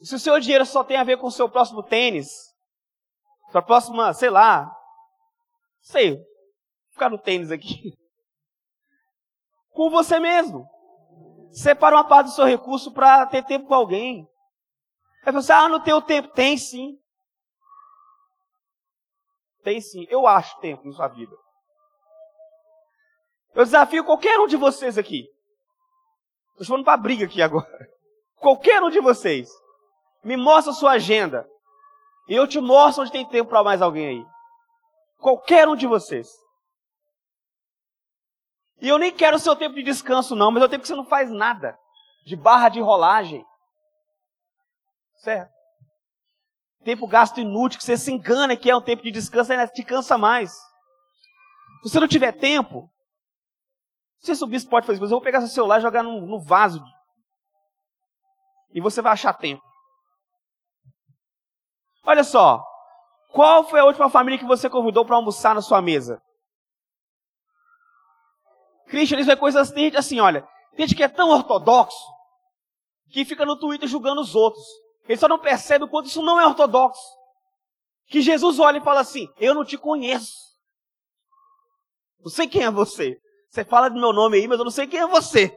Se 0.00 0.14
o 0.14 0.18
seu 0.18 0.40
dinheiro 0.40 0.64
só 0.64 0.82
tem 0.82 0.96
a 0.96 1.04
ver 1.04 1.18
com 1.18 1.26
o 1.26 1.30
seu 1.30 1.48
próximo 1.50 1.82
tênis, 1.82 2.49
sua 3.50 3.62
próxima, 3.62 4.12
sei 4.12 4.30
lá, 4.30 4.70
sei, 5.80 6.18
ficar 6.90 7.10
no 7.10 7.18
tênis 7.18 7.50
aqui. 7.50 7.98
Com 9.70 9.90
você 9.90 10.18
mesmo. 10.18 10.68
Separa 11.52 11.96
uma 11.96 12.04
parte 12.04 12.26
do 12.26 12.32
seu 12.32 12.44
recurso 12.44 12.92
para 12.92 13.26
ter 13.26 13.44
tempo 13.44 13.66
com 13.66 13.74
alguém. 13.74 14.28
Aí 15.24 15.32
você, 15.32 15.52
ah, 15.52 15.68
não 15.68 15.80
tem 15.80 15.94
o 15.94 16.02
tempo. 16.02 16.28
Tem 16.28 16.56
sim. 16.56 16.98
Tem 19.62 19.80
sim. 19.80 20.06
Eu 20.08 20.26
acho 20.26 20.58
tempo 20.60 20.86
na 20.86 20.92
sua 20.92 21.08
vida. 21.08 21.34
Eu 23.54 23.64
desafio 23.64 24.04
qualquer 24.04 24.38
um 24.38 24.46
de 24.46 24.56
vocês 24.56 24.96
aqui. 24.96 25.28
Estou 26.52 26.66
chamando 26.66 26.84
para 26.84 26.96
briga 26.96 27.24
aqui 27.24 27.42
agora. 27.42 27.66
Qualquer 28.36 28.82
um 28.82 28.90
de 28.90 29.00
vocês. 29.00 29.50
Me 30.24 30.36
mostra 30.36 30.72
a 30.72 30.74
sua 30.74 30.92
agenda. 30.92 31.46
E 32.30 32.34
eu 32.36 32.46
te 32.46 32.60
mostro 32.60 33.02
onde 33.02 33.10
tem 33.10 33.26
tempo 33.26 33.50
para 33.50 33.64
mais 33.64 33.82
alguém 33.82 34.06
aí. 34.06 34.26
Qualquer 35.18 35.66
um 35.66 35.74
de 35.74 35.84
vocês. 35.84 36.30
E 38.80 38.88
eu 38.88 38.98
nem 38.98 39.12
quero 39.12 39.36
o 39.36 39.40
seu 39.40 39.56
tempo 39.56 39.74
de 39.74 39.82
descanso, 39.82 40.36
não, 40.36 40.52
mas 40.52 40.62
é 40.62 40.66
o 40.66 40.68
tempo 40.68 40.82
que 40.82 40.88
você 40.88 40.94
não 40.94 41.04
faz 41.04 41.28
nada. 41.28 41.76
De 42.24 42.36
barra 42.36 42.68
de 42.68 42.80
rolagem. 42.80 43.44
Certo? 45.16 45.52
Tempo 46.84 47.08
gasto 47.08 47.40
inútil, 47.40 47.80
que 47.80 47.84
você 47.84 47.96
se 47.96 48.12
engana 48.12 48.56
que 48.56 48.70
é 48.70 48.76
um 48.76 48.80
tempo 48.80 49.02
de 49.02 49.10
descanso, 49.10 49.50
ainda 49.50 49.66
te 49.66 49.82
cansa 49.82 50.16
mais. 50.16 50.52
Se 51.82 51.90
você 51.90 51.98
não 51.98 52.06
tiver 52.06 52.30
tempo, 52.30 52.88
se 54.20 54.36
subir 54.36 54.56
isso 54.58 54.68
pode 54.68 54.86
fazer, 54.86 55.00
mas 55.00 55.10
eu 55.10 55.16
vou 55.16 55.24
pegar 55.24 55.40
seu 55.40 55.48
celular 55.48 55.80
e 55.80 55.82
jogar 55.82 56.04
no, 56.04 56.20
no 56.24 56.40
vaso. 56.40 56.80
E 58.72 58.80
você 58.80 59.02
vai 59.02 59.14
achar 59.14 59.34
tempo. 59.34 59.68
Olha 62.04 62.24
só. 62.24 62.64
Qual 63.32 63.64
foi 63.64 63.80
a 63.80 63.84
última 63.84 64.10
família 64.10 64.38
que 64.38 64.44
você 64.44 64.68
convidou 64.68 65.04
para 65.04 65.16
almoçar 65.16 65.54
na 65.54 65.62
sua 65.62 65.80
mesa? 65.80 66.20
Cristianismo 68.88 69.32
é 69.32 69.36
coisa 69.36 69.60
assim, 69.60 69.94
assim, 69.94 70.20
olha. 70.20 70.46
Tem 70.76 70.86
gente 70.86 70.96
que 70.96 71.02
é 71.02 71.08
tão 71.08 71.30
ortodoxo 71.30 71.96
que 73.10 73.24
fica 73.24 73.44
no 73.44 73.56
Twitter 73.56 73.88
julgando 73.88 74.20
os 74.20 74.34
outros. 74.34 74.64
Ele 75.08 75.18
só 75.18 75.28
não 75.28 75.38
percebe 75.38 75.84
o 75.84 75.88
quanto 75.88 76.06
isso 76.06 76.22
não 76.22 76.40
é 76.40 76.46
ortodoxo. 76.46 77.00
Que 78.06 78.20
Jesus 78.20 78.58
olha 78.58 78.78
e 78.78 78.82
fala 78.82 79.00
assim: 79.00 79.28
Eu 79.38 79.54
não 79.54 79.64
te 79.64 79.78
conheço. 79.78 80.34
Não 82.20 82.30
sei 82.30 82.48
quem 82.48 82.64
é 82.64 82.70
você. 82.70 83.16
Você 83.48 83.64
fala 83.64 83.88
do 83.88 83.98
meu 83.98 84.12
nome 84.12 84.38
aí, 84.38 84.46
mas 84.46 84.58
eu 84.58 84.64
não 84.64 84.70
sei 84.70 84.86
quem 84.86 85.00
é 85.00 85.06
você. 85.06 85.56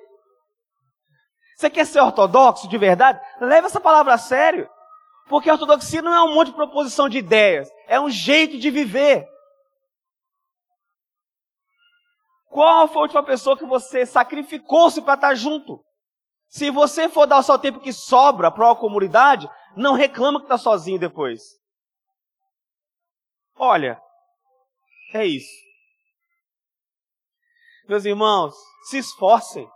Você 1.55 1.69
quer 1.69 1.85
ser 1.85 2.01
ortodoxo 2.01 2.67
de 2.67 2.77
verdade? 2.77 3.19
Leve 3.39 3.67
essa 3.67 3.79
palavra 3.79 4.13
a 4.13 4.17
sério. 4.17 4.69
Porque 5.27 5.49
a 5.49 5.53
ortodoxia 5.53 6.01
não 6.01 6.13
é 6.13 6.21
um 6.23 6.33
monte 6.33 6.47
de 6.47 6.55
proposição 6.55 7.07
de 7.07 7.17
ideias, 7.17 7.69
é 7.87 7.99
um 7.99 8.09
jeito 8.09 8.57
de 8.57 8.69
viver. 8.69 9.27
Qual 12.49 12.87
foi 12.87 12.97
a 12.97 13.01
última 13.03 13.23
pessoa 13.23 13.57
que 13.57 13.65
você 13.65 14.05
sacrificou-se 14.05 15.01
para 15.01 15.15
estar 15.15 15.35
junto? 15.35 15.83
Se 16.47 16.69
você 16.69 17.09
for 17.09 17.25
dar 17.25 17.39
o 17.39 17.43
seu 17.43 17.57
tempo 17.57 17.79
que 17.79 17.91
sobra 17.91 18.51
para 18.51 18.65
uma 18.67 18.75
comunidade, 18.75 19.49
não 19.75 19.93
reclama 19.95 20.39
que 20.39 20.45
está 20.45 20.57
sozinho 20.57 20.99
depois. 20.99 21.41
Olha, 23.55 23.99
é 25.15 25.25
isso. 25.25 25.63
Meus 27.87 28.05
irmãos, 28.05 28.53
se 28.83 28.99
esforcem. 28.99 29.67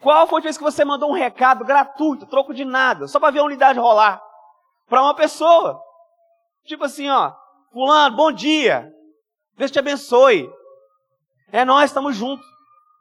Qual 0.00 0.28
foi 0.28 0.40
a 0.40 0.42
vez 0.42 0.56
que 0.56 0.62
você 0.62 0.84
mandou 0.84 1.10
um 1.10 1.14
recado 1.14 1.64
gratuito, 1.64 2.26
troco 2.26 2.54
de 2.54 2.64
nada, 2.64 3.08
só 3.08 3.18
para 3.18 3.32
ver 3.32 3.40
a 3.40 3.44
unidade 3.44 3.78
rolar? 3.78 4.22
Para 4.86 5.02
uma 5.02 5.14
pessoa. 5.14 5.82
Tipo 6.64 6.84
assim, 6.84 7.08
ó, 7.08 7.34
fulano, 7.72 8.16
bom 8.16 8.30
dia. 8.30 8.92
Deus 9.56 9.70
te 9.70 9.78
abençoe. 9.78 10.48
É 11.50 11.64
nós, 11.64 11.90
estamos 11.90 12.14
juntos. 12.14 12.46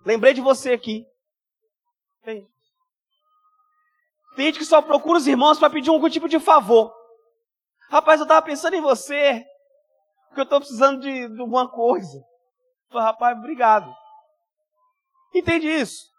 Lembrei 0.03 0.33
de 0.33 0.41
você 0.41 0.73
aqui. 0.73 1.05
Tem. 2.23 2.47
Tem 4.35 4.45
gente 4.45 4.59
que 4.59 4.65
só 4.65 4.81
procura 4.81 5.19
os 5.19 5.27
irmãos 5.27 5.59
para 5.59 5.69
pedir 5.69 5.89
algum 5.89 6.09
tipo 6.09 6.27
de 6.27 6.39
favor. 6.39 6.93
Rapaz, 7.89 8.19
eu 8.19 8.23
estava 8.23 8.41
pensando 8.41 8.73
em 8.73 8.81
você, 8.81 9.45
porque 10.27 10.41
eu 10.41 10.43
estou 10.43 10.59
precisando 10.59 10.99
de, 10.99 11.29
de 11.29 11.41
alguma 11.41 11.69
coisa. 11.69 12.23
falei, 12.89 13.05
rapaz, 13.05 13.37
obrigado. 13.37 13.93
Entende 15.33 15.67
isso? 15.67 16.16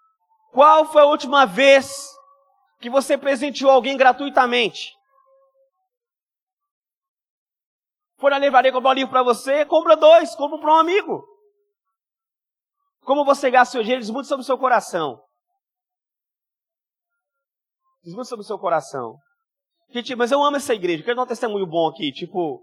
Qual 0.53 0.87
foi 0.87 1.03
a 1.03 1.07
última 1.07 1.47
vez 1.47 1.93
que 2.81 2.91
você 2.91 3.17
presenteou 3.17 3.71
alguém 3.71 3.97
gratuitamente? 3.97 4.93
Foi 8.17 8.31
na 8.31 8.39
livraria 8.39 8.73
comprar 8.73 8.91
um 8.91 8.95
livro 8.95 9.11
para 9.11 9.23
você? 9.23 9.65
Compra 9.65 9.97
dois, 9.97 10.35
compra 10.35 10.59
para 10.59 10.75
um 10.75 10.79
amigo. 10.79 11.25
Como 13.03 13.25
você 13.25 13.51
gasta 13.51 13.73
seu 13.73 13.83
dinheiro 13.83 14.03
diz 14.03 14.11
muito 14.11 14.27
sobre 14.27 14.43
o 14.43 14.47
seu 14.47 14.59
coração. 14.59 15.23
Diz 18.03 18.15
muito 18.15 18.29
sobre 18.29 18.43
o 18.43 18.47
seu 18.47 18.59
coração. 18.59 19.17
Gente, 19.91 20.15
mas 20.15 20.33
eu 20.33 20.43
amo 20.43 20.57
essa 20.57 20.75
igreja. 20.75 21.03
Quero 21.03 21.17
dar 21.17 21.23
um 21.23 21.27
testemunho 21.27 21.67
bom 21.67 21.89
aqui. 21.89 22.13
Tipo, 22.13 22.63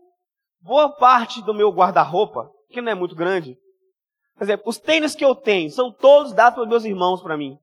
boa 0.60 0.90
parte 0.96 1.42
do 1.42 1.54
meu 1.54 1.72
guarda-roupa, 1.72 2.52
que 2.70 2.82
não 2.82 2.92
é 2.92 2.96
muito 2.96 3.16
grande, 3.16 3.58
por 4.36 4.44
exemplo, 4.44 4.66
os 4.68 4.78
tênis 4.78 5.16
que 5.16 5.24
eu 5.24 5.34
tenho 5.34 5.72
são 5.72 5.92
todos 5.92 6.34
dados 6.34 6.56
pelos 6.56 6.70
meus 6.70 6.84
irmãos 6.84 7.22
para 7.22 7.38
mim. 7.38 7.58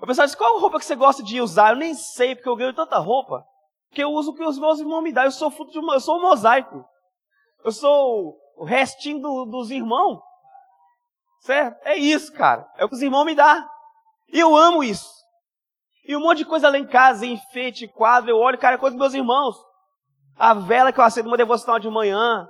Eu 0.00 0.06
pensava 0.06 0.26
assim, 0.26 0.36
qual 0.36 0.58
roupa 0.58 0.78
que 0.78 0.84
você 0.84 0.94
gosta 0.94 1.22
de 1.22 1.40
usar? 1.40 1.70
Eu 1.70 1.76
nem 1.76 1.94
sei, 1.94 2.34
porque 2.34 2.48
eu 2.48 2.56
ganho 2.56 2.74
tanta 2.74 2.98
roupa, 2.98 3.44
que 3.92 4.02
eu 4.02 4.10
uso 4.10 4.30
o 4.30 4.34
que 4.34 4.44
os 4.44 4.58
meus 4.58 4.78
irmãos 4.78 5.02
me 5.02 5.12
dão. 5.12 5.24
Eu 5.24 5.30
sou 5.30 5.50
fruto 5.50 5.72
de 5.72 5.78
uma, 5.78 5.94
eu 5.94 6.00
sou 6.00 6.18
um 6.18 6.22
mosaico. 6.22 6.84
Eu 7.64 7.72
sou 7.72 8.36
o 8.56 8.64
restinho 8.64 9.20
do, 9.20 9.46
dos 9.46 9.70
irmãos. 9.70 10.20
Certo? 11.40 11.80
É 11.84 11.96
isso, 11.96 12.32
cara. 12.32 12.68
É 12.76 12.84
o 12.84 12.88
que 12.88 12.94
os 12.94 13.02
irmãos 13.02 13.24
me 13.24 13.34
dão. 13.34 13.68
E 14.28 14.38
eu 14.38 14.56
amo 14.56 14.84
isso. 14.84 15.16
E 16.04 16.14
um 16.14 16.20
monte 16.20 16.38
de 16.38 16.44
coisa 16.44 16.68
lá 16.68 16.78
em 16.78 16.86
casa, 16.86 17.26
enfeite, 17.26 17.88
quadro, 17.88 18.30
eu 18.30 18.36
olho, 18.36 18.58
cara, 18.58 18.76
é 18.76 18.78
coisa 18.78 18.94
dos 18.94 19.00
meus 19.00 19.14
irmãos. 19.14 19.56
A 20.36 20.54
vela 20.54 20.92
que 20.92 21.00
eu 21.00 21.04
acendo 21.04 21.28
uma 21.28 21.36
devocional 21.36 21.78
de 21.78 21.88
manhã. 21.88 22.48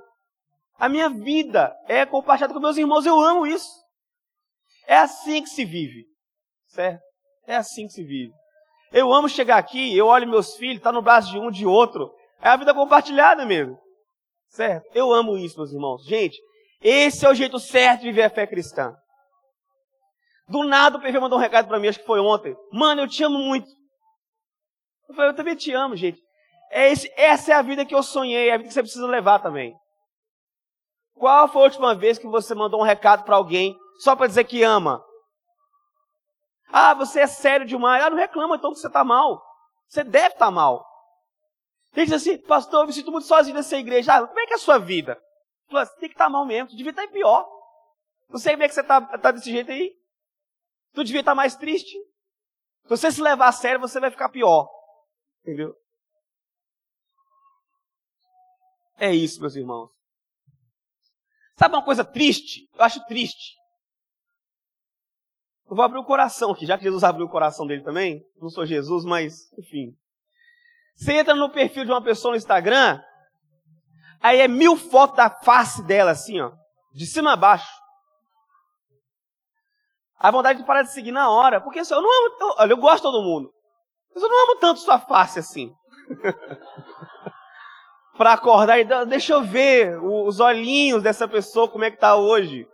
A 0.78 0.88
minha 0.88 1.08
vida 1.08 1.74
é 1.86 2.04
compartilhada 2.04 2.52
com 2.52 2.60
meus 2.60 2.76
irmãos, 2.76 3.06
eu 3.06 3.18
amo 3.18 3.46
isso. 3.46 3.70
É 4.86 4.98
assim 4.98 5.42
que 5.42 5.48
se 5.48 5.64
vive. 5.64 6.04
Certo? 6.66 7.05
É 7.46 7.56
assim 7.56 7.86
que 7.86 7.92
se 7.92 8.02
vive. 8.02 8.32
Eu 8.92 9.12
amo 9.12 9.28
chegar 9.28 9.58
aqui, 9.58 9.96
eu 9.96 10.06
olho 10.06 10.28
meus 10.28 10.56
filhos, 10.56 10.82
tá 10.82 10.90
no 10.90 11.02
braço 11.02 11.30
de 11.30 11.38
um, 11.38 11.50
de 11.50 11.66
outro. 11.66 12.12
É 12.40 12.48
a 12.48 12.56
vida 12.56 12.74
compartilhada 12.74 13.44
mesmo. 13.44 13.78
Certo? 14.48 14.86
Eu 14.94 15.12
amo 15.12 15.36
isso, 15.36 15.56
meus 15.56 15.72
irmãos. 15.72 16.04
Gente, 16.04 16.38
esse 16.80 17.24
é 17.24 17.28
o 17.28 17.34
jeito 17.34 17.58
certo 17.58 18.00
de 18.00 18.06
viver 18.06 18.22
a 18.22 18.30
fé 18.30 18.46
cristã. 18.46 18.94
Do 20.48 20.62
nada 20.62 20.96
o 20.96 21.00
PV 21.00 21.18
mandou 21.18 21.38
um 21.38 21.42
recado 21.42 21.66
para 21.66 21.78
mim, 21.78 21.88
acho 21.88 21.98
que 21.98 22.06
foi 22.06 22.20
ontem. 22.20 22.56
Mano, 22.72 23.02
eu 23.02 23.08
te 23.08 23.22
amo 23.24 23.38
muito. 23.38 23.68
Eu 25.08 25.14
falei, 25.14 25.30
eu 25.30 25.36
também 25.36 25.56
te 25.56 25.72
amo, 25.72 25.96
gente. 25.96 26.20
É 26.70 26.90
esse, 26.90 27.12
essa 27.16 27.52
é 27.52 27.54
a 27.54 27.62
vida 27.62 27.84
que 27.84 27.94
eu 27.94 28.02
sonhei, 28.02 28.48
é 28.48 28.54
a 28.54 28.56
vida 28.56 28.68
que 28.68 28.74
você 28.74 28.82
precisa 28.82 29.06
levar 29.06 29.40
também. 29.40 29.74
Qual 31.14 31.48
foi 31.48 31.62
a 31.62 31.64
última 31.64 31.94
vez 31.94 32.18
que 32.18 32.26
você 32.26 32.54
mandou 32.54 32.80
um 32.80 32.84
recado 32.84 33.24
para 33.24 33.36
alguém 33.36 33.76
só 33.98 34.14
para 34.14 34.26
dizer 34.26 34.44
que 34.44 34.62
ama? 34.62 35.02
Ah, 36.68 36.94
você 36.94 37.20
é 37.20 37.26
sério 37.26 37.66
demais. 37.66 38.02
Ah, 38.04 38.10
não 38.10 38.16
reclama 38.16 38.56
então 38.56 38.72
que 38.72 38.78
você 38.78 38.86
está 38.86 39.04
mal. 39.04 39.42
Você 39.88 40.02
deve 40.02 40.34
estar 40.34 40.46
tá 40.46 40.50
mal. 40.50 40.84
Ele 41.94 42.06
diz 42.06 42.14
assim, 42.14 42.38
pastor, 42.38 42.82
eu 42.82 42.86
me 42.86 42.92
sinto 42.92 43.10
muito 43.10 43.26
sozinho 43.26 43.56
nessa 43.56 43.76
igreja. 43.76 44.14
Ah, 44.14 44.26
como 44.26 44.38
é 44.38 44.46
que 44.46 44.52
é 44.52 44.56
a 44.56 44.58
sua 44.58 44.78
vida? 44.78 45.20
Você 45.70 45.92
tem 45.98 46.08
que 46.08 46.14
estar 46.14 46.26
tá 46.26 46.30
mal 46.30 46.44
mesmo, 46.44 46.68
tu 46.68 46.76
devia 46.76 46.90
estar 46.90 47.06
tá 47.06 47.12
pior. 47.12 47.48
Não 48.28 48.38
sei 48.38 48.52
como 48.52 48.64
é 48.64 48.68
que 48.68 48.74
você 48.74 48.80
está 48.80 49.00
tá 49.00 49.30
desse 49.30 49.50
jeito 49.50 49.70
aí. 49.70 49.94
Tu 50.92 51.04
devia 51.04 51.20
estar 51.20 51.34
mais 51.34 51.56
triste. 51.56 51.96
Se 52.82 52.88
você 52.88 53.10
se 53.10 53.22
levar 53.22 53.48
a 53.48 53.52
sério, 53.52 53.80
você 53.80 53.98
vai 53.98 54.10
ficar 54.10 54.28
pior. 54.28 54.68
Entendeu? 55.42 55.74
É 58.98 59.12
isso, 59.12 59.40
meus 59.40 59.56
irmãos. 59.56 59.90
Sabe 61.56 61.74
uma 61.74 61.84
coisa 61.84 62.04
triste? 62.04 62.68
Eu 62.74 62.84
acho 62.84 63.04
triste. 63.06 63.55
Eu 65.68 65.76
vou 65.76 65.84
abrir 65.84 65.98
o 65.98 66.04
coração 66.04 66.52
aqui, 66.52 66.64
já 66.64 66.78
que 66.78 66.84
Jesus 66.84 67.02
abriu 67.02 67.26
o 67.26 67.30
coração 67.30 67.66
dele 67.66 67.82
também. 67.82 68.24
Não 68.40 68.48
sou 68.48 68.64
Jesus, 68.64 69.04
mas, 69.04 69.52
enfim. 69.58 69.96
Você 70.94 71.12
entra 71.12 71.34
no 71.34 71.50
perfil 71.50 71.84
de 71.84 71.90
uma 71.90 72.02
pessoa 72.02 72.32
no 72.32 72.38
Instagram, 72.38 73.00
aí 74.20 74.40
é 74.40 74.48
mil 74.48 74.76
fotos 74.76 75.16
da 75.16 75.28
face 75.28 75.82
dela, 75.82 76.12
assim, 76.12 76.40
ó. 76.40 76.52
De 76.94 77.04
cima 77.04 77.32
a 77.32 77.36
baixo. 77.36 77.70
A 80.18 80.30
vontade 80.30 80.60
de 80.60 80.66
parar 80.66 80.82
de 80.82 80.92
seguir 80.92 81.12
na 81.12 81.28
hora. 81.28 81.60
Porque 81.60 81.80
assim, 81.80 81.92
eu 81.92 82.00
não 82.00 82.10
amo. 82.10 82.36
Eu, 82.40 82.54
olha, 82.58 82.72
eu 82.72 82.76
gosto 82.78 82.96
de 82.96 83.02
todo 83.02 83.22
mundo. 83.22 83.52
Mas 84.14 84.22
eu 84.22 84.28
não 84.30 84.44
amo 84.44 84.56
tanto 84.58 84.80
sua 84.80 84.98
face 84.98 85.38
assim. 85.38 85.70
para 88.16 88.32
acordar 88.32 88.78
e 88.78 88.84
deixa 89.06 89.34
eu 89.34 89.42
ver 89.42 89.98
os 90.02 90.40
olhinhos 90.40 91.02
dessa 91.02 91.28
pessoa 91.28 91.68
como 91.68 91.84
é 91.84 91.90
que 91.90 91.98
tá 91.98 92.16
hoje. 92.16 92.66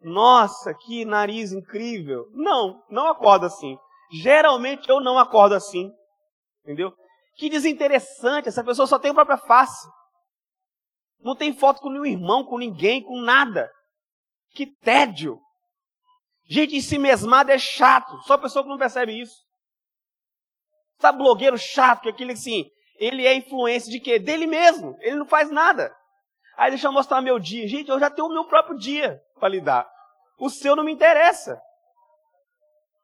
Nossa, 0.00 0.72
que 0.74 1.04
nariz 1.04 1.52
incrível. 1.52 2.26
Não, 2.32 2.82
não 2.88 3.08
acordo 3.08 3.46
assim. 3.46 3.76
Geralmente 4.12 4.88
eu 4.88 5.00
não 5.00 5.18
acordo 5.18 5.54
assim. 5.54 5.90
Entendeu? 6.62 6.92
Que 7.36 7.48
desinteressante, 7.48 8.48
essa 8.48 8.64
pessoa 8.64 8.86
só 8.86 8.98
tem 8.98 9.10
a 9.10 9.14
própria 9.14 9.38
face. 9.38 9.88
Não 11.20 11.34
tem 11.34 11.52
foto 11.52 11.80
com 11.80 11.90
nenhum 11.90 12.06
irmão, 12.06 12.44
com 12.44 12.58
ninguém, 12.58 13.02
com 13.02 13.20
nada. 13.20 13.70
Que 14.54 14.66
tédio. 14.66 15.40
Gente 16.48 16.76
em 16.76 16.80
si 16.80 16.96
mesmada 16.96 17.52
é 17.52 17.58
chato. 17.58 18.16
Só 18.22 18.38
pessoa 18.38 18.62
que 18.62 18.70
não 18.70 18.78
percebe 18.78 19.20
isso. 19.20 19.36
Sabe, 21.00 21.18
blogueiro 21.18 21.58
chato, 21.58 22.02
que 22.02 22.08
é 22.08 22.12
aquele 22.12 22.32
assim, 22.32 22.64
ele 22.98 23.26
é 23.26 23.34
influência 23.34 23.90
de 23.90 24.00
quê? 24.00 24.18
Dele 24.18 24.46
mesmo. 24.46 24.96
Ele 25.00 25.16
não 25.16 25.26
faz 25.26 25.50
nada. 25.50 25.94
Aí 26.56 26.70
deixa 26.70 26.88
eu 26.88 26.92
mostrar 26.92 27.20
meu 27.20 27.38
dia. 27.38 27.68
Gente, 27.68 27.88
eu 27.88 28.00
já 28.00 28.10
tenho 28.10 28.26
o 28.26 28.32
meu 28.32 28.44
próprio 28.46 28.76
dia 28.76 29.20
para 29.38 29.48
lidar. 29.48 29.88
O 30.38 30.50
seu 30.50 30.76
não 30.76 30.84
me 30.84 30.92
interessa. 30.92 31.60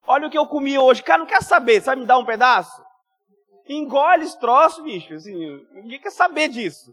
Olha 0.06 0.28
o 0.28 0.30
que 0.30 0.38
eu 0.38 0.46
comi 0.46 0.78
hoje. 0.78 1.02
Cara, 1.02 1.18
não 1.18 1.26
quer 1.26 1.42
saber. 1.42 1.80
Sabe 1.80 2.02
me 2.02 2.06
dar 2.06 2.18
um 2.18 2.24
pedaço? 2.24 2.84
Engole 3.68 4.24
esse 4.24 4.38
troço, 4.38 4.82
bicho. 4.82 5.14
Assim, 5.14 5.34
ninguém 5.72 6.00
quer 6.00 6.10
saber 6.10 6.48
disso. 6.48 6.92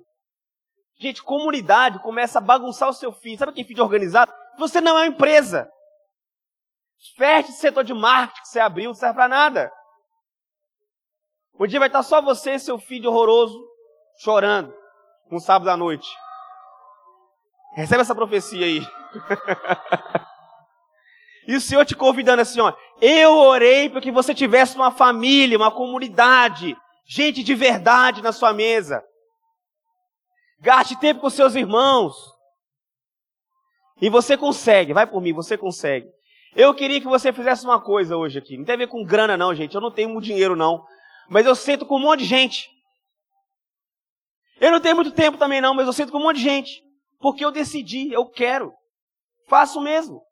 Gente, 0.97 1.23
comunidade 1.23 1.99
começa 1.99 2.39
a 2.39 2.41
bagunçar 2.41 2.89
o 2.89 2.93
seu 2.93 3.11
filho. 3.11 3.37
Sabe 3.37 3.53
que 3.53 3.63
filho 3.63 3.83
organizado? 3.83 4.31
Você 4.57 4.79
não 4.79 4.97
é 4.97 5.01
uma 5.01 5.07
empresa. 5.07 5.69
Ferte 7.17 7.51
setor 7.51 7.83
de 7.83 7.93
marketing 7.93 8.41
que 8.41 8.47
você 8.47 8.59
abriu, 8.59 8.89
não 8.89 8.93
serve 8.93 9.15
para 9.15 9.27
nada. 9.27 9.71
Um 11.59 11.67
dia 11.67 11.79
vai 11.79 11.89
estar 11.89 12.03
só 12.03 12.21
você 12.21 12.53
e 12.53 12.59
seu 12.59 12.77
filho 12.77 13.09
horroroso 13.09 13.59
chorando 14.19 14.73
um 15.31 15.39
sábado 15.39 15.69
à 15.69 15.77
noite. 15.77 16.07
Recebe 17.75 18.01
essa 18.01 18.13
profecia 18.13 18.65
aí. 18.65 19.00
E 21.47 21.55
o 21.55 21.61
Senhor 21.61 21.85
te 21.85 21.95
convidando 21.95 22.41
assim, 22.41 22.59
ó. 22.59 22.73
Eu 23.01 23.33
orei 23.33 23.89
para 23.89 24.01
que 24.01 24.11
você 24.11 24.33
tivesse 24.33 24.75
uma 24.75 24.91
família, 24.91 25.57
uma 25.57 25.71
comunidade, 25.71 26.75
gente 27.05 27.43
de 27.43 27.55
verdade 27.55 28.21
na 28.21 28.31
sua 28.31 28.53
mesa. 28.53 29.03
Gaste 30.59 30.95
tempo 30.99 31.21
com 31.21 31.29
seus 31.29 31.55
irmãos. 31.55 32.15
E 34.01 34.09
você 34.09 34.37
consegue, 34.37 34.93
vai 34.93 35.07
por 35.07 35.21
mim, 35.21 35.33
você 35.33 35.57
consegue. 35.57 36.07
Eu 36.55 36.73
queria 36.73 36.99
que 36.99 37.07
você 37.07 37.31
fizesse 37.31 37.63
uma 37.65 37.79
coisa 37.79 38.17
hoje 38.17 38.37
aqui. 38.37 38.57
Não 38.57 38.65
tem 38.65 38.75
a 38.75 38.77
ver 38.79 38.87
com 38.87 39.03
grana, 39.03 39.37
não, 39.37 39.55
gente. 39.55 39.73
Eu 39.73 39.81
não 39.81 39.91
tenho 39.91 40.09
muito 40.09 40.25
dinheiro, 40.25 40.55
não. 40.55 40.83
Mas 41.29 41.45
eu 41.45 41.55
sento 41.55 41.85
com 41.85 41.95
um 41.95 42.01
monte 42.01 42.19
de 42.21 42.25
gente. 42.25 42.69
Eu 44.59 44.69
não 44.69 44.81
tenho 44.81 44.95
muito 44.95 45.11
tempo 45.11 45.37
também, 45.37 45.61
não, 45.61 45.73
mas 45.73 45.87
eu 45.87 45.93
sento 45.93 46.11
com 46.11 46.19
um 46.19 46.23
monte 46.23 46.37
de 46.37 46.43
gente. 46.43 46.83
Porque 47.19 47.43
eu 47.43 47.51
decidi, 47.51 48.11
eu 48.11 48.25
quero. 48.27 48.73
Faço 49.51 49.79
o 49.79 49.81
mesmo. 49.81 50.25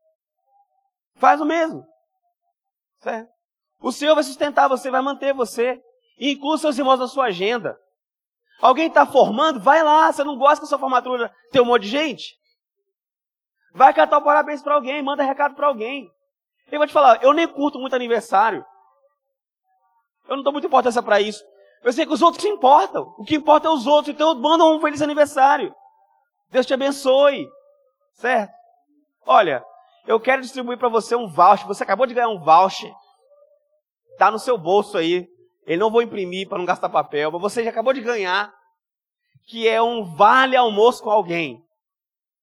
Faz 1.17 1.41
o 1.41 1.45
mesmo. 1.45 1.85
Certo? 3.01 3.29
O 3.81 3.91
Senhor 3.91 4.15
vai 4.15 4.23
sustentar 4.23 4.69
você, 4.69 4.89
vai 4.89 5.01
manter 5.01 5.33
você. 5.33 5.77
E 6.17 6.31
inclua 6.31 6.57
seus 6.57 6.77
irmãos 6.77 7.01
na 7.01 7.07
sua 7.09 7.25
agenda. 7.25 7.77
Alguém 8.61 8.87
está 8.87 9.05
formando? 9.05 9.59
Vai 9.59 9.83
lá. 9.83 10.09
Você 10.09 10.23
não 10.23 10.37
gosta 10.37 10.59
que 10.59 10.63
a 10.63 10.67
sua 10.69 10.79
formatura 10.79 11.29
tenha 11.51 11.61
um 11.61 11.67
monte 11.67 11.81
de 11.81 11.89
gente? 11.89 12.39
Vai 13.73 13.93
cantar 13.93 14.19
o 14.19 14.23
parabéns 14.23 14.61
para 14.61 14.75
alguém, 14.75 15.03
manda 15.03 15.21
recado 15.21 15.53
para 15.53 15.67
alguém. 15.67 16.09
Eu 16.71 16.79
vou 16.79 16.87
te 16.87 16.93
falar, 16.93 17.21
eu 17.21 17.33
nem 17.33 17.45
curto 17.45 17.77
muito 17.77 17.97
aniversário. 17.97 18.65
Eu 20.29 20.37
não 20.37 20.43
dou 20.43 20.53
muita 20.53 20.67
importância 20.67 21.03
para 21.03 21.19
isso. 21.19 21.43
Eu 21.83 21.91
sei 21.91 22.05
que 22.05 22.13
os 22.13 22.21
outros 22.21 22.41
se 22.41 22.47
importam. 22.47 23.13
O 23.17 23.25
que 23.25 23.35
importa 23.35 23.67
é 23.67 23.71
os 23.71 23.85
outros. 23.85 24.15
Então 24.15 24.33
manda 24.35 24.63
um 24.63 24.79
feliz 24.79 25.01
aniversário. 25.01 25.75
Deus 26.49 26.65
te 26.65 26.73
abençoe. 26.73 27.49
Certo? 28.13 28.58
Olha, 29.31 29.63
eu 30.07 30.19
quero 30.19 30.41
distribuir 30.41 30.79
para 30.79 30.89
você 30.89 31.15
um 31.15 31.27
voucher. 31.27 31.67
Você 31.67 31.83
acabou 31.83 32.07
de 32.07 32.15
ganhar 32.15 32.29
um 32.29 32.39
voucher. 32.39 32.91
Está 34.13 34.31
no 34.31 34.39
seu 34.39 34.57
bolso 34.57 34.97
aí. 34.97 35.27
Ele 35.67 35.77
não 35.77 35.91
vou 35.91 36.01
imprimir 36.01 36.49
para 36.49 36.57
não 36.57 36.65
gastar 36.65 36.89
papel, 36.89 37.31
mas 37.31 37.39
você 37.39 37.63
já 37.63 37.69
acabou 37.69 37.93
de 37.93 38.01
ganhar. 38.01 38.51
Que 39.45 39.67
é 39.67 39.79
um 39.79 40.15
vale 40.15 40.55
almoço 40.55 41.03
com 41.03 41.11
alguém. 41.11 41.63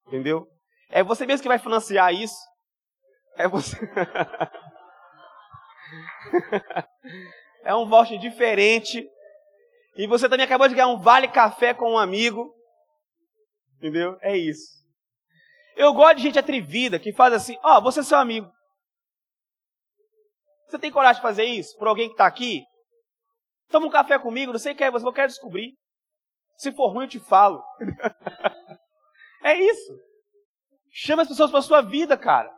Entendeu? 0.06 0.46
É 0.88 1.02
você 1.02 1.26
mesmo 1.26 1.42
que 1.42 1.48
vai 1.48 1.58
financiar 1.58 2.14
isso. 2.14 2.38
É 3.36 3.48
você. 3.48 3.76
é 7.64 7.74
um 7.74 7.88
voucher 7.88 8.20
diferente. 8.20 9.04
E 9.96 10.06
você 10.06 10.28
também 10.28 10.46
acabou 10.46 10.68
de 10.68 10.76
ganhar 10.76 10.86
um 10.86 11.00
vale 11.00 11.26
café 11.26 11.74
com 11.74 11.94
um 11.94 11.98
amigo. 11.98 12.54
Entendeu? 13.78 14.16
É 14.20 14.36
isso. 14.36 14.85
Eu 15.76 15.92
gosto 15.92 16.16
de 16.16 16.22
gente 16.22 16.38
atrevida 16.38 16.98
que 16.98 17.12
faz 17.12 17.34
assim: 17.34 17.56
Ó, 17.62 17.76
oh, 17.78 17.82
você 17.82 18.00
é 18.00 18.02
seu 18.02 18.18
amigo. 18.18 18.50
Você 20.66 20.78
tem 20.78 20.90
coragem 20.90 21.16
de 21.16 21.22
fazer 21.22 21.44
isso 21.44 21.76
por 21.78 21.86
alguém 21.86 22.08
que 22.08 22.14
está 22.14 22.26
aqui? 22.26 22.64
Toma 23.68 23.86
um 23.86 23.90
café 23.90 24.18
comigo, 24.18 24.52
não 24.52 24.58
sei 24.58 24.72
o 24.72 24.76
que 24.76 24.82
é, 24.82 24.90
você 24.90 25.06
eu 25.06 25.12
quero 25.12 25.28
descobrir. 25.28 25.74
Se 26.56 26.72
for 26.72 26.88
ruim, 26.88 27.04
eu 27.04 27.10
te 27.10 27.20
falo. 27.20 27.62
é 29.44 29.54
isso. 29.54 29.92
Chama 30.90 31.22
as 31.22 31.28
pessoas 31.28 31.50
para 31.50 31.60
sua 31.60 31.82
vida, 31.82 32.16
cara. 32.16 32.50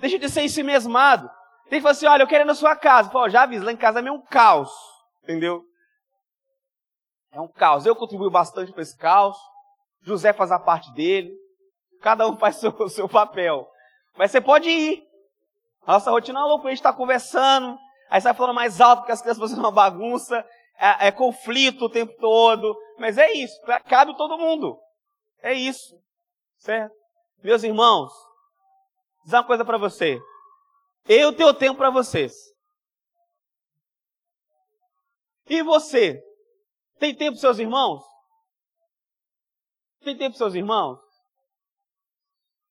Deixa 0.00 0.18
de 0.18 0.28
ser 0.28 0.48
si 0.48 0.62
mesmado. 0.62 1.30
Tem 1.68 1.78
que 1.78 1.82
falar 1.82 1.92
assim, 1.92 2.06
olha, 2.06 2.22
eu 2.24 2.26
quero 2.26 2.44
ir 2.44 2.46
na 2.46 2.54
sua 2.54 2.74
casa. 2.74 3.10
Pô, 3.10 3.28
já 3.28 3.42
aviso, 3.42 3.64
lá 3.64 3.72
em 3.72 3.76
casa 3.76 4.00
é 4.00 4.02
meio 4.02 4.16
um 4.16 4.22
caos. 4.22 4.70
Entendeu? 5.22 5.62
É 7.30 7.40
um 7.40 7.48
caos. 7.48 7.86
Eu 7.86 7.94
contribuo 7.94 8.30
bastante 8.30 8.72
para 8.72 8.82
esse 8.82 8.96
caos. 8.96 9.36
José 10.02 10.32
faz 10.32 10.50
a 10.50 10.58
parte 10.58 10.92
dele. 10.92 11.32
Cada 12.04 12.28
um 12.28 12.36
faz 12.36 12.58
o 12.58 12.60
seu, 12.60 12.88
seu 12.90 13.08
papel. 13.08 13.66
Mas 14.14 14.30
você 14.30 14.38
pode 14.38 14.68
ir. 14.68 15.02
Nossa 15.86 16.10
rotina 16.10 16.38
é 16.38 16.42
louca, 16.42 16.66
a 16.66 16.70
gente 16.70 16.78
está 16.78 16.92
conversando. 16.92 17.78
Aí 18.10 18.20
sai 18.20 18.34
falando 18.34 18.54
mais 18.54 18.78
alto 18.78 19.00
porque 19.00 19.12
as 19.12 19.22
crianças 19.22 19.40
fazendo 19.40 19.60
uma 19.60 19.72
bagunça. 19.72 20.46
É, 20.76 21.08
é 21.08 21.10
conflito 21.10 21.86
o 21.86 21.88
tempo 21.88 22.12
todo. 22.20 22.76
Mas 22.98 23.16
é 23.16 23.32
isso. 23.32 23.58
Cabe 23.88 24.14
todo 24.18 24.36
mundo. 24.36 24.78
É 25.42 25.54
isso. 25.54 25.98
Certo? 26.58 26.94
Meus 27.42 27.62
irmãos, 27.62 28.12
dizer 29.24 29.36
uma 29.36 29.44
coisa 29.44 29.64
para 29.64 29.78
você. 29.78 30.20
Eu 31.08 31.34
tenho 31.34 31.54
tempo 31.54 31.78
para 31.78 31.90
vocês. 31.90 32.34
E 35.48 35.62
você? 35.62 36.22
Tem 36.98 37.14
tempo 37.14 37.32
para 37.32 37.40
seus 37.40 37.58
irmãos? 37.58 38.04
Tem 40.02 40.16
tempo 40.16 40.32
para 40.32 40.38
seus 40.38 40.54
irmãos? 40.54 41.03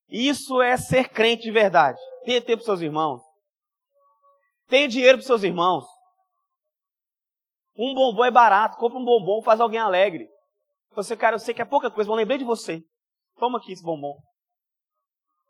Isso 0.07 0.61
é 0.61 0.77
ser 0.77 1.09
crente 1.09 1.43
de 1.43 1.51
verdade. 1.51 1.99
Tem 2.25 2.41
tempo 2.41 2.57
para 2.57 2.65
seus 2.65 2.81
irmãos. 2.81 3.21
Tem 4.67 4.87
dinheiro 4.87 5.17
para 5.17 5.27
seus 5.27 5.43
irmãos. 5.43 5.85
Um 7.75 7.93
bombom 7.93 8.23
é 8.23 8.31
barato. 8.31 8.77
Compra 8.77 8.99
um 8.99 9.05
bombom, 9.05 9.41
faz 9.41 9.59
alguém 9.59 9.79
alegre. 9.79 10.27
Você, 10.95 11.17
cara, 11.17 11.35
eu 11.35 11.39
sei 11.39 11.53
que 11.53 11.61
é 11.61 11.65
pouca 11.65 11.89
coisa, 11.89 12.09
mas 12.09 12.17
lembrei 12.17 12.37
de 12.37 12.43
você. 12.43 12.83
Toma 13.37 13.57
aqui 13.57 13.71
esse 13.71 13.83
bombom. 13.83 14.15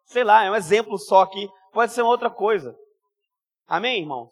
Sei 0.05 0.23
lá, 0.23 0.43
é 0.43 0.51
um 0.51 0.55
exemplo 0.55 0.97
só 0.97 1.21
aqui. 1.21 1.47
Pode 1.71 1.91
ser 1.91 2.01
uma 2.01 2.11
outra 2.11 2.29
coisa. 2.29 2.75
Amém, 3.67 4.01
irmãos? 4.01 4.31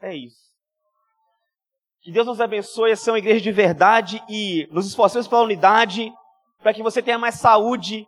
É 0.00 0.14
isso. 0.14 0.50
Que 2.02 2.10
Deus 2.10 2.26
nos 2.26 2.40
abençoe 2.40 2.92
a 2.92 2.96
ser 2.96 3.10
uma 3.10 3.18
igreja 3.18 3.40
de 3.40 3.52
verdade 3.52 4.22
e 4.28 4.66
nos 4.70 4.86
esforcemos 4.86 5.28
pela 5.28 5.42
unidade, 5.42 6.10
para 6.58 6.72
que 6.72 6.82
você 6.82 7.02
tenha 7.02 7.18
mais 7.18 7.34
saúde. 7.34 8.06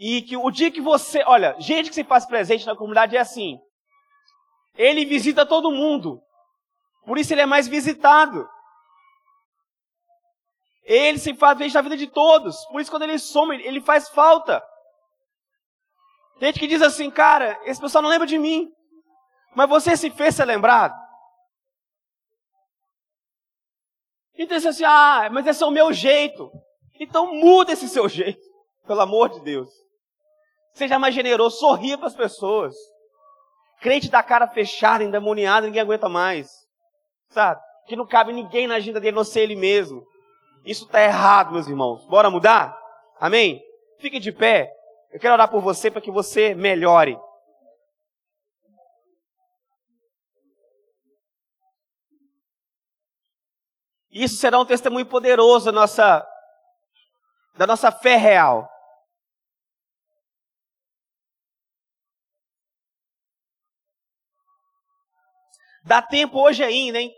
E 0.00 0.22
que 0.22 0.34
o 0.34 0.50
dia 0.50 0.70
que 0.70 0.80
você. 0.80 1.22
Olha, 1.26 1.54
gente 1.58 1.90
que 1.90 1.94
se 1.94 2.02
faz 2.02 2.24
presente 2.24 2.64
na 2.64 2.74
comunidade 2.74 3.14
é 3.14 3.20
assim. 3.20 3.60
Ele 4.74 5.04
visita 5.04 5.44
todo 5.44 5.70
mundo. 5.70 6.22
Por 7.04 7.18
isso 7.18 7.34
ele 7.34 7.42
é 7.42 7.46
mais 7.46 7.68
visitado. 7.68 8.48
Ele 10.84 11.18
se 11.18 11.34
faz 11.34 11.54
presente 11.54 11.74
na 11.74 11.82
vida 11.82 11.98
de 11.98 12.06
todos. 12.06 12.64
Por 12.68 12.80
isso 12.80 12.90
quando 12.90 13.02
ele 13.02 13.18
some, 13.18 13.54
ele 13.62 13.82
faz 13.82 14.08
falta. 14.08 14.64
Tem 16.38 16.48
gente 16.48 16.60
que 16.60 16.66
diz 16.66 16.80
assim, 16.80 17.10
cara, 17.10 17.60
esse 17.66 17.78
pessoal 17.78 18.00
não 18.00 18.08
lembra 18.08 18.26
de 18.26 18.38
mim. 18.38 18.72
Mas 19.54 19.68
você 19.68 19.98
se 19.98 20.10
fez 20.10 20.34
ser 20.34 20.46
lembrado? 20.46 20.98
Então 24.34 24.56
diz 24.56 24.64
assim, 24.64 24.84
ah, 24.84 25.28
mas 25.30 25.46
esse 25.46 25.62
é 25.62 25.66
o 25.66 25.70
meu 25.70 25.92
jeito. 25.92 26.50
Então 26.98 27.34
muda 27.34 27.72
esse 27.72 27.86
seu 27.86 28.08
jeito, 28.08 28.40
pelo 28.86 29.02
amor 29.02 29.28
de 29.28 29.40
Deus. 29.42 29.89
Seja 30.72 30.98
mais 30.98 31.14
generoso, 31.14 31.58
sorria 31.58 31.98
para 31.98 32.06
as 32.06 32.14
pessoas. 32.14 32.74
Crente 33.80 34.10
da 34.10 34.22
cara 34.22 34.46
fechada, 34.46 35.02
endemoniada, 35.02 35.66
ninguém 35.66 35.82
aguenta 35.82 36.08
mais. 36.08 36.48
Sabe? 37.30 37.60
Que 37.86 37.96
não 37.96 38.06
cabe 38.06 38.32
ninguém 38.32 38.66
na 38.66 38.76
agenda 38.76 39.00
dele, 39.00 39.16
não 39.16 39.24
ser 39.24 39.40
ele 39.40 39.56
mesmo. 39.56 40.04
Isso 40.64 40.84
está 40.84 41.02
errado, 41.02 41.52
meus 41.52 41.66
irmãos. 41.66 42.06
Bora 42.06 42.30
mudar? 42.30 42.76
Amém? 43.18 43.60
Fique 43.98 44.18
de 44.18 44.32
pé. 44.32 44.70
Eu 45.10 45.18
quero 45.18 45.34
orar 45.34 45.50
por 45.50 45.60
você 45.60 45.90
para 45.90 46.00
que 46.00 46.10
você 46.10 46.54
melhore. 46.54 47.18
Isso 54.10 54.36
será 54.36 54.58
um 54.58 54.66
testemunho 54.66 55.06
poderoso 55.06 55.66
da 55.66 55.72
nossa, 55.72 56.26
da 57.56 57.66
nossa 57.66 57.92
fé 57.92 58.16
real. 58.16 58.68
Dá 65.84 66.02
tempo 66.02 66.38
hoje 66.40 66.62
ainda, 66.62 67.00
hein? 67.00 67.12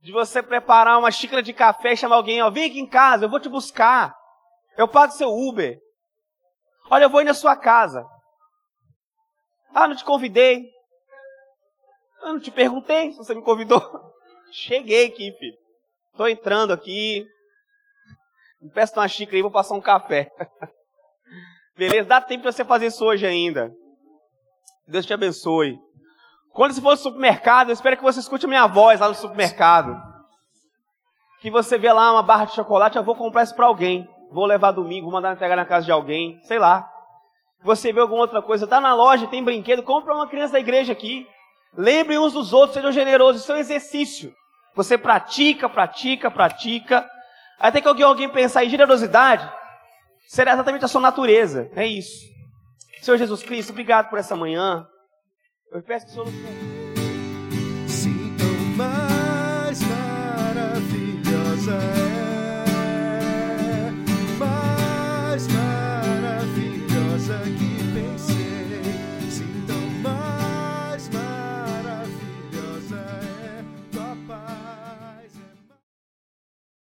De 0.00 0.12
você 0.12 0.42
preparar 0.42 0.98
uma 0.98 1.10
xícara 1.10 1.42
de 1.42 1.52
café 1.52 1.92
e 1.92 1.96
chamar 1.96 2.16
alguém, 2.16 2.42
ó, 2.42 2.50
vem 2.50 2.64
aqui 2.64 2.80
em 2.80 2.88
casa, 2.88 3.24
eu 3.24 3.30
vou 3.30 3.40
te 3.40 3.48
buscar. 3.48 4.14
Eu 4.76 4.88
pago 4.88 5.12
seu 5.12 5.28
Uber. 5.28 5.78
Olha, 6.90 7.04
eu 7.04 7.10
vou 7.10 7.20
ir 7.20 7.24
na 7.24 7.34
sua 7.34 7.56
casa. 7.56 8.04
Ah, 9.74 9.88
não 9.88 9.96
te 9.96 10.04
convidei. 10.04 10.70
Eu 12.22 12.34
não 12.34 12.40
te 12.40 12.50
perguntei 12.50 13.12
se 13.12 13.18
você 13.18 13.34
me 13.34 13.42
convidou. 13.42 13.80
Cheguei 14.52 15.06
aqui, 15.06 15.32
filho. 15.32 15.56
Tô 16.16 16.26
entrando 16.26 16.72
aqui. 16.72 17.26
Me 18.60 18.70
peço 18.70 18.94
uma 18.94 19.08
xícara 19.08 19.36
aí, 19.36 19.42
vou 19.42 19.50
passar 19.50 19.74
um 19.74 19.80
café. 19.80 20.30
Beleza? 21.76 22.08
Dá 22.08 22.20
tempo 22.20 22.42
de 22.42 22.52
você 22.52 22.64
fazer 22.64 22.86
isso 22.86 23.04
hoje 23.04 23.26
ainda. 23.26 23.72
Deus 24.86 25.06
te 25.06 25.14
abençoe. 25.14 25.78
Quando 26.52 26.74
você 26.74 26.80
for 26.80 26.90
no 26.90 26.96
supermercado, 26.96 27.70
eu 27.70 27.72
espero 27.72 27.96
que 27.96 28.02
você 28.02 28.20
escute 28.20 28.44
a 28.44 28.48
minha 28.48 28.66
voz 28.66 29.00
lá 29.00 29.08
no 29.08 29.14
supermercado. 29.14 30.00
Que 31.40 31.50
você 31.50 31.78
vê 31.78 31.92
lá 31.92 32.12
uma 32.12 32.22
barra 32.22 32.44
de 32.44 32.54
chocolate, 32.54 32.96
eu 32.96 33.02
vou 33.02 33.16
comprar 33.16 33.42
isso 33.42 33.56
para 33.56 33.66
alguém. 33.66 34.08
Vou 34.30 34.44
levar 34.44 34.70
domingo, 34.72 35.04
vou 35.04 35.12
mandar 35.12 35.32
entregar 35.32 35.56
na 35.56 35.64
casa 35.64 35.86
de 35.86 35.92
alguém, 35.92 36.40
sei 36.44 36.58
lá. 36.58 36.88
Você 37.62 37.92
vê 37.92 38.00
alguma 38.00 38.22
outra 38.22 38.42
coisa, 38.42 38.66
tá 38.66 38.80
na 38.80 38.94
loja, 38.94 39.26
tem 39.26 39.42
brinquedo, 39.42 39.82
compra 39.82 40.14
uma 40.14 40.28
criança 40.28 40.54
da 40.54 40.60
igreja 40.60 40.92
aqui. 40.92 41.26
Lembre 41.76 42.18
uns 42.18 42.32
dos 42.32 42.52
outros, 42.52 42.74
sejam 42.74 42.92
generosos, 42.92 43.42
isso 43.42 43.52
é 43.52 43.54
um 43.54 43.58
exercício. 43.58 44.34
Você 44.74 44.98
pratica, 44.98 45.68
pratica, 45.68 46.30
pratica. 46.30 47.08
Até 47.58 47.80
que 47.80 47.88
alguém, 47.88 48.04
alguém 48.04 48.28
pensar 48.28 48.64
em 48.64 48.68
generosidade, 48.68 49.50
será 50.28 50.52
exatamente 50.52 50.84
a 50.84 50.88
sua 50.88 51.00
natureza. 51.00 51.70
É 51.74 51.86
isso. 51.86 52.30
Senhor 53.00 53.16
Jesus 53.16 53.42
Cristo, 53.42 53.70
obrigado 53.70 54.10
por 54.10 54.18
essa 54.18 54.36
manhã. 54.36 54.86
Eu 55.72 55.82
peço 55.82 56.04
que 56.04 56.12
o 56.12 56.14
Senhor 56.14 56.26
nos 56.26 56.71